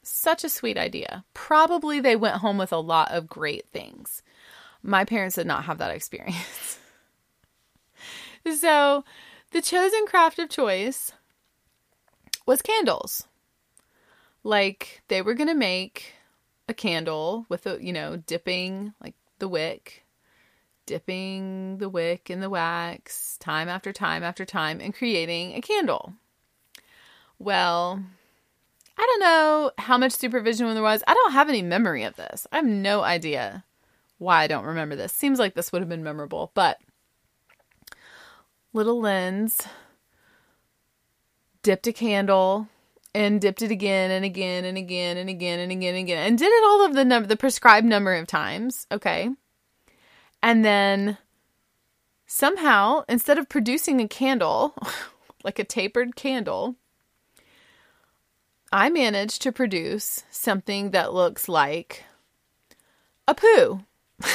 Such 0.01 0.43
a 0.43 0.49
sweet 0.49 0.79
idea. 0.79 1.25
Probably 1.35 1.99
they 1.99 2.15
went 2.15 2.37
home 2.37 2.57
with 2.57 2.73
a 2.73 2.77
lot 2.77 3.11
of 3.11 3.27
great 3.27 3.67
things. 3.71 4.23
My 4.81 5.05
parents 5.05 5.35
did 5.35 5.45
not 5.45 5.65
have 5.65 5.77
that 5.77 5.95
experience. 5.95 6.79
so, 8.59 9.03
the 9.51 9.61
chosen 9.61 10.07
craft 10.07 10.39
of 10.39 10.49
choice 10.49 11.11
was 12.47 12.63
candles. 12.63 13.27
Like 14.43 15.01
they 15.07 15.21
were 15.21 15.33
going 15.33 15.49
to 15.49 15.55
make 15.55 16.13
a 16.67 16.73
candle 16.73 17.45
with 17.49 17.67
a, 17.67 17.83
you 17.83 17.93
know, 17.93 18.17
dipping 18.17 18.93
like 19.03 19.15
the 19.39 19.47
wick, 19.47 20.03
dipping 20.85 21.77
the 21.77 21.89
wick 21.89 22.29
in 22.29 22.39
the 22.39 22.49
wax 22.49 23.37
time 23.37 23.69
after 23.69 23.93
time 23.93 24.23
after 24.23 24.45
time 24.45 24.79
and 24.81 24.93
creating 24.93 25.53
a 25.53 25.61
candle. 25.61 26.13
Well, 27.37 28.03
I 28.97 29.05
don't 29.05 29.19
know 29.19 29.71
how 29.77 29.97
much 29.97 30.11
supervision 30.11 30.71
there 30.73 30.83
was. 30.83 31.03
I 31.07 31.13
don't 31.13 31.33
have 31.33 31.49
any 31.49 31.61
memory 31.61 32.03
of 32.03 32.15
this. 32.15 32.45
I 32.51 32.57
have 32.57 32.65
no 32.65 33.01
idea 33.01 33.63
why 34.17 34.43
I 34.43 34.47
don't 34.47 34.65
remember 34.65 34.95
this. 34.95 35.11
Seems 35.11 35.39
like 35.39 35.55
this 35.55 35.71
would 35.71 35.81
have 35.81 35.89
been 35.89 36.03
memorable, 36.03 36.51
but 36.53 36.79
little 38.73 38.99
lens 38.99 39.61
dipped 41.63 41.87
a 41.87 41.93
candle 41.93 42.67
and 43.13 43.41
dipped 43.41 43.61
it 43.61 43.71
again 43.71 44.11
and 44.11 44.23
again 44.23 44.65
and 44.65 44.77
again 44.77 45.17
and 45.17 45.29
again 45.29 45.59
and 45.59 45.71
again 45.71 45.95
and 45.95 46.03
again 46.03 46.27
and 46.27 46.37
did 46.37 46.47
it 46.47 46.63
all 46.63 46.85
of 46.85 46.93
the 46.93 47.05
number 47.05 47.27
the 47.27 47.35
prescribed 47.35 47.85
number 47.85 48.13
of 48.13 48.27
times 48.27 48.87
okay 48.91 49.29
and 50.41 50.63
then 50.63 51.17
somehow 52.25 53.03
instead 53.09 53.37
of 53.37 53.49
producing 53.49 53.99
a 53.99 54.07
candle 54.07 54.75
like 55.43 55.59
a 55.59 55.63
tapered 55.63 56.15
candle 56.15 56.75
i 58.71 58.89
managed 58.89 59.41
to 59.41 59.51
produce 59.51 60.23
something 60.29 60.91
that 60.91 61.13
looks 61.13 61.49
like 61.49 62.05
a 63.27 63.35
poo 63.35 63.83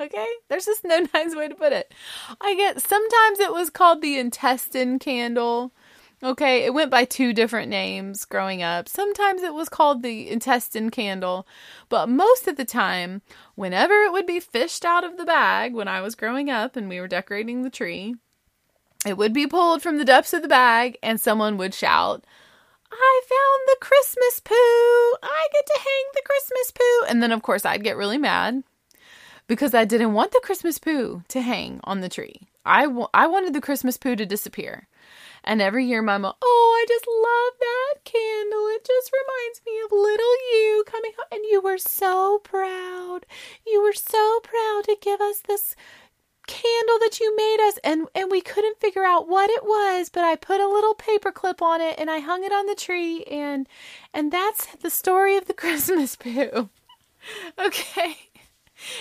Okay? 0.00 0.26
There's 0.48 0.66
just 0.66 0.84
no 0.84 1.06
nice 1.14 1.34
way 1.34 1.48
to 1.48 1.54
put 1.54 1.72
it. 1.72 1.92
I 2.40 2.54
get 2.54 2.80
sometimes 2.82 3.40
it 3.40 3.52
was 3.52 3.70
called 3.70 4.02
the 4.02 4.18
intestine 4.18 4.98
candle. 4.98 5.72
Okay, 6.22 6.64
it 6.64 6.72
went 6.72 6.90
by 6.90 7.04
two 7.04 7.34
different 7.34 7.68
names 7.68 8.24
growing 8.24 8.62
up. 8.62 8.88
Sometimes 8.88 9.42
it 9.42 9.52
was 9.52 9.68
called 9.68 10.02
the 10.02 10.30
intestine 10.30 10.90
candle, 10.90 11.46
but 11.90 12.08
most 12.08 12.48
of 12.48 12.56
the 12.56 12.64
time, 12.64 13.20
whenever 13.54 13.92
it 13.92 14.12
would 14.12 14.26
be 14.26 14.40
fished 14.40 14.84
out 14.86 15.04
of 15.04 15.18
the 15.18 15.26
bag 15.26 15.74
when 15.74 15.88
I 15.88 16.00
was 16.00 16.14
growing 16.14 16.48
up 16.48 16.74
and 16.74 16.88
we 16.88 17.00
were 17.00 17.08
decorating 17.08 17.62
the 17.62 17.70
tree, 17.70 18.14
it 19.04 19.18
would 19.18 19.34
be 19.34 19.46
pulled 19.46 19.82
from 19.82 19.98
the 19.98 20.06
depths 20.06 20.32
of 20.32 20.40
the 20.40 20.48
bag 20.48 20.96
and 21.02 21.20
someone 21.20 21.58
would 21.58 21.74
shout, 21.74 22.24
I 22.90 23.22
found 23.28 23.60
the 23.66 23.84
Christmas 23.84 24.40
poo! 24.40 24.54
I 24.54 25.46
get 25.52 25.66
to 25.66 25.78
hang 25.78 26.04
the 26.14 26.22
Christmas 26.24 26.70
poo! 26.70 27.06
And 27.08 27.22
then, 27.22 27.32
of 27.32 27.42
course, 27.42 27.66
I'd 27.66 27.84
get 27.84 27.96
really 27.96 28.18
mad 28.18 28.62
because 29.48 29.74
I 29.74 29.84
didn't 29.84 30.14
want 30.14 30.32
the 30.32 30.40
Christmas 30.42 30.78
poo 30.78 31.24
to 31.28 31.40
hang 31.42 31.80
on 31.84 32.00
the 32.00 32.08
tree. 32.08 32.48
I, 32.64 32.84
w- 32.84 33.08
I 33.12 33.26
wanted 33.26 33.52
the 33.52 33.60
Christmas 33.60 33.96
poo 33.98 34.16
to 34.16 34.24
disappear. 34.24 34.88
And 35.46 35.62
every 35.62 35.86
year, 35.86 36.02
Mama, 36.02 36.34
oh, 36.42 36.82
I 36.82 36.84
just 36.88 37.06
love 37.06 37.54
that 37.60 38.04
candle. 38.04 38.66
It 38.74 38.84
just 38.84 39.12
reminds 39.12 39.60
me 39.64 39.72
of 39.84 39.92
little 39.92 40.34
you 40.52 40.84
coming 40.86 41.12
home. 41.16 41.28
And 41.30 41.42
you 41.48 41.60
were 41.60 41.78
so 41.78 42.40
proud. 42.42 43.20
You 43.64 43.80
were 43.82 43.92
so 43.92 44.40
proud 44.42 44.84
to 44.84 44.96
give 45.00 45.20
us 45.20 45.40
this 45.46 45.76
candle 46.46 46.98
that 47.00 47.18
you 47.20 47.34
made 47.36 47.66
us 47.66 47.78
and 47.82 48.06
and 48.14 48.30
we 48.30 48.40
couldn't 48.40 48.78
figure 48.78 49.04
out 49.04 49.28
what 49.28 49.50
it 49.50 49.64
was 49.64 50.08
but 50.08 50.22
i 50.22 50.36
put 50.36 50.60
a 50.60 50.68
little 50.68 50.94
paper 50.94 51.32
clip 51.32 51.60
on 51.60 51.80
it 51.80 51.96
and 51.98 52.08
i 52.08 52.20
hung 52.20 52.44
it 52.44 52.52
on 52.52 52.66
the 52.66 52.74
tree 52.76 53.24
and 53.24 53.68
and 54.14 54.30
that's 54.30 54.66
the 54.76 54.88
story 54.88 55.36
of 55.36 55.46
the 55.46 55.54
christmas 55.54 56.14
poo 56.14 56.68
okay 57.58 58.16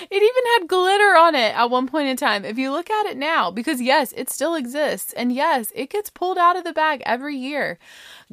it 0.10 0.16
even 0.16 0.52
had 0.54 0.68
glitter 0.68 1.16
on 1.18 1.36
it 1.36 1.56
at 1.56 1.70
one 1.70 1.88
point 1.88 2.08
in 2.08 2.18
time. 2.18 2.46
If 2.46 2.58
you 2.58 2.72
look 2.72 2.90
at 2.90 3.06
it 3.06 3.18
now, 3.18 3.52
because 3.52 3.82
yes, 3.82 4.14
it 4.16 4.30
still 4.30 4.56
exists. 4.56 5.14
And 5.14 5.32
yes, 5.32 5.72
it 5.76 5.90
gets 5.90 6.10
pulled 6.10 6.38
out 6.38 6.58
of 6.58 6.64
the 6.64 6.74
bag 6.74 7.02
every 7.06 7.36
year 7.36 7.78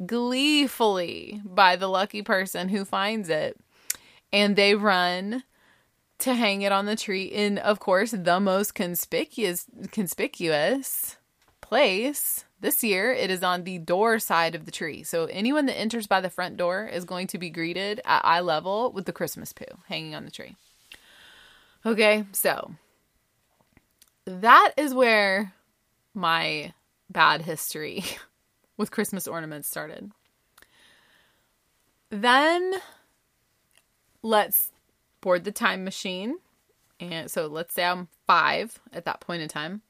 gleefully 0.05 1.41
by 1.43 1.75
the 1.75 1.87
lucky 1.87 2.21
person 2.21 2.69
who 2.69 2.85
finds 2.85 3.29
it. 3.29 3.59
And 4.31 4.55
they 4.55 4.75
run 4.75 5.43
to 6.19 6.33
hang 6.33 6.61
it 6.61 6.71
on 6.71 6.85
the 6.85 6.95
tree 6.95 7.23
in, 7.23 7.57
of 7.57 7.79
course, 7.79 8.11
the 8.11 8.39
most 8.39 8.73
conspicuous 8.73 9.65
conspicuous 9.91 11.17
place. 11.61 12.45
This 12.59 12.81
year, 12.81 13.11
it 13.11 13.29
is 13.29 13.43
on 13.43 13.65
the 13.65 13.77
door 13.77 14.19
side 14.19 14.55
of 14.55 14.65
the 14.65 14.71
tree. 14.71 15.03
So 15.03 15.25
anyone 15.25 15.65
that 15.65 15.77
enters 15.77 16.07
by 16.07 16.21
the 16.21 16.29
front 16.29 16.55
door 16.55 16.87
is 16.87 17.03
going 17.03 17.27
to 17.27 17.37
be 17.37 17.49
greeted 17.49 17.99
at 18.05 18.23
eye 18.23 18.39
level 18.39 18.91
with 18.93 19.05
the 19.05 19.11
Christmas 19.11 19.51
poo 19.51 19.65
hanging 19.87 20.15
on 20.15 20.23
the 20.23 20.31
tree. 20.31 20.55
Okay, 21.85 22.25
so 22.31 22.71
that 24.25 24.71
is 24.77 24.93
where 24.93 25.53
my 26.13 26.73
bad 27.09 27.41
history 27.41 28.03
with 28.77 28.91
Christmas 28.91 29.27
ornaments 29.27 29.67
started. 29.67 30.11
Then 32.09 32.75
let's 34.21 34.71
board 35.19 35.43
the 35.43 35.51
time 35.51 35.83
machine. 35.83 36.37
And 36.99 37.29
so 37.29 37.47
let's 37.47 37.73
say 37.73 37.83
I'm 37.83 38.07
five 38.27 38.79
at 38.93 39.05
that 39.05 39.19
point 39.19 39.41
in 39.41 39.49
time. 39.49 39.81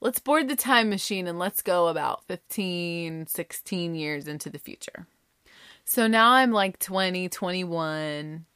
Let's 0.00 0.18
board 0.18 0.48
the 0.48 0.56
time 0.56 0.90
machine 0.90 1.26
and 1.26 1.38
let's 1.38 1.62
go 1.62 1.88
about 1.88 2.24
15, 2.26 3.26
16 3.26 3.94
years 3.94 4.28
into 4.28 4.50
the 4.50 4.58
future. 4.58 5.06
So 5.84 6.06
now 6.06 6.32
I'm 6.32 6.52
like 6.52 6.78
20, 6.78 7.28
21, 7.28 8.46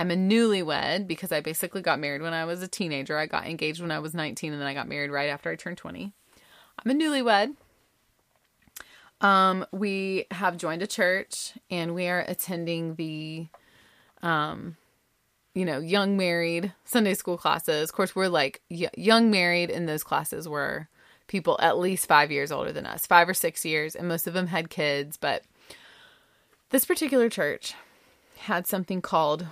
I'm 0.00 0.10
a 0.10 0.16
newlywed 0.16 1.06
because 1.06 1.30
I 1.30 1.42
basically 1.42 1.82
got 1.82 2.00
married 2.00 2.22
when 2.22 2.32
I 2.32 2.46
was 2.46 2.62
a 2.62 2.68
teenager. 2.68 3.18
I 3.18 3.26
got 3.26 3.46
engaged 3.46 3.82
when 3.82 3.90
I 3.90 3.98
was 3.98 4.14
19 4.14 4.50
and 4.50 4.58
then 4.58 4.66
I 4.66 4.72
got 4.72 4.88
married 4.88 5.10
right 5.10 5.28
after 5.28 5.50
I 5.50 5.56
turned 5.56 5.76
20. 5.76 6.14
I'm 6.78 6.90
a 6.90 6.94
newlywed. 6.94 7.54
Um, 9.20 9.66
we 9.72 10.24
have 10.30 10.56
joined 10.56 10.80
a 10.80 10.86
church 10.86 11.52
and 11.70 11.94
we 11.94 12.08
are 12.08 12.24
attending 12.26 12.94
the 12.94 13.48
um 14.22 14.78
you 15.52 15.66
know, 15.66 15.80
young 15.80 16.16
married 16.16 16.72
Sunday 16.86 17.12
school 17.12 17.36
classes. 17.36 17.90
Of 17.90 17.94
course, 17.94 18.16
we're 18.16 18.28
like 18.28 18.62
young 18.70 19.30
married 19.30 19.68
in 19.68 19.84
those 19.84 20.02
classes 20.02 20.48
were 20.48 20.88
people 21.26 21.58
at 21.60 21.78
least 21.78 22.06
5 22.06 22.30
years 22.30 22.50
older 22.50 22.72
than 22.72 22.86
us, 22.86 23.06
5 23.06 23.28
or 23.28 23.34
6 23.34 23.64
years, 23.66 23.94
and 23.94 24.08
most 24.08 24.26
of 24.26 24.32
them 24.32 24.46
had 24.46 24.70
kids, 24.70 25.18
but 25.18 25.42
this 26.70 26.86
particular 26.86 27.28
church 27.28 27.74
had 28.38 28.66
something 28.66 29.02
called 29.02 29.46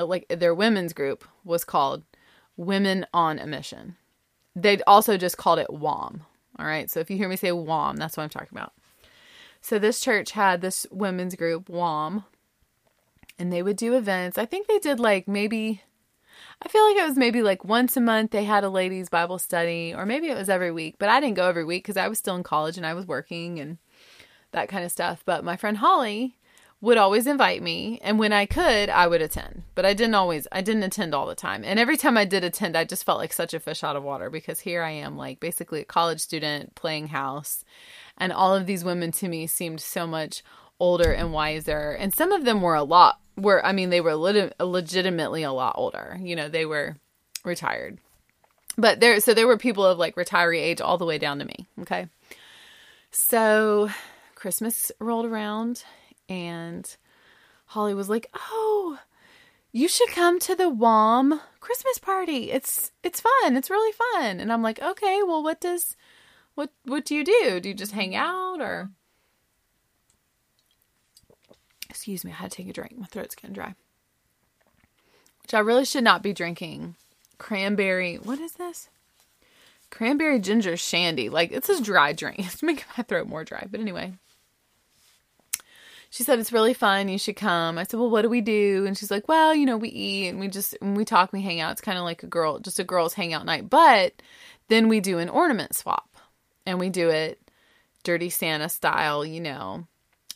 Uh, 0.00 0.06
like 0.06 0.26
their 0.28 0.54
women's 0.54 0.92
group 0.92 1.24
was 1.44 1.64
called 1.64 2.02
Women 2.56 3.06
on 3.12 3.38
a 3.38 3.46
Mission. 3.46 3.96
They'd 4.56 4.82
also 4.86 5.16
just 5.16 5.36
called 5.36 5.58
it 5.58 5.70
WOM. 5.70 6.24
All 6.58 6.66
right. 6.66 6.90
So 6.90 7.00
if 7.00 7.10
you 7.10 7.16
hear 7.16 7.28
me 7.28 7.36
say 7.36 7.52
WOM, 7.52 7.96
that's 7.96 8.16
what 8.16 8.24
I'm 8.24 8.30
talking 8.30 8.48
about. 8.52 8.72
So 9.60 9.78
this 9.78 10.00
church 10.00 10.32
had 10.32 10.60
this 10.60 10.86
women's 10.90 11.34
group, 11.34 11.68
WOM, 11.68 12.24
and 13.38 13.52
they 13.52 13.62
would 13.62 13.76
do 13.76 13.96
events. 13.96 14.38
I 14.38 14.46
think 14.46 14.66
they 14.66 14.78
did 14.78 14.98
like 14.98 15.28
maybe 15.28 15.82
I 16.62 16.68
feel 16.68 16.86
like 16.86 16.96
it 16.96 17.06
was 17.06 17.16
maybe 17.16 17.42
like 17.42 17.64
once 17.64 17.96
a 17.96 18.00
month 18.00 18.30
they 18.30 18.44
had 18.44 18.64
a 18.64 18.68
ladies' 18.70 19.08
Bible 19.08 19.38
study, 19.38 19.94
or 19.94 20.04
maybe 20.04 20.28
it 20.28 20.36
was 20.36 20.48
every 20.48 20.70
week, 20.70 20.96
but 20.98 21.08
I 21.08 21.20
didn't 21.20 21.36
go 21.36 21.48
every 21.48 21.64
week 21.64 21.84
because 21.84 21.96
I 21.96 22.08
was 22.08 22.18
still 22.18 22.36
in 22.36 22.42
college 22.42 22.76
and 22.76 22.86
I 22.86 22.94
was 22.94 23.06
working 23.06 23.58
and 23.58 23.78
that 24.52 24.68
kind 24.68 24.84
of 24.84 24.92
stuff. 24.92 25.22
But 25.24 25.44
my 25.44 25.56
friend 25.56 25.78
Holly 25.78 26.36
would 26.82 26.96
always 26.96 27.26
invite 27.26 27.62
me, 27.62 27.98
and 28.02 28.18
when 28.18 28.32
I 28.32 28.46
could, 28.46 28.88
I 28.88 29.06
would 29.06 29.20
attend. 29.20 29.64
But 29.74 29.84
I 29.84 29.92
didn't 29.92 30.14
always, 30.14 30.46
I 30.50 30.62
didn't 30.62 30.82
attend 30.82 31.14
all 31.14 31.26
the 31.26 31.34
time. 31.34 31.62
And 31.62 31.78
every 31.78 31.98
time 31.98 32.16
I 32.16 32.24
did 32.24 32.42
attend, 32.42 32.76
I 32.76 32.84
just 32.84 33.04
felt 33.04 33.18
like 33.18 33.34
such 33.34 33.52
a 33.52 33.60
fish 33.60 33.84
out 33.84 33.96
of 33.96 34.02
water 34.02 34.30
because 34.30 34.60
here 34.60 34.82
I 34.82 34.90
am, 34.90 35.16
like 35.16 35.40
basically 35.40 35.80
a 35.80 35.84
college 35.84 36.20
student 36.20 36.74
playing 36.74 37.08
house, 37.08 37.64
and 38.16 38.32
all 38.32 38.54
of 38.54 38.66
these 38.66 38.84
women 38.84 39.12
to 39.12 39.28
me 39.28 39.46
seemed 39.46 39.80
so 39.80 40.06
much 40.06 40.42
older 40.78 41.12
and 41.12 41.32
wiser, 41.32 41.92
and 41.92 42.14
some 42.14 42.32
of 42.32 42.44
them 42.44 42.62
were 42.62 42.74
a 42.74 42.82
lot 42.82 43.20
were 43.36 43.64
I 43.64 43.72
mean 43.72 43.90
they 43.90 44.00
were 44.00 44.14
lit- 44.14 44.54
legitimately 44.60 45.42
a 45.42 45.52
lot 45.52 45.74
older. 45.76 46.18
You 46.20 46.36
know, 46.36 46.48
they 46.48 46.66
were 46.66 46.96
retired. 47.44 47.98
But 48.76 49.00
there 49.00 49.20
so 49.20 49.34
there 49.34 49.46
were 49.46 49.58
people 49.58 49.84
of 49.84 49.98
like 49.98 50.16
retiree 50.16 50.60
age 50.60 50.80
all 50.80 50.98
the 50.98 51.04
way 51.04 51.18
down 51.18 51.38
to 51.38 51.44
me, 51.44 51.66
okay? 51.80 52.08
So 53.10 53.90
Christmas 54.34 54.92
rolled 54.98 55.26
around 55.26 55.84
and 56.30 56.96
Holly 57.66 57.92
was 57.92 58.08
like, 58.08 58.30
"Oh, 58.34 58.98
you 59.72 59.88
should 59.88 60.08
come 60.08 60.38
to 60.40 60.54
the 60.54 60.70
WOM 60.70 61.40
Christmas 61.60 61.98
party. 61.98 62.50
It's 62.50 62.92
it's 63.02 63.20
fun. 63.20 63.56
It's 63.56 63.68
really 63.68 63.92
fun." 63.92 64.40
And 64.40 64.50
I'm 64.52 64.62
like, 64.62 64.80
"Okay, 64.80 65.20
well 65.22 65.42
what 65.42 65.60
does 65.60 65.96
what 66.54 66.70
what 66.84 67.04
do 67.04 67.14
you 67.14 67.24
do? 67.24 67.60
Do 67.60 67.68
you 67.68 67.74
just 67.74 67.92
hang 67.92 68.14
out 68.14 68.60
or 68.60 68.90
Excuse 71.90 72.24
me, 72.24 72.30
I 72.30 72.36
had 72.36 72.52
to 72.52 72.56
take 72.56 72.68
a 72.68 72.72
drink. 72.72 72.96
My 72.96 73.06
throat's 73.06 73.34
getting 73.34 73.52
dry. 73.52 73.74
Which 75.42 75.52
I 75.52 75.58
really 75.58 75.84
should 75.84 76.04
not 76.04 76.22
be 76.22 76.32
drinking. 76.32 76.94
Cranberry. 77.36 78.16
What 78.16 78.38
is 78.38 78.52
this? 78.52 78.88
Cranberry 79.90 80.38
ginger 80.38 80.76
shandy. 80.76 81.28
Like, 81.28 81.50
it's 81.50 81.68
a 81.68 81.82
dry 81.82 82.12
drink. 82.12 82.38
It's 82.46 82.62
making 82.62 82.84
my 82.96 83.02
throat 83.02 83.26
more 83.26 83.44
dry. 83.44 83.66
But 83.68 83.80
anyway. 83.80 84.14
She 86.10 86.24
said, 86.24 86.40
it's 86.40 86.52
really 86.52 86.74
fun. 86.74 87.08
You 87.08 87.18
should 87.18 87.36
come. 87.36 87.78
I 87.78 87.84
said, 87.84 88.00
well, 88.00 88.10
what 88.10 88.22
do 88.22 88.28
we 88.28 88.40
do? 88.40 88.84
And 88.84 88.98
she's 88.98 89.12
like, 89.12 89.28
well, 89.28 89.54
you 89.54 89.64
know, 89.64 89.76
we 89.76 89.88
eat 89.88 90.28
and 90.28 90.40
we 90.40 90.48
just, 90.48 90.76
when 90.80 90.94
we 90.96 91.04
talk, 91.04 91.32
we 91.32 91.40
hang 91.40 91.60
out. 91.60 91.72
It's 91.72 91.80
kind 91.80 91.98
of 91.98 92.04
like 92.04 92.24
a 92.24 92.26
girl, 92.26 92.58
just 92.58 92.80
a 92.80 92.84
girls' 92.84 93.14
hangout 93.14 93.46
night. 93.46 93.70
But 93.70 94.20
then 94.68 94.88
we 94.88 94.98
do 94.98 95.18
an 95.18 95.28
ornament 95.28 95.76
swap 95.76 96.08
and 96.66 96.80
we 96.80 96.90
do 96.90 97.10
it 97.10 97.40
dirty 98.02 98.28
Santa 98.28 98.68
style, 98.68 99.24
you 99.24 99.40
know. 99.40 99.86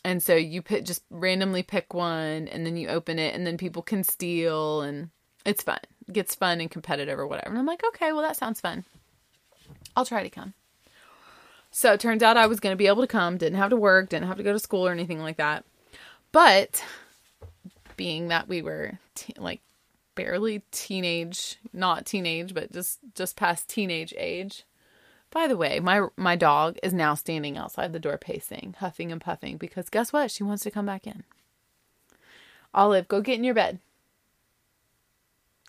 And 0.05 0.23
so 0.23 0.35
you 0.35 0.61
put 0.61 0.85
just 0.85 1.03
randomly 1.09 1.63
pick 1.63 1.93
one 1.93 2.47
and 2.47 2.65
then 2.65 2.77
you 2.77 2.87
open 2.87 3.19
it 3.19 3.35
and 3.35 3.45
then 3.45 3.57
people 3.57 3.81
can 3.81 4.03
steal 4.03 4.81
and 4.81 5.09
it's 5.45 5.63
fun. 5.63 5.79
It 6.07 6.13
gets 6.13 6.35
fun 6.35 6.61
and 6.61 6.71
competitive 6.71 7.19
or 7.19 7.27
whatever. 7.27 7.49
And 7.49 7.57
I'm 7.57 7.65
like, 7.65 7.83
okay, 7.87 8.13
well 8.13 8.21
that 8.21 8.37
sounds 8.37 8.61
fun. 8.61 8.85
I'll 9.95 10.05
try 10.05 10.23
to 10.23 10.29
come. 10.29 10.53
So 11.77 11.91
it 11.91 11.99
turns 11.99 12.23
out 12.23 12.37
I 12.37 12.47
was 12.47 12.61
going 12.61 12.71
to 12.71 12.77
be 12.77 12.87
able 12.87 13.01
to 13.01 13.07
come, 13.07 13.35
didn't 13.35 13.57
have 13.57 13.71
to 13.71 13.75
work, 13.75 14.07
didn't 14.07 14.29
have 14.29 14.37
to 14.37 14.43
go 14.43 14.53
to 14.53 14.59
school 14.59 14.87
or 14.87 14.93
anything 14.93 15.19
like 15.19 15.35
that. 15.35 15.65
But 16.31 16.81
being 17.97 18.29
that 18.29 18.47
we 18.47 18.61
were 18.61 18.97
like 19.35 19.59
barely 20.15 20.63
teenage, 20.71 21.57
not 21.73 22.05
teenage, 22.05 22.53
but 22.53 22.71
just 22.71 22.99
just 23.13 23.35
past 23.35 23.67
teenage 23.67 24.13
age, 24.15 24.63
by 25.31 25.47
the 25.47 25.57
way, 25.57 25.81
my 25.81 26.07
my 26.15 26.37
dog 26.37 26.77
is 26.81 26.93
now 26.93 27.13
standing 27.13 27.57
outside 27.57 27.91
the 27.91 27.99
door 27.99 28.17
pacing, 28.17 28.75
huffing 28.79 29.11
and 29.11 29.19
puffing 29.19 29.57
because 29.57 29.89
guess 29.89 30.13
what? 30.13 30.31
She 30.31 30.43
wants 30.43 30.63
to 30.63 30.71
come 30.71 30.85
back 30.85 31.05
in. 31.05 31.25
Olive, 32.73 33.09
go 33.09 33.19
get 33.19 33.35
in 33.35 33.43
your 33.43 33.53
bed. 33.53 33.79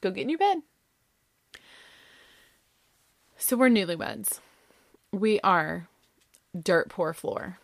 Go 0.03 0.13
get 0.13 0.23
in 0.23 0.29
your 0.29 0.39
bed. 0.39 0.59
So 3.37 3.57
we're 3.57 3.71
newlyweds. 3.71 4.39
We 5.11 5.41
are 5.41 5.89
dirt 6.63 6.89
poor 6.89 7.13
floor. 7.13 7.59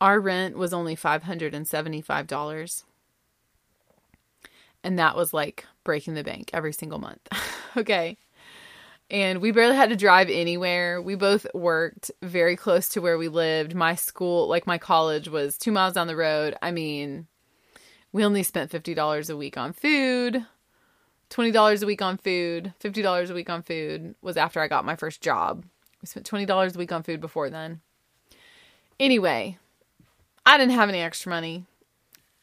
Our 0.00 0.20
rent 0.20 0.56
was 0.56 0.72
only 0.72 0.96
$575. 0.96 2.82
And 4.84 4.98
that 4.98 5.16
was 5.16 5.32
like 5.32 5.66
breaking 5.84 6.14
the 6.14 6.24
bank 6.24 6.50
every 6.52 6.72
single 6.72 6.98
month. 6.98 7.28
okay 7.76 8.16
and 9.12 9.42
we 9.42 9.52
barely 9.52 9.76
had 9.76 9.90
to 9.90 9.96
drive 9.96 10.30
anywhere. 10.30 11.00
We 11.00 11.16
both 11.16 11.46
worked 11.52 12.10
very 12.22 12.56
close 12.56 12.88
to 12.90 13.02
where 13.02 13.18
we 13.18 13.28
lived. 13.28 13.74
My 13.74 13.94
school, 13.94 14.48
like 14.48 14.66
my 14.66 14.78
college, 14.78 15.28
was 15.28 15.58
two 15.58 15.70
miles 15.70 15.92
down 15.92 16.06
the 16.06 16.16
road. 16.16 16.56
I 16.62 16.70
mean, 16.70 17.26
we 18.10 18.24
only 18.24 18.42
spent 18.42 18.72
$50 18.72 19.28
a 19.28 19.36
week 19.36 19.58
on 19.58 19.74
food, 19.74 20.46
$20 21.28 21.82
a 21.82 21.86
week 21.86 22.00
on 22.00 22.16
food, 22.16 22.72
$50 22.82 23.30
a 23.30 23.34
week 23.34 23.50
on 23.50 23.62
food 23.62 24.14
was 24.22 24.38
after 24.38 24.60
I 24.60 24.68
got 24.68 24.86
my 24.86 24.96
first 24.96 25.20
job. 25.20 25.66
We 26.02 26.06
spent 26.06 26.28
$20 26.28 26.74
a 26.74 26.78
week 26.78 26.92
on 26.92 27.02
food 27.02 27.20
before 27.20 27.48
then. 27.48 27.80
Anyway, 29.00 29.58
I 30.44 30.58
didn't 30.58 30.74
have 30.74 30.88
any 30.88 31.00
extra 31.00 31.30
money. 31.30 31.64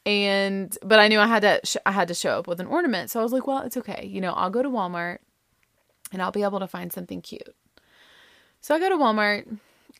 And 0.05 0.76
but 0.82 0.99
I 0.99 1.07
knew 1.07 1.20
I 1.20 1.28
had 1.28 1.41
to 1.41 1.60
sh- 1.64 1.78
I 1.86 1.91
had 1.91 2.07
to 2.07 2.14
show 2.14 2.39
up 2.39 2.47
with 2.47 2.60
an 2.60 2.68
ornament. 2.68 3.12
So 3.12 3.20
I 3.20 3.24
was 3.24 3.34
like, 3.34 3.45
well, 3.45 3.60
it's 3.60 3.78
okay. 3.78 4.05
You 4.07 4.22
know, 4.22 4.32
I'll 4.32 4.49
go 4.49 4.64
to 4.64 4.70
Walmart 4.70 5.20
and 6.12 6.22
I'll 6.22 6.32
be 6.32 6.43
able 6.43 6.60
to 6.60 6.68
find 6.68 6.91
something 6.91 7.22
cute. 7.22 7.55
So 8.62 8.74
I 8.74 8.80
go 8.80 8.89
to 8.89 8.95
Walmart 8.95 9.45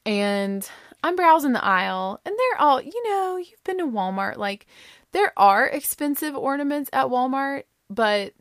and 0.06 0.68
I'm 1.04 1.16
browsing 1.16 1.54
the 1.54 1.64
aisle, 1.64 2.20
and 2.26 2.36
they're 2.38 2.62
all, 2.62 2.82
you 2.82 3.10
know, 3.10 3.38
you've 3.38 3.64
been 3.64 3.78
to 3.78 3.86
Walmart. 3.86 4.38
Like, 4.38 4.68
there 5.12 5.32
are 5.38 5.66
expensive 5.66 6.36
ornaments 6.36 6.90
at 6.92 7.08
Walmart, 7.08 7.64
but 7.90 8.34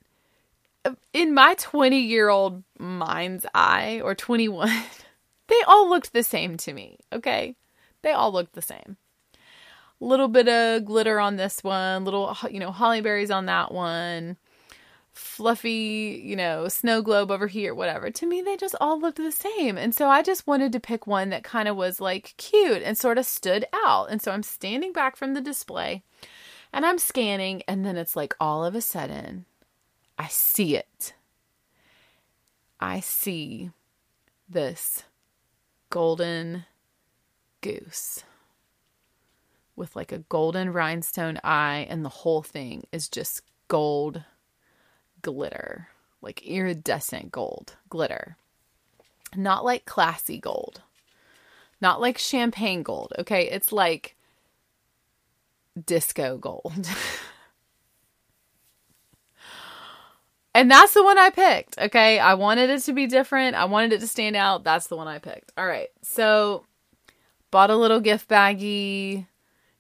in 1.13 1.35
my 1.35 1.55
20 1.55 2.01
year 2.01 2.29
old 2.29 2.63
mind's 2.79 3.47
eye, 3.55 4.01
or 4.03 4.15
21, 4.15 4.71
they 5.49 5.61
all 5.67 5.89
looked 5.89 6.13
the 6.13 6.23
same 6.23 6.57
to 6.59 6.73
me, 6.73 6.99
okay? 7.13 7.57
They 8.03 8.13
all 8.13 8.33
looked 8.33 8.55
the 8.55 8.63
same. 8.63 8.97
Little 10.01 10.29
bit 10.29 10.49
of 10.49 10.85
glitter 10.85 11.19
on 11.19 11.37
this 11.37 11.65
one, 11.65 12.05
little, 12.05 12.37
you 12.51 12.61
know, 12.61 12.71
holly 12.71 13.01
berries 13.01 13.31
on 13.31 13.47
that 13.47 13.73
one 13.73 14.37
fluffy, 15.19 16.23
you 16.25 16.37
know, 16.37 16.69
snow 16.69 17.03
globe 17.03 17.31
over 17.31 17.49
here, 17.49 17.75
whatever. 17.75 18.09
To 18.09 18.27
me, 18.27 18.41
they 18.41 18.57
just 18.57 18.77
all 18.81 19.01
looked 19.01 19.17
the 19.17 19.33
same. 19.33 19.77
And 19.77 19.95
so 19.95 20.09
I 20.09 20.23
just 20.23 20.47
wanted 20.47 20.73
to 20.73 20.81
pick 20.81 21.07
one 21.07 21.31
that 21.31 21.43
kind 21.43 21.69
of 21.69 21.77
was 21.77 22.01
like 22.01 22.35
cute 22.37 22.83
and 22.83 22.97
sort 22.97 23.19
of 23.19 23.27
stood 23.27 23.65
out. 23.85 24.11
And 24.11 24.23
so 24.23 24.31
I'm 24.31 24.45
standing 24.45 24.93
back 24.93 25.17
from 25.17 25.35
the 25.35 25.41
display 25.41 26.05
and 26.73 26.85
I'm 26.85 26.99
scanning, 26.99 27.63
and 27.67 27.85
then 27.85 27.97
it's 27.97 28.15
like 28.15 28.37
all 28.39 28.63
of 28.63 28.75
a 28.75 28.83
sudden, 28.83 29.47
I 30.19 30.29
see 30.29 30.77
it. 30.77 31.15
I 32.79 33.01
see 33.01 33.71
this 34.49 35.05
golden 35.91 36.65
goose 37.61 38.25
with 39.77 39.95
like 39.95 40.13
a 40.13 40.19
golden 40.19 40.73
rhinestone 40.73 41.39
eye, 41.45 41.87
and 41.89 42.05
the 42.05 42.09
whole 42.11 42.43
thing 42.43 42.87
is 42.93 43.09
just 43.09 43.43
gold 43.69 44.25
glitter, 45.23 45.89
like 46.21 46.43
iridescent 46.43 47.31
gold 47.31 47.77
glitter. 47.89 48.37
Not 49.37 49.65
like 49.65 49.85
classy 49.85 50.39
gold. 50.39 50.83
Not 51.81 52.01
like 52.01 52.19
champagne 52.19 52.83
gold, 52.83 53.13
okay? 53.19 53.49
It's 53.49 53.73
like 53.73 54.17
disco 55.87 56.39
gold. 56.39 56.89
and 60.59 60.71
that's 60.71 60.95
the 60.95 61.05
one 61.05 61.19
I 61.19 61.31
picked, 61.31 61.79
okay? 61.79 62.19
I 62.19 62.35
wanted 62.35 62.71
it 62.71 62.81
to 62.83 62.93
be 62.93 63.07
different. 63.07 63.55
I 63.57 63.67
wanted 63.67 63.93
it 63.93 64.01
to 64.01 64.09
stand 64.09 64.37
out. 64.37 64.65
That's 64.65 64.89
the 64.89 64.97
one 64.97 65.07
I 65.07 65.19
picked. 65.19 65.53
All 65.57 65.67
right. 65.67 65.89
So, 66.03 66.65
bought 67.51 67.71
a 67.71 67.77
little 67.77 68.01
gift 68.01 68.29
baggie 68.29 69.27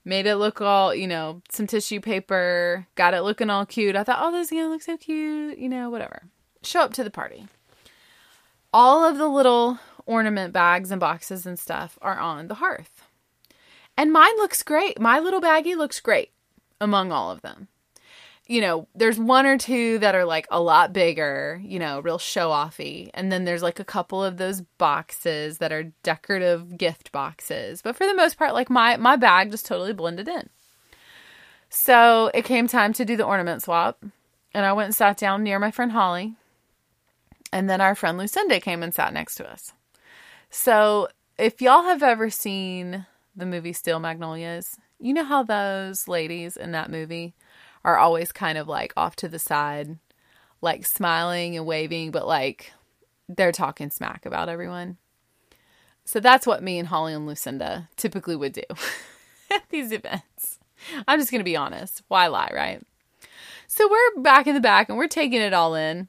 made 0.08 0.26
it 0.26 0.36
look 0.36 0.60
all, 0.60 0.94
you 0.94 1.06
know, 1.06 1.42
some 1.50 1.66
tissue 1.66 2.00
paper, 2.00 2.86
got 2.94 3.14
it 3.14 3.20
looking 3.20 3.50
all 3.50 3.66
cute. 3.66 3.94
I 3.94 4.02
thought, 4.02 4.18
oh, 4.20 4.32
this 4.32 4.46
is 4.46 4.50
gonna 4.50 4.70
look 4.70 4.82
so 4.82 4.96
cute, 4.96 5.58
you 5.58 5.68
know, 5.68 5.90
whatever. 5.90 6.22
Show 6.62 6.80
up 6.80 6.94
to 6.94 7.04
the 7.04 7.10
party. 7.10 7.46
All 8.72 9.04
of 9.04 9.18
the 9.18 9.28
little 9.28 9.78
ornament 10.06 10.52
bags 10.52 10.90
and 10.90 10.98
boxes 10.98 11.46
and 11.46 11.58
stuff 11.58 11.98
are 12.00 12.18
on 12.18 12.48
the 12.48 12.54
hearth. 12.54 13.02
And 13.96 14.12
mine 14.12 14.36
looks 14.36 14.62
great. 14.62 14.98
My 14.98 15.18
little 15.18 15.40
baggie 15.40 15.76
looks 15.76 16.00
great 16.00 16.30
among 16.80 17.12
all 17.12 17.30
of 17.30 17.42
them 17.42 17.68
you 18.48 18.62
know, 18.62 18.88
there's 18.94 19.18
one 19.18 19.44
or 19.44 19.58
two 19.58 19.98
that 19.98 20.14
are 20.14 20.24
like 20.24 20.46
a 20.50 20.60
lot 20.60 20.94
bigger, 20.94 21.60
you 21.62 21.78
know, 21.78 22.00
real 22.00 22.18
show 22.18 22.48
offy. 22.48 23.10
And 23.12 23.30
then 23.30 23.44
there's 23.44 23.62
like 23.62 23.78
a 23.78 23.84
couple 23.84 24.24
of 24.24 24.38
those 24.38 24.62
boxes 24.78 25.58
that 25.58 25.70
are 25.70 25.92
decorative 26.02 26.78
gift 26.78 27.12
boxes. 27.12 27.82
But 27.82 27.94
for 27.94 28.06
the 28.06 28.14
most 28.14 28.38
part, 28.38 28.54
like 28.54 28.70
my 28.70 28.96
my 28.96 29.16
bag 29.16 29.50
just 29.50 29.66
totally 29.66 29.92
blended 29.92 30.28
in. 30.28 30.48
So 31.68 32.30
it 32.32 32.46
came 32.46 32.66
time 32.66 32.94
to 32.94 33.04
do 33.04 33.18
the 33.18 33.26
ornament 33.26 33.62
swap. 33.62 34.02
And 34.54 34.64
I 34.64 34.72
went 34.72 34.86
and 34.86 34.94
sat 34.94 35.18
down 35.18 35.44
near 35.44 35.58
my 35.58 35.70
friend 35.70 35.92
Holly. 35.92 36.34
And 37.52 37.68
then 37.68 37.82
our 37.82 37.94
friend 37.94 38.16
Lucinda 38.16 38.60
came 38.60 38.82
and 38.82 38.94
sat 38.94 39.12
next 39.12 39.34
to 39.36 39.50
us. 39.50 39.72
So 40.48 41.08
if 41.38 41.60
y'all 41.60 41.82
have 41.82 42.02
ever 42.02 42.30
seen 42.30 43.06
the 43.36 43.44
movie 43.46 43.74
Steel 43.74 44.00
Magnolias, 44.00 44.78
you 44.98 45.12
know 45.12 45.24
how 45.24 45.42
those 45.42 46.08
ladies 46.08 46.56
in 46.56 46.72
that 46.72 46.90
movie 46.90 47.34
are 47.88 47.96
always 47.96 48.32
kind 48.32 48.58
of 48.58 48.68
like 48.68 48.92
off 48.98 49.16
to 49.16 49.28
the 49.28 49.38
side. 49.38 49.98
like 50.60 50.84
smiling 50.84 51.56
and 51.56 51.64
waving, 51.64 52.10
but 52.10 52.26
like 52.26 52.72
they're 53.28 53.52
talking 53.52 53.90
smack 53.90 54.26
about 54.26 54.48
everyone. 54.48 54.98
So 56.04 56.20
that's 56.20 56.46
what 56.46 56.62
me 56.62 56.78
and 56.78 56.88
Holly 56.88 57.14
and 57.14 57.26
Lucinda 57.26 57.88
typically 57.96 58.36
would 58.36 58.52
do 58.52 58.62
at 59.50 59.62
these 59.70 59.92
events. 59.92 60.58
I'm 61.06 61.18
just 61.18 61.30
going 61.30 61.40
to 61.40 61.44
be 61.44 61.56
honest. 61.56 62.02
Why 62.08 62.26
lie, 62.26 62.50
right? 62.52 62.82
So 63.68 63.88
we're 63.88 64.22
back 64.22 64.46
in 64.46 64.54
the 64.54 64.60
back 64.60 64.88
and 64.88 64.98
we're 64.98 65.06
taking 65.06 65.40
it 65.40 65.54
all 65.54 65.74
in. 65.74 66.08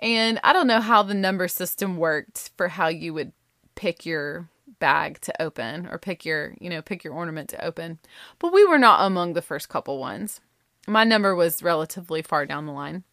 And 0.00 0.40
I 0.42 0.52
don't 0.52 0.66
know 0.66 0.80
how 0.80 1.02
the 1.02 1.14
number 1.14 1.46
system 1.46 1.98
worked 1.98 2.50
for 2.56 2.68
how 2.68 2.88
you 2.88 3.14
would 3.14 3.32
pick 3.74 4.04
your 4.06 4.48
bag 4.80 5.20
to 5.20 5.42
open 5.42 5.86
or 5.86 5.98
pick 5.98 6.24
your, 6.24 6.54
you 6.60 6.70
know, 6.70 6.82
pick 6.82 7.04
your 7.04 7.14
ornament 7.14 7.50
to 7.50 7.64
open. 7.64 7.98
But 8.38 8.52
we 8.52 8.64
were 8.64 8.78
not 8.78 9.06
among 9.06 9.34
the 9.34 9.42
first 9.42 9.68
couple 9.68 9.98
ones. 9.98 10.40
My 10.86 11.04
number 11.04 11.34
was 11.34 11.62
relatively 11.62 12.22
far 12.22 12.46
down 12.46 12.66
the 12.66 12.72
line. 12.72 13.04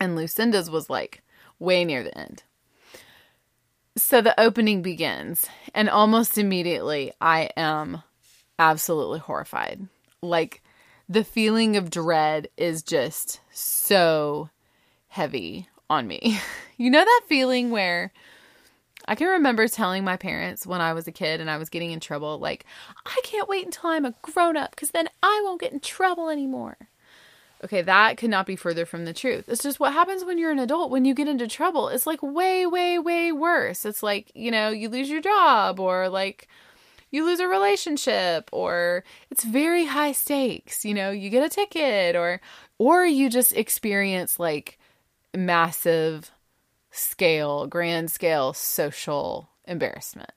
And 0.00 0.16
Lucinda's 0.16 0.70
was 0.70 0.90
like 0.90 1.22
way 1.58 1.84
near 1.84 2.02
the 2.02 2.16
end. 2.16 2.42
So 3.96 4.22
the 4.22 4.38
opening 4.40 4.80
begins, 4.80 5.46
and 5.74 5.90
almost 5.90 6.38
immediately 6.38 7.12
I 7.20 7.50
am 7.56 8.02
absolutely 8.58 9.18
horrified. 9.18 9.86
Like 10.22 10.62
the 11.08 11.24
feeling 11.24 11.76
of 11.76 11.90
dread 11.90 12.48
is 12.56 12.82
just 12.82 13.40
so 13.52 14.48
heavy 15.08 15.68
on 15.90 16.06
me. 16.08 16.40
you 16.78 16.90
know 16.90 17.04
that 17.04 17.20
feeling 17.28 17.70
where 17.70 18.12
I 19.06 19.14
can 19.14 19.28
remember 19.28 19.66
telling 19.68 20.04
my 20.04 20.16
parents 20.16 20.66
when 20.66 20.80
I 20.80 20.92
was 20.92 21.06
a 21.06 21.12
kid 21.12 21.40
and 21.40 21.50
I 21.50 21.58
was 21.58 21.68
getting 21.68 21.90
in 21.90 22.00
trouble, 22.00 22.38
like, 22.38 22.64
I 23.04 23.20
can't 23.24 23.48
wait 23.48 23.64
until 23.64 23.90
I'm 23.90 24.04
a 24.04 24.14
grown 24.22 24.56
up 24.56 24.70
because 24.70 24.90
then 24.90 25.08
I 25.22 25.40
won't 25.44 25.60
get 25.60 25.72
in 25.72 25.80
trouble 25.80 26.28
anymore. 26.28 26.76
Okay, 27.64 27.82
that 27.82 28.16
could 28.16 28.30
not 28.30 28.46
be 28.46 28.56
further 28.56 28.84
from 28.84 29.04
the 29.04 29.12
truth. 29.12 29.48
It's 29.48 29.62
just 29.62 29.78
what 29.78 29.92
happens 29.92 30.24
when 30.24 30.36
you're 30.36 30.50
an 30.50 30.58
adult. 30.58 30.90
When 30.90 31.04
you 31.04 31.14
get 31.14 31.28
into 31.28 31.46
trouble, 31.46 31.88
it's 31.88 32.06
like 32.08 32.20
way, 32.22 32.66
way, 32.66 32.98
way 32.98 33.30
worse. 33.30 33.84
It's 33.84 34.02
like, 34.02 34.32
you 34.34 34.50
know, 34.50 34.70
you 34.70 34.88
lose 34.88 35.08
your 35.08 35.20
job 35.20 35.78
or 35.78 36.08
like 36.08 36.48
you 37.12 37.24
lose 37.24 37.38
a 37.38 37.46
relationship 37.46 38.48
or 38.52 39.04
it's 39.30 39.44
very 39.44 39.84
high 39.84 40.10
stakes. 40.10 40.84
You 40.84 40.94
know, 40.94 41.10
you 41.12 41.30
get 41.30 41.44
a 41.44 41.48
ticket 41.48 42.16
or, 42.16 42.40
or 42.78 43.06
you 43.06 43.30
just 43.30 43.52
experience 43.52 44.40
like 44.40 44.78
massive 45.32 46.32
scale, 46.92 47.66
grand 47.66 48.10
scale 48.10 48.52
social 48.52 49.48
embarrassment. 49.66 50.30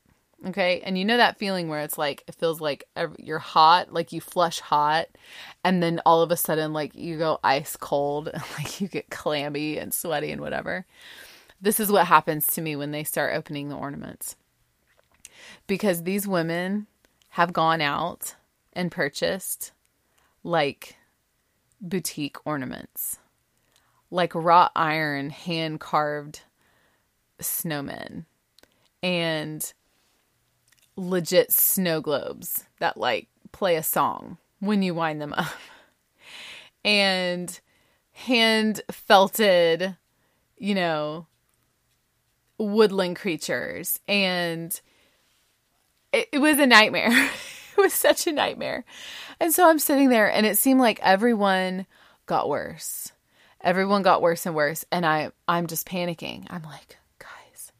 Okay. 0.47 0.81
And 0.81 0.97
you 0.97 1.05
know 1.05 1.17
that 1.17 1.37
feeling 1.37 1.69
where 1.69 1.81
it's 1.81 1.97
like, 1.97 2.23
it 2.27 2.35
feels 2.35 2.61
like 2.61 2.87
you're 3.17 3.39
hot, 3.39 3.93
like 3.93 4.11
you 4.11 4.21
flush 4.21 4.59
hot, 4.59 5.07
and 5.63 5.81
then 5.81 6.01
all 6.05 6.21
of 6.21 6.31
a 6.31 6.37
sudden, 6.37 6.71
like 6.73 6.95
you 6.95 7.17
go 7.17 7.39
ice 7.43 7.75
cold, 7.75 8.29
like 8.57 8.79
you 8.79 8.87
get 8.87 9.09
clammy 9.09 9.77
and 9.77 9.93
sweaty 9.93 10.31
and 10.31 10.41
whatever. 10.41 10.85
This 11.61 11.79
is 11.79 11.91
what 11.91 12.07
happens 12.07 12.47
to 12.47 12.61
me 12.61 12.75
when 12.75 12.91
they 12.91 13.03
start 13.03 13.35
opening 13.35 13.69
the 13.69 13.75
ornaments. 13.75 14.35
Because 15.67 16.03
these 16.03 16.27
women 16.27 16.87
have 17.29 17.53
gone 17.53 17.81
out 17.81 18.35
and 18.73 18.91
purchased 18.91 19.71
like 20.43 20.95
boutique 21.81 22.37
ornaments, 22.45 23.19
like 24.11 24.33
wrought 24.35 24.71
iron, 24.75 25.29
hand 25.29 25.79
carved 25.79 26.41
snowmen. 27.41 28.25
And 29.03 29.73
legit 30.95 31.51
snow 31.51 32.01
globes 32.01 32.65
that 32.79 32.97
like 32.97 33.27
play 33.51 33.75
a 33.75 33.83
song 33.83 34.37
when 34.59 34.81
you 34.81 34.95
wind 34.95 35.21
them 35.21 35.33
up. 35.33 35.47
and 36.85 37.59
hand 38.11 38.81
felted, 38.91 39.95
you 40.57 40.75
know, 40.75 41.27
woodland 42.57 43.15
creatures. 43.17 43.99
And 44.07 44.79
it, 46.13 46.29
it 46.31 46.39
was 46.39 46.59
a 46.59 46.65
nightmare. 46.65 47.11
it 47.77 47.81
was 47.81 47.93
such 47.93 48.27
a 48.27 48.31
nightmare. 48.31 48.85
And 49.39 49.53
so 49.53 49.69
I'm 49.69 49.79
sitting 49.79 50.09
there 50.09 50.31
and 50.31 50.45
it 50.45 50.57
seemed 50.57 50.79
like 50.79 50.99
everyone 51.01 51.85
got 52.25 52.49
worse. 52.49 53.11
Everyone 53.65 54.01
got 54.01 54.21
worse 54.21 54.45
and 54.45 54.55
worse. 54.55 54.85
And 54.91 55.05
I 55.05 55.31
I'm 55.47 55.67
just 55.67 55.85
panicking. 55.85 56.47
I'm 56.49 56.63
like, 56.63 56.97
guys, 57.19 57.73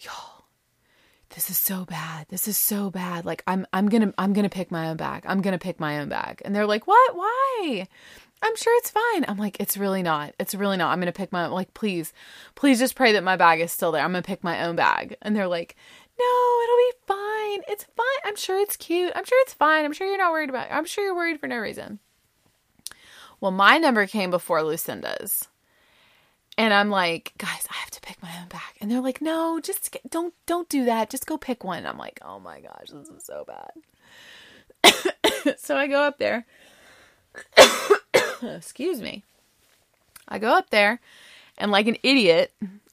y'all 0.00 0.38
this 1.38 1.50
is 1.50 1.58
so 1.58 1.84
bad. 1.84 2.26
This 2.30 2.48
is 2.48 2.58
so 2.58 2.90
bad. 2.90 3.24
Like 3.24 3.44
I'm 3.46 3.64
I'm 3.72 3.88
going 3.88 4.02
to 4.02 4.14
I'm 4.18 4.32
going 4.32 4.42
to 4.42 4.54
pick 4.54 4.72
my 4.72 4.88
own 4.88 4.96
bag. 4.96 5.24
I'm 5.24 5.40
going 5.40 5.52
to 5.52 5.58
pick 5.58 5.78
my 5.78 6.00
own 6.00 6.08
bag. 6.08 6.42
And 6.44 6.52
they're 6.52 6.66
like, 6.66 6.88
"What? 6.88 7.14
Why?" 7.14 7.86
I'm 8.42 8.56
sure 8.56 8.76
it's 8.78 8.90
fine. 8.90 9.24
I'm 9.28 9.36
like, 9.36 9.56
"It's 9.60 9.76
really 9.76 10.02
not. 10.02 10.34
It's 10.40 10.56
really 10.56 10.76
not. 10.76 10.90
I'm 10.90 10.98
going 10.98 11.12
to 11.12 11.16
pick 11.16 11.30
my 11.30 11.46
like 11.46 11.74
please. 11.74 12.12
Please 12.56 12.80
just 12.80 12.96
pray 12.96 13.12
that 13.12 13.22
my 13.22 13.36
bag 13.36 13.60
is 13.60 13.70
still 13.70 13.92
there. 13.92 14.02
I'm 14.02 14.10
going 14.10 14.22
to 14.22 14.26
pick 14.26 14.42
my 14.42 14.64
own 14.64 14.74
bag." 14.74 15.16
And 15.22 15.36
they're 15.36 15.46
like, 15.46 15.76
"No, 16.18 16.60
it'll 16.64 16.76
be 16.76 16.92
fine. 17.06 17.62
It's 17.68 17.84
fine. 17.84 18.20
I'm 18.24 18.36
sure 18.36 18.58
it's 18.58 18.76
cute. 18.76 19.12
I'm 19.14 19.24
sure 19.24 19.40
it's 19.42 19.54
fine. 19.54 19.84
I'm 19.84 19.92
sure 19.92 20.08
you're 20.08 20.18
not 20.18 20.32
worried 20.32 20.50
about 20.50 20.66
it. 20.66 20.72
I'm 20.72 20.86
sure 20.86 21.04
you're 21.04 21.14
worried 21.14 21.38
for 21.38 21.46
no 21.46 21.58
reason." 21.58 22.00
Well, 23.40 23.52
my 23.52 23.78
number 23.78 24.06
came 24.06 24.30
before 24.30 24.62
Lucinda's. 24.62 25.48
And 26.56 26.72
I'm 26.74 26.90
like, 26.90 27.32
guys, 27.38 27.66
I 27.70 27.74
have 27.74 27.90
to 27.92 28.00
pick 28.00 28.20
my 28.20 28.32
own 28.40 28.48
back. 28.48 28.74
And 28.80 28.90
they're 28.90 29.00
like, 29.00 29.20
no, 29.20 29.60
just 29.60 29.92
get, 29.92 30.10
don't 30.10 30.34
don't 30.46 30.68
do 30.68 30.86
that. 30.86 31.08
Just 31.08 31.26
go 31.26 31.38
pick 31.38 31.62
one. 31.62 31.86
I'm 31.86 31.98
like, 31.98 32.18
oh 32.22 32.40
my 32.40 32.60
gosh, 32.60 32.88
this 32.92 33.06
is 33.08 33.24
so 33.24 33.46
bad. 33.46 33.70
so 35.58 35.76
I 35.76 35.86
go 35.86 36.02
up 36.02 36.18
there. 36.18 36.46
Excuse 38.42 39.00
me. 39.00 39.22
I 40.26 40.40
go 40.40 40.48
up 40.48 40.70
there, 40.70 41.00
and 41.56 41.70
like 41.70 41.86
an 41.86 41.96
idiot, 42.02 42.52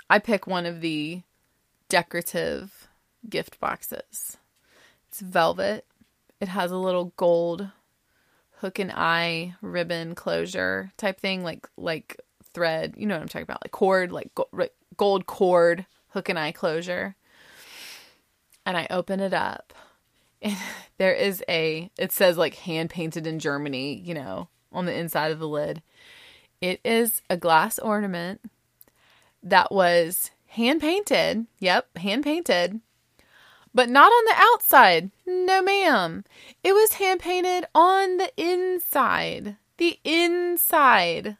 I 0.09 0.19
pick 0.19 0.47
one 0.47 0.65
of 0.65 0.81
the 0.81 1.21
decorative 1.89 2.87
gift 3.27 3.59
boxes. 3.59 4.37
It's 5.09 5.21
velvet. 5.21 5.85
It 6.39 6.49
has 6.49 6.71
a 6.71 6.77
little 6.77 7.13
gold 7.17 7.69
hook 8.58 8.80
and 8.80 8.91
eye 8.91 9.56
ribbon 9.62 10.16
closure 10.16 10.91
type 10.97 11.20
thing, 11.20 11.43
like 11.43 11.68
like 11.78 12.20
thread. 12.53 12.95
You 12.97 13.06
know 13.06 13.16
what 13.16 13.22
I'm 13.22 13.28
talking 13.28 13.43
about, 13.43 13.64
like 13.64 13.72
cord, 13.72 14.12
like 14.12 14.32
gold 14.97 15.26
cord, 15.26 15.86
hook 16.10 16.30
and 16.30 16.39
eye 16.39 16.51
closure. 16.51 17.16
And 18.66 18.76
I 18.76 18.88
open 18.89 19.20
it 19.20 19.34
up, 19.34 19.74
and 20.41 20.58
there 20.97 21.14
is 21.14 21.43
a. 21.47 21.89
It 21.97 22.12
says 22.12 22.38
like 22.38 22.56
hand 22.56 22.89
painted 22.89 23.28
in 23.28 23.39
Germany, 23.39 24.01
you 24.03 24.14
know, 24.14 24.49
on 24.72 24.86
the 24.86 24.97
inside 24.97 25.32
of 25.32 25.39
the 25.39 25.47
lid. 25.47 25.82
It 26.62 26.80
is 26.84 27.22
a 27.30 27.38
glass 27.38 27.78
ornament 27.78 28.41
that 29.43 29.72
was 29.72 30.32
hand 30.47 30.82
painted. 30.82 31.45
Yep, 31.60 31.97
hand 31.97 32.24
painted. 32.24 32.80
But 33.76 33.89
not 33.89 34.09
on 34.09 34.26
the 34.26 34.36
outside. 34.38 35.11
No, 35.28 35.61
ma'am. 35.61 36.23
It 36.63 36.71
was 36.71 36.93
hand 36.93 37.19
painted 37.19 37.67
on 37.76 38.17
the 38.17 38.32
inside. 38.38 39.57
The 39.78 39.99
inside 40.05 41.36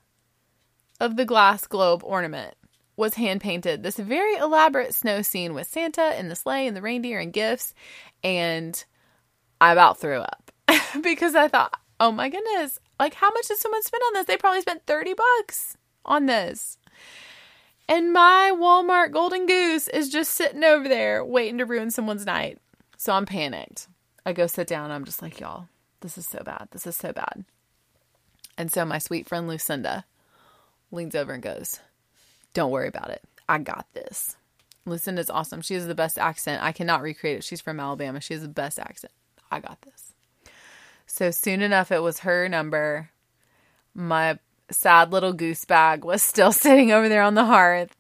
of 1.00 1.16
the 1.16 1.24
glass 1.24 1.66
globe 1.66 2.04
ornament 2.04 2.56
was 2.98 3.14
hand 3.14 3.40
painted. 3.40 3.84
This 3.84 3.98
very 3.98 4.36
elaborate 4.36 4.94
snow 4.94 5.22
scene 5.22 5.54
with 5.54 5.68
Santa 5.68 6.02
and 6.02 6.30
the 6.30 6.36
sleigh 6.36 6.68
and 6.68 6.76
the 6.76 6.82
reindeer 6.82 7.20
and 7.20 7.32
gifts. 7.32 7.74
And 8.22 8.84
I 9.62 9.72
about 9.72 9.98
threw 10.00 10.20
up 10.20 10.52
because 11.02 11.36
I 11.36 11.48
thought, 11.48 11.80
oh 12.02 12.12
my 12.12 12.28
goodness, 12.28 12.80
like 13.00 13.14
how 13.14 13.32
much 13.32 13.48
did 13.48 13.60
someone 13.60 13.82
spend 13.82 14.04
on 14.08 14.14
this? 14.14 14.26
They 14.26 14.36
probably 14.36 14.62
spent 14.62 14.86
30 14.86 15.14
bucks 15.14 15.78
on 16.04 16.26
this. 16.26 16.78
And 17.88 18.12
my 18.12 18.52
Walmart 18.56 19.12
golden 19.12 19.46
goose 19.46 19.88
is 19.88 20.10
just 20.10 20.34
sitting 20.34 20.64
over 20.64 20.88
there 20.88 21.24
waiting 21.24 21.60
to 21.60 21.66
ruin 21.66 21.92
someone's 21.92 22.26
night. 22.26 22.60
So 22.98 23.14
I'm 23.14 23.26
panicked. 23.26 23.88
I 24.26 24.34
go 24.34 24.48
sit 24.48 24.68
down. 24.68 24.90
I'm 24.90 25.06
just 25.06 25.22
like, 25.22 25.40
y'all, 25.40 25.68
this 26.02 26.18
is 26.18 26.28
so 26.28 26.42
bad. 26.44 26.70
This 26.72 26.88
is 26.88 26.96
so 26.96 27.14
bad. 27.14 27.46
And 28.58 28.72
so 28.72 28.86
my 28.86 28.98
sweet 28.98 29.28
friend 29.28 29.48
Lucinda, 29.48 30.06
leans 30.92 31.16
over 31.16 31.34
and 31.34 31.44
goes, 31.44 31.80
Don't 32.54 32.72
worry 32.72 32.88
about 32.88 33.10
it. 33.10 33.22
I 33.48 33.60
got 33.60 33.86
this. 33.94 34.38
Lucinda's 34.86 35.30
awesome. 35.30 35.62
She 35.62 35.74
has 35.74 35.88
the 35.88 35.96
best 35.96 36.18
accent. 36.18 36.64
I 36.64 36.72
cannot 36.72 37.02
recreate 37.02 37.38
it. 37.38 37.44
She's 37.44 37.62
from 37.62 37.80
Alabama. 37.80 38.22
She 38.22 38.34
has 38.34 38.44
the 38.44 38.50
best 38.50 38.80
accent. 38.80 39.14
I 39.52 39.60
got 39.60 39.82
this. 39.82 40.14
So 41.06 41.32
soon 41.32 41.62
enough, 41.62 41.92
it 41.92 42.02
was 42.02 42.20
her 42.20 42.48
number. 42.50 43.10
My 43.94 44.40
sad 44.72 45.12
little 45.12 45.34
goose 45.34 45.66
bag 45.66 46.04
was 46.04 46.22
still 46.22 46.52
sitting 46.52 46.92
over 46.92 47.10
there 47.10 47.24
on 47.24 47.36
the 47.36 47.46
hearth. 47.46 47.96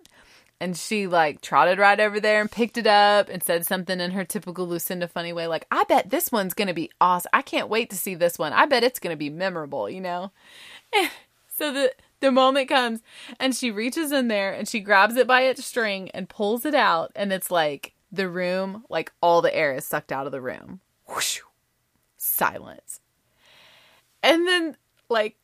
And 0.59 0.77
she 0.77 1.05
like 1.05 1.41
trotted 1.41 1.79
right 1.79 1.99
over 1.99 2.19
there 2.19 2.39
and 2.39 2.49
picked 2.49 2.77
it 2.77 2.87
up 2.87 3.27
and 3.27 3.43
said 3.43 3.65
something 3.65 3.99
in 3.99 4.11
her 4.11 4.23
typical 4.23 4.65
Lucinda 4.65 5.07
funny 5.07 5.33
way, 5.33 5.47
like, 5.47 5.67
I 5.69 5.83
bet 5.83 6.09
this 6.09 6.31
one's 6.31 6.53
to 6.53 6.73
be 6.73 6.89
awesome. 7.01 7.29
I 7.33 7.41
can't 7.41 7.67
wait 7.67 7.89
to 7.89 7.97
see 7.97 8.15
this 8.15 8.39
one. 8.39 8.53
I 8.53 8.65
bet 8.65 8.83
it's 8.83 8.99
to 8.99 9.17
be 9.17 9.29
memorable, 9.29 9.89
you 9.89 9.99
know? 9.99 10.31
so 11.49 11.73
the 11.73 11.91
the 12.19 12.31
moment 12.31 12.69
comes 12.69 13.01
and 13.39 13.55
she 13.55 13.71
reaches 13.71 14.11
in 14.11 14.27
there 14.27 14.53
and 14.53 14.67
she 14.67 14.79
grabs 14.79 15.15
it 15.15 15.27
by 15.27 15.41
its 15.41 15.65
string 15.65 16.09
and 16.11 16.29
pulls 16.29 16.65
it 16.65 16.73
out 16.73 17.11
and 17.15 17.31
it's 17.31 17.51
like 17.51 17.93
the 18.11 18.29
room 18.29 18.83
like 18.89 19.11
all 19.21 19.41
the 19.41 19.55
air 19.55 19.75
is 19.75 19.85
sucked 19.85 20.11
out 20.11 20.25
of 20.25 20.31
the 20.31 20.41
room 20.41 20.79
Whoosh, 21.07 21.41
silence 22.17 22.99
and 24.23 24.47
then 24.47 24.77
like 25.09 25.35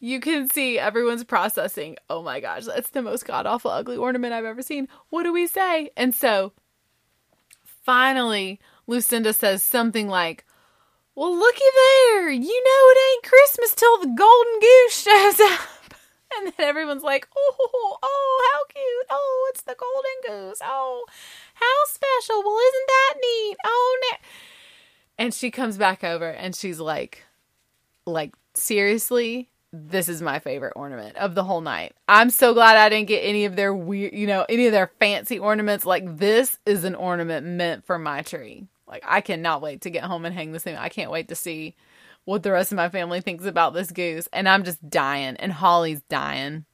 you 0.00 0.20
can 0.20 0.48
see 0.50 0.78
everyone's 0.78 1.24
processing, 1.24 1.96
oh 2.08 2.22
my 2.22 2.40
gosh, 2.40 2.64
that's 2.64 2.90
the 2.90 3.02
most 3.02 3.26
god 3.26 3.46
awful 3.46 3.70
ugly 3.70 3.96
ornament 3.96 4.32
I've 4.32 4.44
ever 4.44 4.62
seen. 4.62 4.88
What 5.10 5.24
do 5.24 5.32
we 5.32 5.46
say? 5.46 5.90
And 5.96 6.14
so 6.14 6.52
finally, 7.84 8.60
Lucinda 8.86 9.32
says 9.32 9.62
something 9.62 10.08
like, 10.08 10.44
Well, 11.14 11.36
looky 11.36 11.60
there. 11.74 12.30
You 12.30 12.42
know 12.42 12.90
it 12.90 12.98
ain't 13.12 13.24
Christmas 13.24 13.74
till 13.74 13.98
the 13.98 14.14
golden 14.16 14.60
goose 14.60 15.02
shows 15.02 15.40
up. 15.40 15.60
And 16.36 16.52
then 16.58 16.68
everyone's 16.68 17.02
like, 17.02 17.26
Oh, 17.34 17.96
oh, 18.02 18.50
how 18.52 18.64
cute. 18.66 19.06
Oh, 19.10 19.50
it's 19.50 19.62
the 19.62 19.74
golden 19.74 20.46
goose. 20.50 20.58
Oh, 20.62 21.06
how 21.54 21.84
special. 21.86 22.42
Well, 22.44 22.58
isn't 22.58 22.86
that 22.86 23.14
neat? 23.16 23.56
Oh, 23.64 23.98
and 25.18 25.34
she 25.34 25.50
comes 25.50 25.76
back 25.76 26.04
over 26.04 26.28
and 26.28 26.54
she's 26.54 26.78
like, 26.78 27.24
like, 28.06 28.34
seriously, 28.54 29.50
this 29.72 30.08
is 30.08 30.22
my 30.22 30.38
favorite 30.38 30.72
ornament 30.76 31.16
of 31.16 31.34
the 31.34 31.44
whole 31.44 31.60
night. 31.60 31.94
I'm 32.08 32.30
so 32.30 32.54
glad 32.54 32.76
I 32.76 32.88
didn't 32.88 33.08
get 33.08 33.20
any 33.20 33.44
of 33.44 33.56
their 33.56 33.74
weird, 33.74 34.14
you 34.14 34.26
know, 34.26 34.46
any 34.48 34.66
of 34.66 34.72
their 34.72 34.90
fancy 34.98 35.38
ornaments. 35.38 35.84
Like 35.84 36.18
this 36.18 36.58
is 36.64 36.84
an 36.84 36.94
ornament 36.94 37.46
meant 37.46 37.84
for 37.84 37.98
my 37.98 38.22
tree. 38.22 38.66
Like 38.86 39.04
I 39.06 39.20
cannot 39.20 39.60
wait 39.60 39.82
to 39.82 39.90
get 39.90 40.04
home 40.04 40.24
and 40.24 40.34
hang 40.34 40.52
this 40.52 40.64
thing. 40.64 40.76
I 40.76 40.88
can't 40.88 41.10
wait 41.10 41.28
to 41.28 41.34
see 41.34 41.76
what 42.24 42.42
the 42.42 42.52
rest 42.52 42.72
of 42.72 42.76
my 42.76 42.88
family 42.88 43.20
thinks 43.20 43.44
about 43.44 43.74
this 43.74 43.90
goose. 43.90 44.28
And 44.32 44.48
I'm 44.48 44.64
just 44.64 44.88
dying 44.88 45.36
and 45.36 45.52
Holly's 45.52 46.02
dying. 46.08 46.64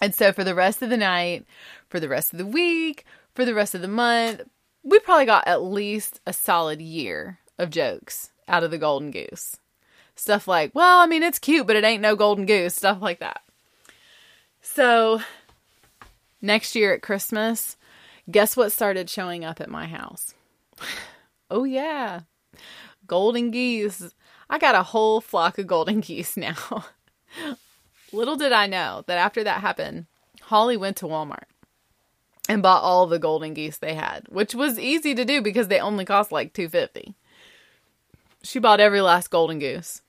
And 0.00 0.14
so 0.14 0.32
for 0.32 0.44
the 0.44 0.54
rest 0.54 0.80
of 0.80 0.88
the 0.88 0.96
night, 0.96 1.44
for 1.88 2.00
the 2.00 2.08
rest 2.08 2.32
of 2.32 2.38
the 2.38 2.46
week, 2.46 3.04
for 3.34 3.44
the 3.44 3.54
rest 3.54 3.74
of 3.74 3.82
the 3.82 3.88
month, 3.88 4.42
we 4.82 4.98
probably 5.00 5.26
got 5.26 5.46
at 5.46 5.62
least 5.62 6.20
a 6.26 6.32
solid 6.32 6.80
year 6.80 7.38
of 7.58 7.68
jokes 7.68 8.32
out 8.48 8.64
of 8.64 8.70
the 8.70 8.78
golden 8.78 9.10
goose. 9.10 9.59
Stuff 10.20 10.46
like, 10.46 10.74
well, 10.74 10.98
I 10.98 11.06
mean, 11.06 11.22
it's 11.22 11.38
cute, 11.38 11.66
but 11.66 11.76
it 11.76 11.82
ain't 11.82 12.02
no 12.02 12.14
golden 12.14 12.44
goose. 12.44 12.74
Stuff 12.74 13.00
like 13.00 13.20
that. 13.20 13.40
So, 14.60 15.22
next 16.42 16.74
year 16.74 16.92
at 16.92 17.00
Christmas, 17.00 17.78
guess 18.30 18.54
what 18.54 18.70
started 18.70 19.08
showing 19.08 19.46
up 19.46 19.62
at 19.62 19.70
my 19.70 19.86
house? 19.86 20.34
oh, 21.50 21.64
yeah. 21.64 22.20
Golden 23.06 23.50
geese. 23.50 24.12
I 24.50 24.58
got 24.58 24.74
a 24.74 24.82
whole 24.82 25.22
flock 25.22 25.56
of 25.56 25.66
golden 25.66 26.00
geese 26.02 26.36
now. 26.36 26.84
Little 28.12 28.36
did 28.36 28.52
I 28.52 28.66
know 28.66 29.04
that 29.06 29.16
after 29.16 29.42
that 29.44 29.62
happened, 29.62 30.04
Holly 30.42 30.76
went 30.76 30.98
to 30.98 31.06
Walmart 31.06 31.48
and 32.46 32.62
bought 32.62 32.82
all 32.82 33.06
the 33.06 33.18
golden 33.18 33.54
geese 33.54 33.78
they 33.78 33.94
had, 33.94 34.26
which 34.28 34.54
was 34.54 34.78
easy 34.78 35.14
to 35.14 35.24
do 35.24 35.40
because 35.40 35.68
they 35.68 35.80
only 35.80 36.04
cost 36.04 36.30
like 36.30 36.52
250. 36.52 37.14
She 38.42 38.58
bought 38.58 38.80
every 38.80 39.00
last 39.00 39.30
golden 39.30 39.58
goose 39.58 40.02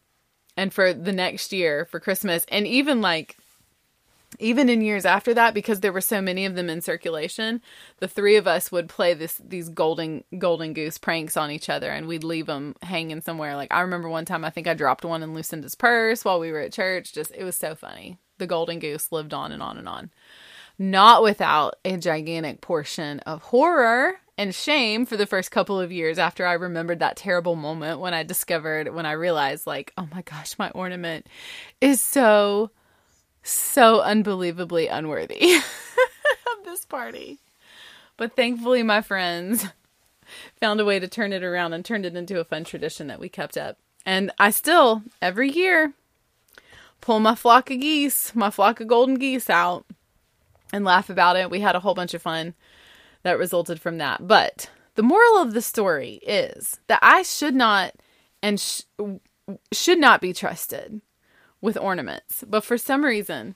and 0.62 0.72
for 0.72 0.94
the 0.94 1.12
next 1.12 1.52
year 1.52 1.86
for 1.86 2.00
Christmas. 2.00 2.46
And 2.50 2.68
even 2.68 3.02
like 3.02 3.36
even 4.38 4.70
in 4.70 4.80
years 4.80 5.06
after 5.06 5.34
that 5.34 5.56
because 5.56 5.80
there 5.80 5.92
were 5.92 6.00
so 6.00 6.22
many 6.22 6.46
of 6.46 6.56
them 6.56 6.70
in 6.70 6.80
circulation 6.80 7.62
the 7.98 8.08
three 8.08 8.38
of 8.38 8.48
us 8.48 8.72
would 8.72 8.88
play 8.88 9.14
this 9.14 9.42
these 9.44 9.68
golden 9.68 10.24
golden 10.38 10.72
goose 10.72 10.98
pranks 10.98 11.36
on 11.36 11.52
each 11.52 11.68
other 11.68 11.92
and 11.92 12.08
we'd 12.08 12.24
leave 12.24 12.46
them 12.46 12.76
hanging 12.84 13.22
somewhere. 13.22 13.56
Like 13.56 13.74
i 13.74 13.82
remember 13.82 14.08
one 14.08 14.24
time 14.24 14.46
i 14.46 14.52
think 14.52 14.68
i 14.68 14.76
dropped 14.76 15.04
one 15.04 15.24
in 15.24 15.34
lucinda's 15.34 15.74
purse 15.74 16.24
while 16.24 16.40
we 16.40 16.52
were 16.52 16.60
at 16.60 16.72
church. 16.72 17.12
Just 17.12 17.32
it 17.32 17.44
was 17.44 17.56
so 17.56 17.74
funny. 17.74 18.20
The 18.38 18.48
golden 18.48 18.78
goose 18.78 19.12
lived 19.12 19.34
on 19.34 19.52
and 19.52 19.64
on 19.64 19.80
and 19.80 19.90
on. 19.90 20.12
Not 20.78 21.24
without 21.24 21.76
a 21.84 21.98
gigantic 21.98 22.62
portion 22.62 23.20
of 23.22 23.42
horror 23.42 24.20
and 24.42 24.56
shame 24.56 25.06
for 25.06 25.18
the 25.18 25.28
first 25.28 25.52
couple 25.52 25.80
of 25.80 25.92
years 25.92 26.18
after 26.18 26.48
I 26.48 26.54
remembered 26.54 26.98
that 26.98 27.16
terrible 27.16 27.56
moment 27.56 28.00
when 28.00 28.16
I 28.16 28.24
discovered, 28.24 28.92
when 28.92 29.06
I 29.06 29.12
realized, 29.12 29.68
like, 29.68 29.94
oh 30.00 30.08
my 30.12 30.24
gosh, 30.24 30.58
my 30.58 30.72
ornament 30.72 31.28
is 31.80 32.02
so, 32.02 32.72
so 33.44 34.02
unbelievably 34.02 34.88
unworthy 34.88 35.54
of 35.58 36.66
this 36.66 36.86
party. 36.86 37.38
But 38.18 38.36
thankfully, 38.36 38.82
my 38.82 39.02
friends 39.02 39.68
found 40.60 40.82
a 40.82 40.86
way 40.86 40.98
to 40.98 41.08
turn 41.08 41.34
it 41.34 41.44
around 41.44 41.74
and 41.74 41.86
turned 41.86 42.08
it 42.08 42.16
into 42.16 42.40
a 42.40 42.44
fun 42.44 42.64
tradition 42.64 43.06
that 43.10 43.20
we 43.20 43.30
kept 43.30 43.58
up. 43.58 43.78
And 44.08 44.32
I 44.40 44.50
still, 44.50 45.04
every 45.22 45.52
year, 45.52 45.94
pull 47.00 47.20
my 47.20 47.36
flock 47.36 47.70
of 47.70 47.80
geese, 47.80 48.34
my 48.34 48.50
flock 48.50 48.80
of 48.80 48.88
golden 48.88 49.20
geese 49.20 49.52
out 49.52 49.86
and 50.74 50.84
laugh 50.84 51.12
about 51.12 51.36
it. 51.36 51.52
We 51.52 51.60
had 51.60 51.76
a 51.76 51.82
whole 51.82 51.94
bunch 51.94 52.16
of 52.16 52.24
fun 52.24 52.56
that 53.24 53.38
resulted 53.38 53.80
from 53.80 53.98
that. 53.98 54.28
But 54.28 54.70
the 54.96 55.04
moral 55.04 55.38
of 55.38 55.54
the 55.54 55.62
story 55.62 56.20
is 56.24 56.80
that 56.88 57.00
I 57.02 57.24
should 57.24 57.56
not 57.56 57.94
and 58.42 58.60
sh- 58.60 58.82
should 59.72 60.00
not 60.00 60.22
be 60.22 60.34
trusted 60.34 61.02
with 61.62 61.78
ornaments. 61.78 62.44
But 62.48 62.64
for 62.64 62.78
some 62.78 63.04
reason, 63.04 63.56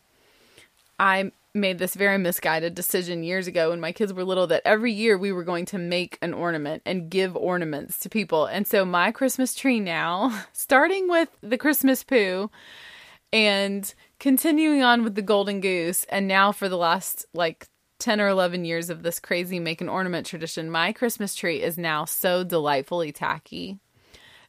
I 1.00 1.32
made 1.54 1.80
this 1.80 1.96
very 1.96 2.18
misguided 2.18 2.76
decision 2.76 3.24
years 3.24 3.48
ago 3.48 3.70
when 3.70 3.80
my 3.80 3.92
kids 3.92 4.14
were 4.14 4.24
little 4.24 4.48
that 4.48 4.62
every 4.66 4.92
year 4.92 5.18
we 5.18 5.32
were 5.32 5.44
going 5.44 5.66
to 5.66 5.78
make 5.78 6.18
an 6.22 6.34
ornament 6.34 6.84
and 6.86 7.10
give 7.10 7.36
ornaments 7.36 7.98
to 8.00 8.10
people. 8.10 8.46
And 8.46 8.68
so 8.68 8.84
my 8.86 9.12
Christmas 9.12 9.56
tree 9.56 9.80
now, 9.80 10.44
starting 10.54 11.10
with 11.10 11.30
the 11.42 11.58
Christmas 11.58 12.04
poo 12.04 12.52
and 13.32 13.94
continuing 14.20 14.84
on 14.84 15.04
with 15.04 15.16
the 15.16 15.22
golden 15.22 15.62
goose 15.62 16.04
and 16.06 16.28
now 16.28 16.52
for 16.52 16.70
the 16.70 16.78
last 16.78 17.26
like 17.34 17.68
10 18.00 18.22
or 18.22 18.28
11 18.28 18.66
years 18.66 18.90
of 18.90 19.04
this 19.04 19.20
crazy 19.20 19.60
make 19.60 19.82
an 19.82 19.90
ornament 19.90 20.26
tradition, 20.26 20.70
my 20.70 20.92
Christmas 20.92 21.36
tree 21.36 21.62
is 21.62 21.78
now 21.78 22.06
so 22.06 22.44
delightfully 22.44 23.12
tacky 23.12 23.80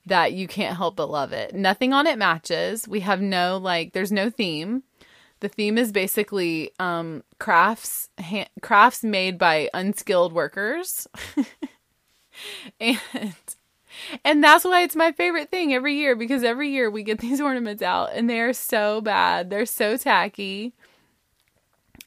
that 0.07 0.33
you 0.33 0.47
can't 0.47 0.77
help 0.77 0.97
but 0.97 1.11
love 1.11 1.33
it. 1.33 1.55
Nothing 1.55 1.93
on 1.93 2.07
it 2.07 2.19
matches. 2.19 2.87
We 2.87 3.01
have 3.01 3.21
no, 3.21 3.57
like, 3.57 3.93
there's 3.93 4.13
no 4.13 4.31
theme. 4.31 4.83
The 5.41 5.49
theme 5.49 5.79
is 5.79 5.93
basically 5.93 6.71
um, 6.79 7.23
crafts 7.39 8.09
ha- 8.19 8.49
crafts 8.63 9.05
made 9.05 9.37
by 9.39 9.69
unskilled 9.75 10.33
workers. 10.33 11.07
and 12.81 12.99
and 14.25 14.43
that's 14.43 14.65
why 14.65 14.83
it's 14.83 14.97
my 14.97 15.13
favorite 15.13 15.51
thing 15.51 15.75
every 15.75 15.97
year 15.97 16.17
because 16.17 16.43
every 16.43 16.71
year 16.71 16.91
we 16.91 17.03
get 17.03 17.19
these 17.19 17.41
ornaments 17.41 17.83
out 17.83 18.11
and 18.15 18.29
they're 18.29 18.53
so 18.53 19.01
bad. 19.01 19.51
They're 19.51 19.67
so 19.67 19.97
tacky 19.97 20.75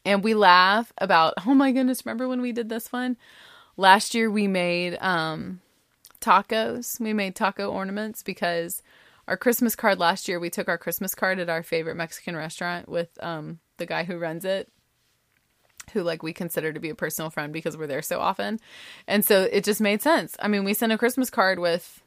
and 0.10 0.24
we 0.24 0.34
laugh 0.34 0.92
about 0.98 1.36
oh 1.46 1.54
my 1.54 1.72
goodness 1.72 2.06
remember 2.06 2.28
when 2.28 2.42
we 2.42 2.52
did 2.52 2.68
this 2.68 2.92
one 2.92 3.16
last 3.78 4.16
year 4.16 4.30
we 4.30 4.48
made 4.48 4.98
um 5.02 5.62
tacos 6.20 7.00
we 7.00 7.14
made 7.14 7.36
taco 7.36 7.70
ornaments 7.70 8.24
because 8.24 8.82
our 9.28 9.38
christmas 9.38 9.76
card 9.76 10.00
last 10.00 10.28
year 10.28 10.40
we 10.40 10.50
took 10.50 10.68
our 10.68 10.78
christmas 10.78 11.14
card 11.14 11.40
at 11.40 11.50
our 11.50 11.64
favorite 11.64 11.96
mexican 11.96 12.36
restaurant 12.36 12.90
with 12.90 13.10
um 13.22 13.60
the 13.78 13.86
guy 13.86 14.04
who 14.04 14.18
runs 14.18 14.44
it 14.44 14.68
who 15.94 16.02
like 16.02 16.24
we 16.24 16.34
consider 16.34 16.74
to 16.74 16.80
be 16.80 16.90
a 16.90 16.96
personal 16.96 17.30
friend 17.30 17.54
because 17.54 17.78
we're 17.78 17.88
there 17.88 18.02
so 18.02 18.20
often 18.20 18.60
and 19.08 19.24
so 19.24 19.44
it 19.44 19.64
just 19.64 19.80
made 19.80 20.02
sense 20.02 20.36
i 20.40 20.48
mean 20.48 20.64
we 20.64 20.74
sent 20.74 20.92
a 20.92 20.98
christmas 20.98 21.30
card 21.30 21.60
with 21.60 22.02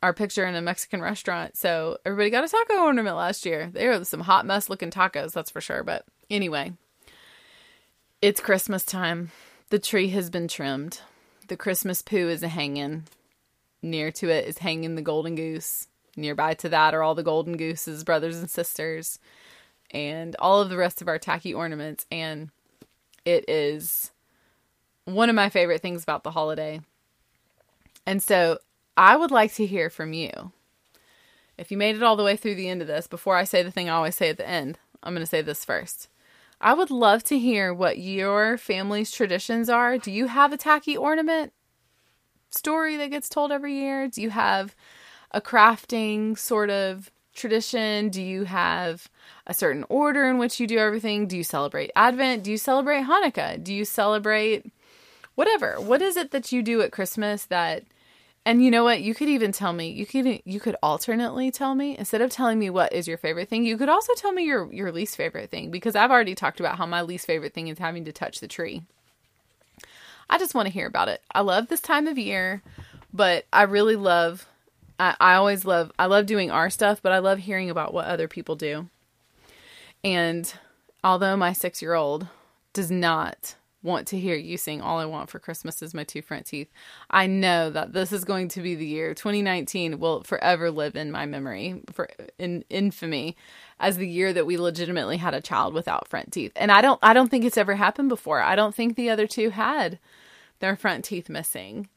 our 0.00 0.14
picture 0.14 0.46
in 0.46 0.54
a 0.54 0.62
Mexican 0.62 1.02
restaurant. 1.02 1.56
So 1.56 1.98
everybody 2.06 2.30
got 2.30 2.44
a 2.44 2.48
taco 2.48 2.84
ornament 2.84 3.16
last 3.16 3.44
year. 3.44 3.68
They 3.72 3.88
were 3.88 4.04
some 4.04 4.20
hot 4.20 4.46
mess 4.46 4.70
looking 4.70 4.92
tacos, 4.92 5.32
that's 5.32 5.50
for 5.50 5.60
sure. 5.60 5.82
But 5.82 6.06
Anyway, 6.30 6.72
it's 8.20 8.40
Christmas 8.40 8.84
time. 8.84 9.30
The 9.70 9.78
tree 9.78 10.08
has 10.10 10.28
been 10.28 10.46
trimmed. 10.46 11.00
The 11.48 11.56
Christmas 11.56 12.02
poo 12.02 12.28
is 12.28 12.42
hanging. 12.42 13.04
Near 13.80 14.10
to 14.12 14.28
it 14.28 14.46
is 14.46 14.58
hanging 14.58 14.94
the 14.94 15.02
golden 15.02 15.36
goose. 15.36 15.88
Nearby 16.16 16.54
to 16.54 16.68
that 16.68 16.94
are 16.94 17.02
all 17.02 17.14
the 17.14 17.22
golden 17.22 17.56
gooses, 17.56 18.04
brothers 18.04 18.38
and 18.38 18.50
sisters, 18.50 19.18
and 19.90 20.36
all 20.38 20.60
of 20.60 20.68
the 20.68 20.76
rest 20.76 21.00
of 21.00 21.08
our 21.08 21.18
tacky 21.18 21.54
ornaments. 21.54 22.04
And 22.10 22.50
it 23.24 23.48
is 23.48 24.10
one 25.04 25.30
of 25.30 25.34
my 25.34 25.48
favorite 25.48 25.80
things 25.80 26.02
about 26.02 26.24
the 26.24 26.32
holiday. 26.32 26.80
And 28.04 28.22
so 28.22 28.58
I 28.98 29.16
would 29.16 29.30
like 29.30 29.54
to 29.54 29.64
hear 29.64 29.88
from 29.88 30.12
you. 30.12 30.52
If 31.56 31.70
you 31.70 31.78
made 31.78 31.96
it 31.96 32.02
all 32.02 32.16
the 32.16 32.24
way 32.24 32.36
through 32.36 32.56
the 32.56 32.68
end 32.68 32.82
of 32.82 32.88
this, 32.88 33.06
before 33.06 33.36
I 33.36 33.44
say 33.44 33.62
the 33.62 33.70
thing 33.70 33.88
I 33.88 33.94
always 33.94 34.14
say 34.14 34.28
at 34.28 34.36
the 34.36 34.48
end, 34.48 34.78
I'm 35.02 35.14
going 35.14 35.24
to 35.24 35.26
say 35.26 35.40
this 35.40 35.64
first. 35.64 36.08
I 36.60 36.74
would 36.74 36.90
love 36.90 37.22
to 37.24 37.38
hear 37.38 37.72
what 37.72 37.98
your 37.98 38.58
family's 38.58 39.12
traditions 39.12 39.68
are. 39.68 39.96
Do 39.96 40.10
you 40.10 40.26
have 40.26 40.52
a 40.52 40.56
tacky 40.56 40.96
ornament 40.96 41.52
story 42.50 42.96
that 42.96 43.10
gets 43.10 43.28
told 43.28 43.52
every 43.52 43.74
year? 43.74 44.08
Do 44.08 44.20
you 44.20 44.30
have 44.30 44.74
a 45.30 45.40
crafting 45.40 46.36
sort 46.36 46.70
of 46.70 47.10
tradition? 47.34 48.08
Do 48.08 48.20
you 48.20 48.44
have 48.44 49.08
a 49.46 49.54
certain 49.54 49.84
order 49.88 50.28
in 50.28 50.38
which 50.38 50.58
you 50.58 50.66
do 50.66 50.78
everything? 50.78 51.28
Do 51.28 51.36
you 51.36 51.44
celebrate 51.44 51.92
Advent? 51.94 52.42
Do 52.42 52.50
you 52.50 52.58
celebrate 52.58 53.04
Hanukkah? 53.04 53.62
Do 53.62 53.72
you 53.72 53.84
celebrate 53.84 54.72
whatever? 55.36 55.80
What 55.80 56.02
is 56.02 56.16
it 56.16 56.32
that 56.32 56.50
you 56.50 56.62
do 56.62 56.82
at 56.82 56.90
Christmas 56.90 57.44
that 57.46 57.84
and 58.48 58.64
you 58.64 58.70
know 58.70 58.82
what? 58.82 59.02
You 59.02 59.14
could 59.14 59.28
even 59.28 59.52
tell 59.52 59.74
me. 59.74 59.90
You 59.90 60.06
could 60.06 60.40
you 60.46 60.58
could 60.58 60.74
alternately 60.82 61.50
tell 61.50 61.74
me 61.74 61.98
instead 61.98 62.22
of 62.22 62.30
telling 62.30 62.58
me 62.58 62.70
what 62.70 62.94
is 62.94 63.06
your 63.06 63.18
favorite 63.18 63.50
thing. 63.50 63.62
You 63.62 63.76
could 63.76 63.90
also 63.90 64.14
tell 64.14 64.32
me 64.32 64.44
your 64.44 64.72
your 64.72 64.90
least 64.90 65.18
favorite 65.18 65.50
thing 65.50 65.70
because 65.70 65.94
I've 65.94 66.10
already 66.10 66.34
talked 66.34 66.58
about 66.58 66.78
how 66.78 66.86
my 66.86 67.02
least 67.02 67.26
favorite 67.26 67.52
thing 67.52 67.68
is 67.68 67.78
having 67.78 68.06
to 68.06 68.12
touch 68.12 68.40
the 68.40 68.48
tree. 68.48 68.84
I 70.30 70.38
just 70.38 70.54
want 70.54 70.64
to 70.64 70.72
hear 70.72 70.86
about 70.86 71.08
it. 71.08 71.20
I 71.30 71.42
love 71.42 71.68
this 71.68 71.82
time 71.82 72.06
of 72.06 72.16
year, 72.16 72.62
but 73.12 73.44
I 73.52 73.64
really 73.64 73.96
love 73.96 74.46
I, 74.98 75.14
I 75.20 75.34
always 75.34 75.66
love 75.66 75.92
I 75.98 76.06
love 76.06 76.24
doing 76.24 76.50
our 76.50 76.70
stuff, 76.70 77.02
but 77.02 77.12
I 77.12 77.18
love 77.18 77.40
hearing 77.40 77.68
about 77.68 77.92
what 77.92 78.06
other 78.06 78.28
people 78.28 78.56
do. 78.56 78.88
And 80.02 80.50
although 81.04 81.36
my 81.36 81.52
six 81.52 81.82
year 81.82 81.92
old 81.92 82.28
does 82.72 82.90
not 82.90 83.56
want 83.88 84.06
to 84.08 84.18
hear 84.18 84.36
you 84.36 84.56
sing 84.56 84.80
All 84.80 84.98
I 84.98 85.06
Want 85.06 85.30
for 85.30 85.38
Christmas 85.38 85.82
is 85.82 85.94
My 85.94 86.04
Two 86.04 86.22
Front 86.22 86.46
Teeth, 86.46 86.70
I 87.10 87.26
know 87.26 87.70
that 87.70 87.92
this 87.92 88.12
is 88.12 88.24
going 88.24 88.48
to 88.48 88.62
be 88.62 88.74
the 88.74 88.86
year 88.86 89.14
2019 89.14 89.98
will 89.98 90.22
forever 90.22 90.70
live 90.70 90.94
in 90.94 91.10
my 91.10 91.26
memory 91.26 91.82
for 91.92 92.08
in 92.38 92.64
infamy 92.70 93.36
as 93.80 93.96
the 93.96 94.08
year 94.08 94.32
that 94.32 94.46
we 94.46 94.56
legitimately 94.56 95.16
had 95.16 95.34
a 95.34 95.40
child 95.40 95.74
without 95.74 96.06
front 96.06 96.32
teeth. 96.32 96.52
And 96.54 96.70
I 96.70 96.80
don't 96.80 97.00
I 97.02 97.12
don't 97.12 97.30
think 97.30 97.44
it's 97.44 97.58
ever 97.58 97.74
happened 97.74 98.10
before. 98.10 98.40
I 98.40 98.54
don't 98.54 98.74
think 98.74 98.94
the 98.94 99.10
other 99.10 99.26
two 99.26 99.50
had 99.50 99.98
their 100.60 100.76
front 100.76 101.04
teeth 101.04 101.28
missing 101.28 101.88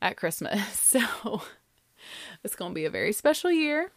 at 0.00 0.16
Christmas. 0.16 0.60
So 1.00 1.42
it's 2.42 2.56
going 2.56 2.72
to 2.72 2.74
be 2.74 2.86
a 2.86 2.90
very 2.90 3.12
special 3.12 3.52
year. 3.52 3.92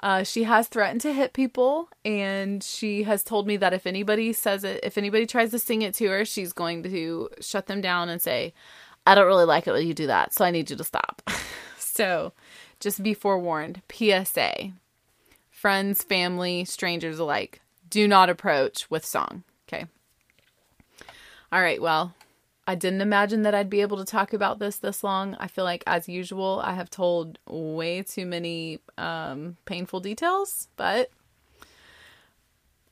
Uh, 0.00 0.22
she 0.22 0.42
has 0.42 0.68
threatened 0.68 1.00
to 1.00 1.12
hit 1.12 1.32
people, 1.32 1.88
and 2.04 2.62
she 2.62 3.04
has 3.04 3.24
told 3.24 3.46
me 3.46 3.56
that 3.56 3.72
if 3.72 3.86
anybody 3.86 4.32
says 4.32 4.64
it, 4.64 4.80
if 4.82 4.98
anybody 4.98 5.26
tries 5.26 5.50
to 5.50 5.58
sing 5.58 5.82
it 5.82 5.94
to 5.94 6.06
her, 6.08 6.24
she's 6.24 6.52
going 6.52 6.82
to 6.82 7.28
shut 7.40 7.66
them 7.66 7.80
down 7.80 8.08
and 8.08 8.20
say, 8.20 8.52
I 9.06 9.14
don't 9.14 9.26
really 9.26 9.44
like 9.44 9.66
it 9.66 9.72
when 9.72 9.86
you 9.86 9.94
do 9.94 10.06
that, 10.08 10.34
so 10.34 10.44
I 10.44 10.50
need 10.50 10.68
you 10.70 10.76
to 10.76 10.84
stop. 10.84 11.22
so 11.78 12.32
just 12.80 13.02
be 13.02 13.14
forewarned. 13.14 13.82
PSA 13.92 14.72
friends, 15.64 16.02
family, 16.02 16.62
strangers 16.66 17.18
alike, 17.18 17.62
do 17.88 18.06
not 18.06 18.28
approach 18.28 18.90
with 18.90 19.02
song. 19.02 19.42
Okay. 19.66 19.86
All 21.50 21.62
right, 21.62 21.80
well, 21.80 22.14
I 22.66 22.74
didn't 22.74 23.02
imagine 23.02 23.42
that 23.42 23.54
I'd 23.54 23.68
be 23.68 23.82
able 23.82 23.98
to 23.98 24.04
talk 24.04 24.32
about 24.32 24.58
this 24.58 24.76
this 24.76 25.04
long. 25.04 25.36
I 25.38 25.48
feel 25.48 25.64
like, 25.64 25.84
as 25.86 26.08
usual, 26.08 26.62
I 26.64 26.72
have 26.72 26.88
told 26.88 27.38
way 27.46 28.02
too 28.02 28.24
many 28.24 28.80
um, 28.96 29.56
painful 29.66 30.00
details, 30.00 30.68
but 30.76 31.10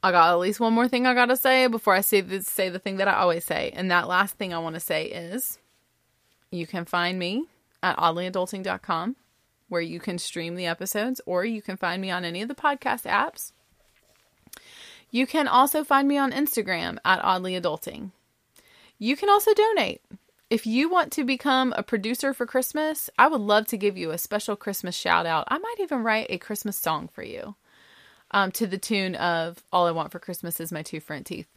I 0.02 0.10
got 0.10 0.32
at 0.32 0.38
least 0.38 0.60
one 0.60 0.74
more 0.74 0.88
thing 0.88 1.06
I 1.06 1.14
gotta 1.14 1.36
say 1.36 1.68
before 1.68 1.94
I 1.94 2.00
say 2.00 2.20
the, 2.20 2.42
say 2.42 2.68
the 2.68 2.78
thing 2.78 2.96
that 2.96 3.08
I 3.08 3.14
always 3.14 3.44
say. 3.44 3.72
And 3.74 3.90
that 3.90 4.08
last 4.08 4.36
thing 4.36 4.52
I 4.52 4.58
want 4.58 4.74
to 4.74 4.80
say 4.80 5.06
is 5.06 5.58
you 6.50 6.66
can 6.66 6.84
find 6.84 7.18
me 7.18 7.46
at 7.82 7.96
oddlyadulting.com 7.96 9.16
where 9.68 9.80
you 9.80 9.98
can 9.98 10.18
stream 10.18 10.54
the 10.54 10.66
episodes, 10.66 11.18
or 11.24 11.46
you 11.46 11.62
can 11.62 11.78
find 11.78 12.02
me 12.02 12.10
on 12.10 12.26
any 12.26 12.42
of 12.42 12.48
the 12.48 12.54
podcast 12.54 13.04
apps. 13.04 13.52
You 15.10 15.26
can 15.26 15.48
also 15.48 15.82
find 15.82 16.06
me 16.06 16.18
on 16.18 16.30
Instagram 16.30 16.98
at 17.06 17.22
oddlyadulting. 17.22 18.10
You 19.02 19.16
can 19.16 19.28
also 19.28 19.52
donate. 19.52 20.00
If 20.48 20.64
you 20.64 20.88
want 20.88 21.10
to 21.14 21.24
become 21.24 21.74
a 21.76 21.82
producer 21.82 22.32
for 22.32 22.46
Christmas, 22.46 23.10
I 23.18 23.26
would 23.26 23.40
love 23.40 23.66
to 23.66 23.76
give 23.76 23.96
you 23.96 24.12
a 24.12 24.16
special 24.16 24.54
Christmas 24.54 24.94
shout 24.94 25.26
out. 25.26 25.48
I 25.48 25.58
might 25.58 25.80
even 25.80 26.04
write 26.04 26.28
a 26.30 26.38
Christmas 26.38 26.76
song 26.76 27.08
for 27.08 27.24
you 27.24 27.56
um, 28.30 28.52
to 28.52 28.64
the 28.64 28.78
tune 28.78 29.16
of 29.16 29.64
All 29.72 29.88
I 29.88 29.90
Want 29.90 30.12
for 30.12 30.20
Christmas 30.20 30.60
is 30.60 30.70
My 30.70 30.82
Two 30.82 31.00
Front 31.00 31.26
Teeth. 31.26 31.48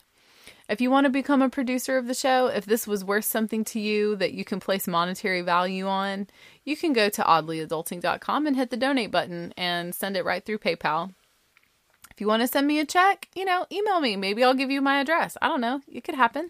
If 0.68 0.82
you 0.82 0.90
want 0.90 1.06
to 1.06 1.12
become 1.12 1.44
a 1.44 1.50
producer 1.52 2.00
of 2.00 2.08
the 2.08 2.16
show, 2.16 2.48
if 2.48 2.66
this 2.66 2.88
was 2.88 3.06
worth 3.06 3.26
something 3.26 3.64
to 3.66 3.80
you 3.80 4.16
that 4.16 4.34
you 4.34 4.44
can 4.44 4.60
place 4.60 4.88
monetary 4.88 5.44
value 5.44 5.86
on, 5.86 6.26
you 6.64 6.76
can 6.76 6.94
go 6.94 7.10
to 7.10 7.22
oddlyadulting.com 7.22 8.48
and 8.48 8.56
hit 8.56 8.72
the 8.72 8.76
donate 8.76 9.12
button 9.12 9.54
and 9.56 9.94
send 9.94 10.18
it 10.18 10.26
right 10.26 10.44
through 10.44 10.58
PayPal. 10.58 11.14
If 12.10 12.20
you 12.20 12.26
want 12.26 12.42
to 12.42 12.48
send 12.48 12.66
me 12.66 12.80
a 12.80 12.86
check, 12.86 13.30
you 13.36 13.46
know, 13.46 13.68
email 13.72 14.02
me. 14.02 14.16
Maybe 14.16 14.44
I'll 14.44 14.56
give 14.56 14.72
you 14.72 14.82
my 14.82 15.00
address. 15.00 15.38
I 15.44 15.48
don't 15.48 15.62
know. 15.62 15.82
It 15.88 16.04
could 16.04 16.16
happen. 16.16 16.50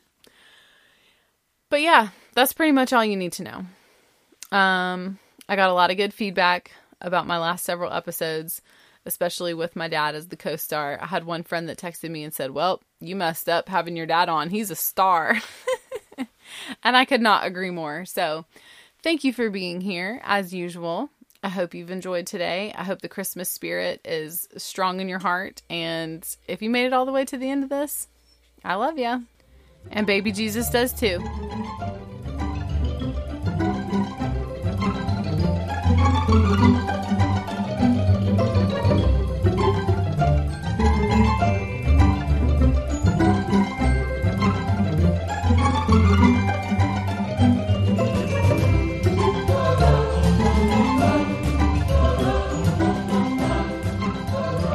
But 1.75 1.81
yeah, 1.81 2.07
that's 2.33 2.53
pretty 2.53 2.71
much 2.71 2.93
all 2.93 3.03
you 3.03 3.17
need 3.17 3.33
to 3.33 3.43
know. 3.43 4.57
Um, 4.57 5.19
I 5.49 5.57
got 5.57 5.69
a 5.69 5.73
lot 5.73 5.91
of 5.91 5.97
good 5.97 6.13
feedback 6.13 6.71
about 7.01 7.27
my 7.27 7.37
last 7.37 7.65
several 7.65 7.91
episodes, 7.91 8.61
especially 9.05 9.53
with 9.53 9.75
my 9.75 9.89
dad 9.89 10.15
as 10.15 10.29
the 10.29 10.37
co 10.37 10.55
star. 10.55 10.97
I 11.01 11.07
had 11.07 11.25
one 11.25 11.43
friend 11.43 11.67
that 11.67 11.77
texted 11.77 12.11
me 12.11 12.23
and 12.23 12.33
said, 12.33 12.51
Well, 12.51 12.81
you 13.01 13.17
messed 13.17 13.49
up 13.49 13.67
having 13.67 13.97
your 13.97 14.05
dad 14.05 14.29
on. 14.29 14.51
He's 14.51 14.71
a 14.71 14.75
star. 14.75 15.37
and 16.81 16.95
I 16.95 17.03
could 17.03 17.19
not 17.19 17.45
agree 17.45 17.71
more. 17.71 18.05
So 18.05 18.45
thank 19.03 19.25
you 19.25 19.33
for 19.33 19.49
being 19.49 19.81
here 19.81 20.21
as 20.23 20.53
usual. 20.53 21.09
I 21.43 21.49
hope 21.49 21.73
you've 21.73 21.91
enjoyed 21.91 22.25
today. 22.25 22.73
I 22.77 22.85
hope 22.85 23.01
the 23.01 23.09
Christmas 23.09 23.49
spirit 23.49 23.99
is 24.05 24.47
strong 24.55 25.01
in 25.01 25.09
your 25.09 25.19
heart. 25.19 25.61
And 25.69 26.25
if 26.47 26.61
you 26.61 26.69
made 26.69 26.85
it 26.85 26.93
all 26.93 27.05
the 27.05 27.11
way 27.11 27.25
to 27.25 27.37
the 27.37 27.49
end 27.49 27.65
of 27.65 27.69
this, 27.69 28.07
I 28.63 28.75
love 28.75 28.97
you. 28.97 29.25
And 29.91 30.05
baby 30.05 30.31
Jesus 30.31 30.69
does 30.69 30.91
too. 30.91 31.21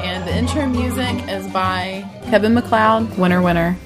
And 0.02 0.26
the 0.26 0.34
intro 0.34 0.66
music 0.66 1.28
is 1.28 1.46
by 1.48 2.04
Kevin 2.30 2.54
MacLeod, 2.54 3.18
Winner 3.18 3.42
Winner. 3.42 3.76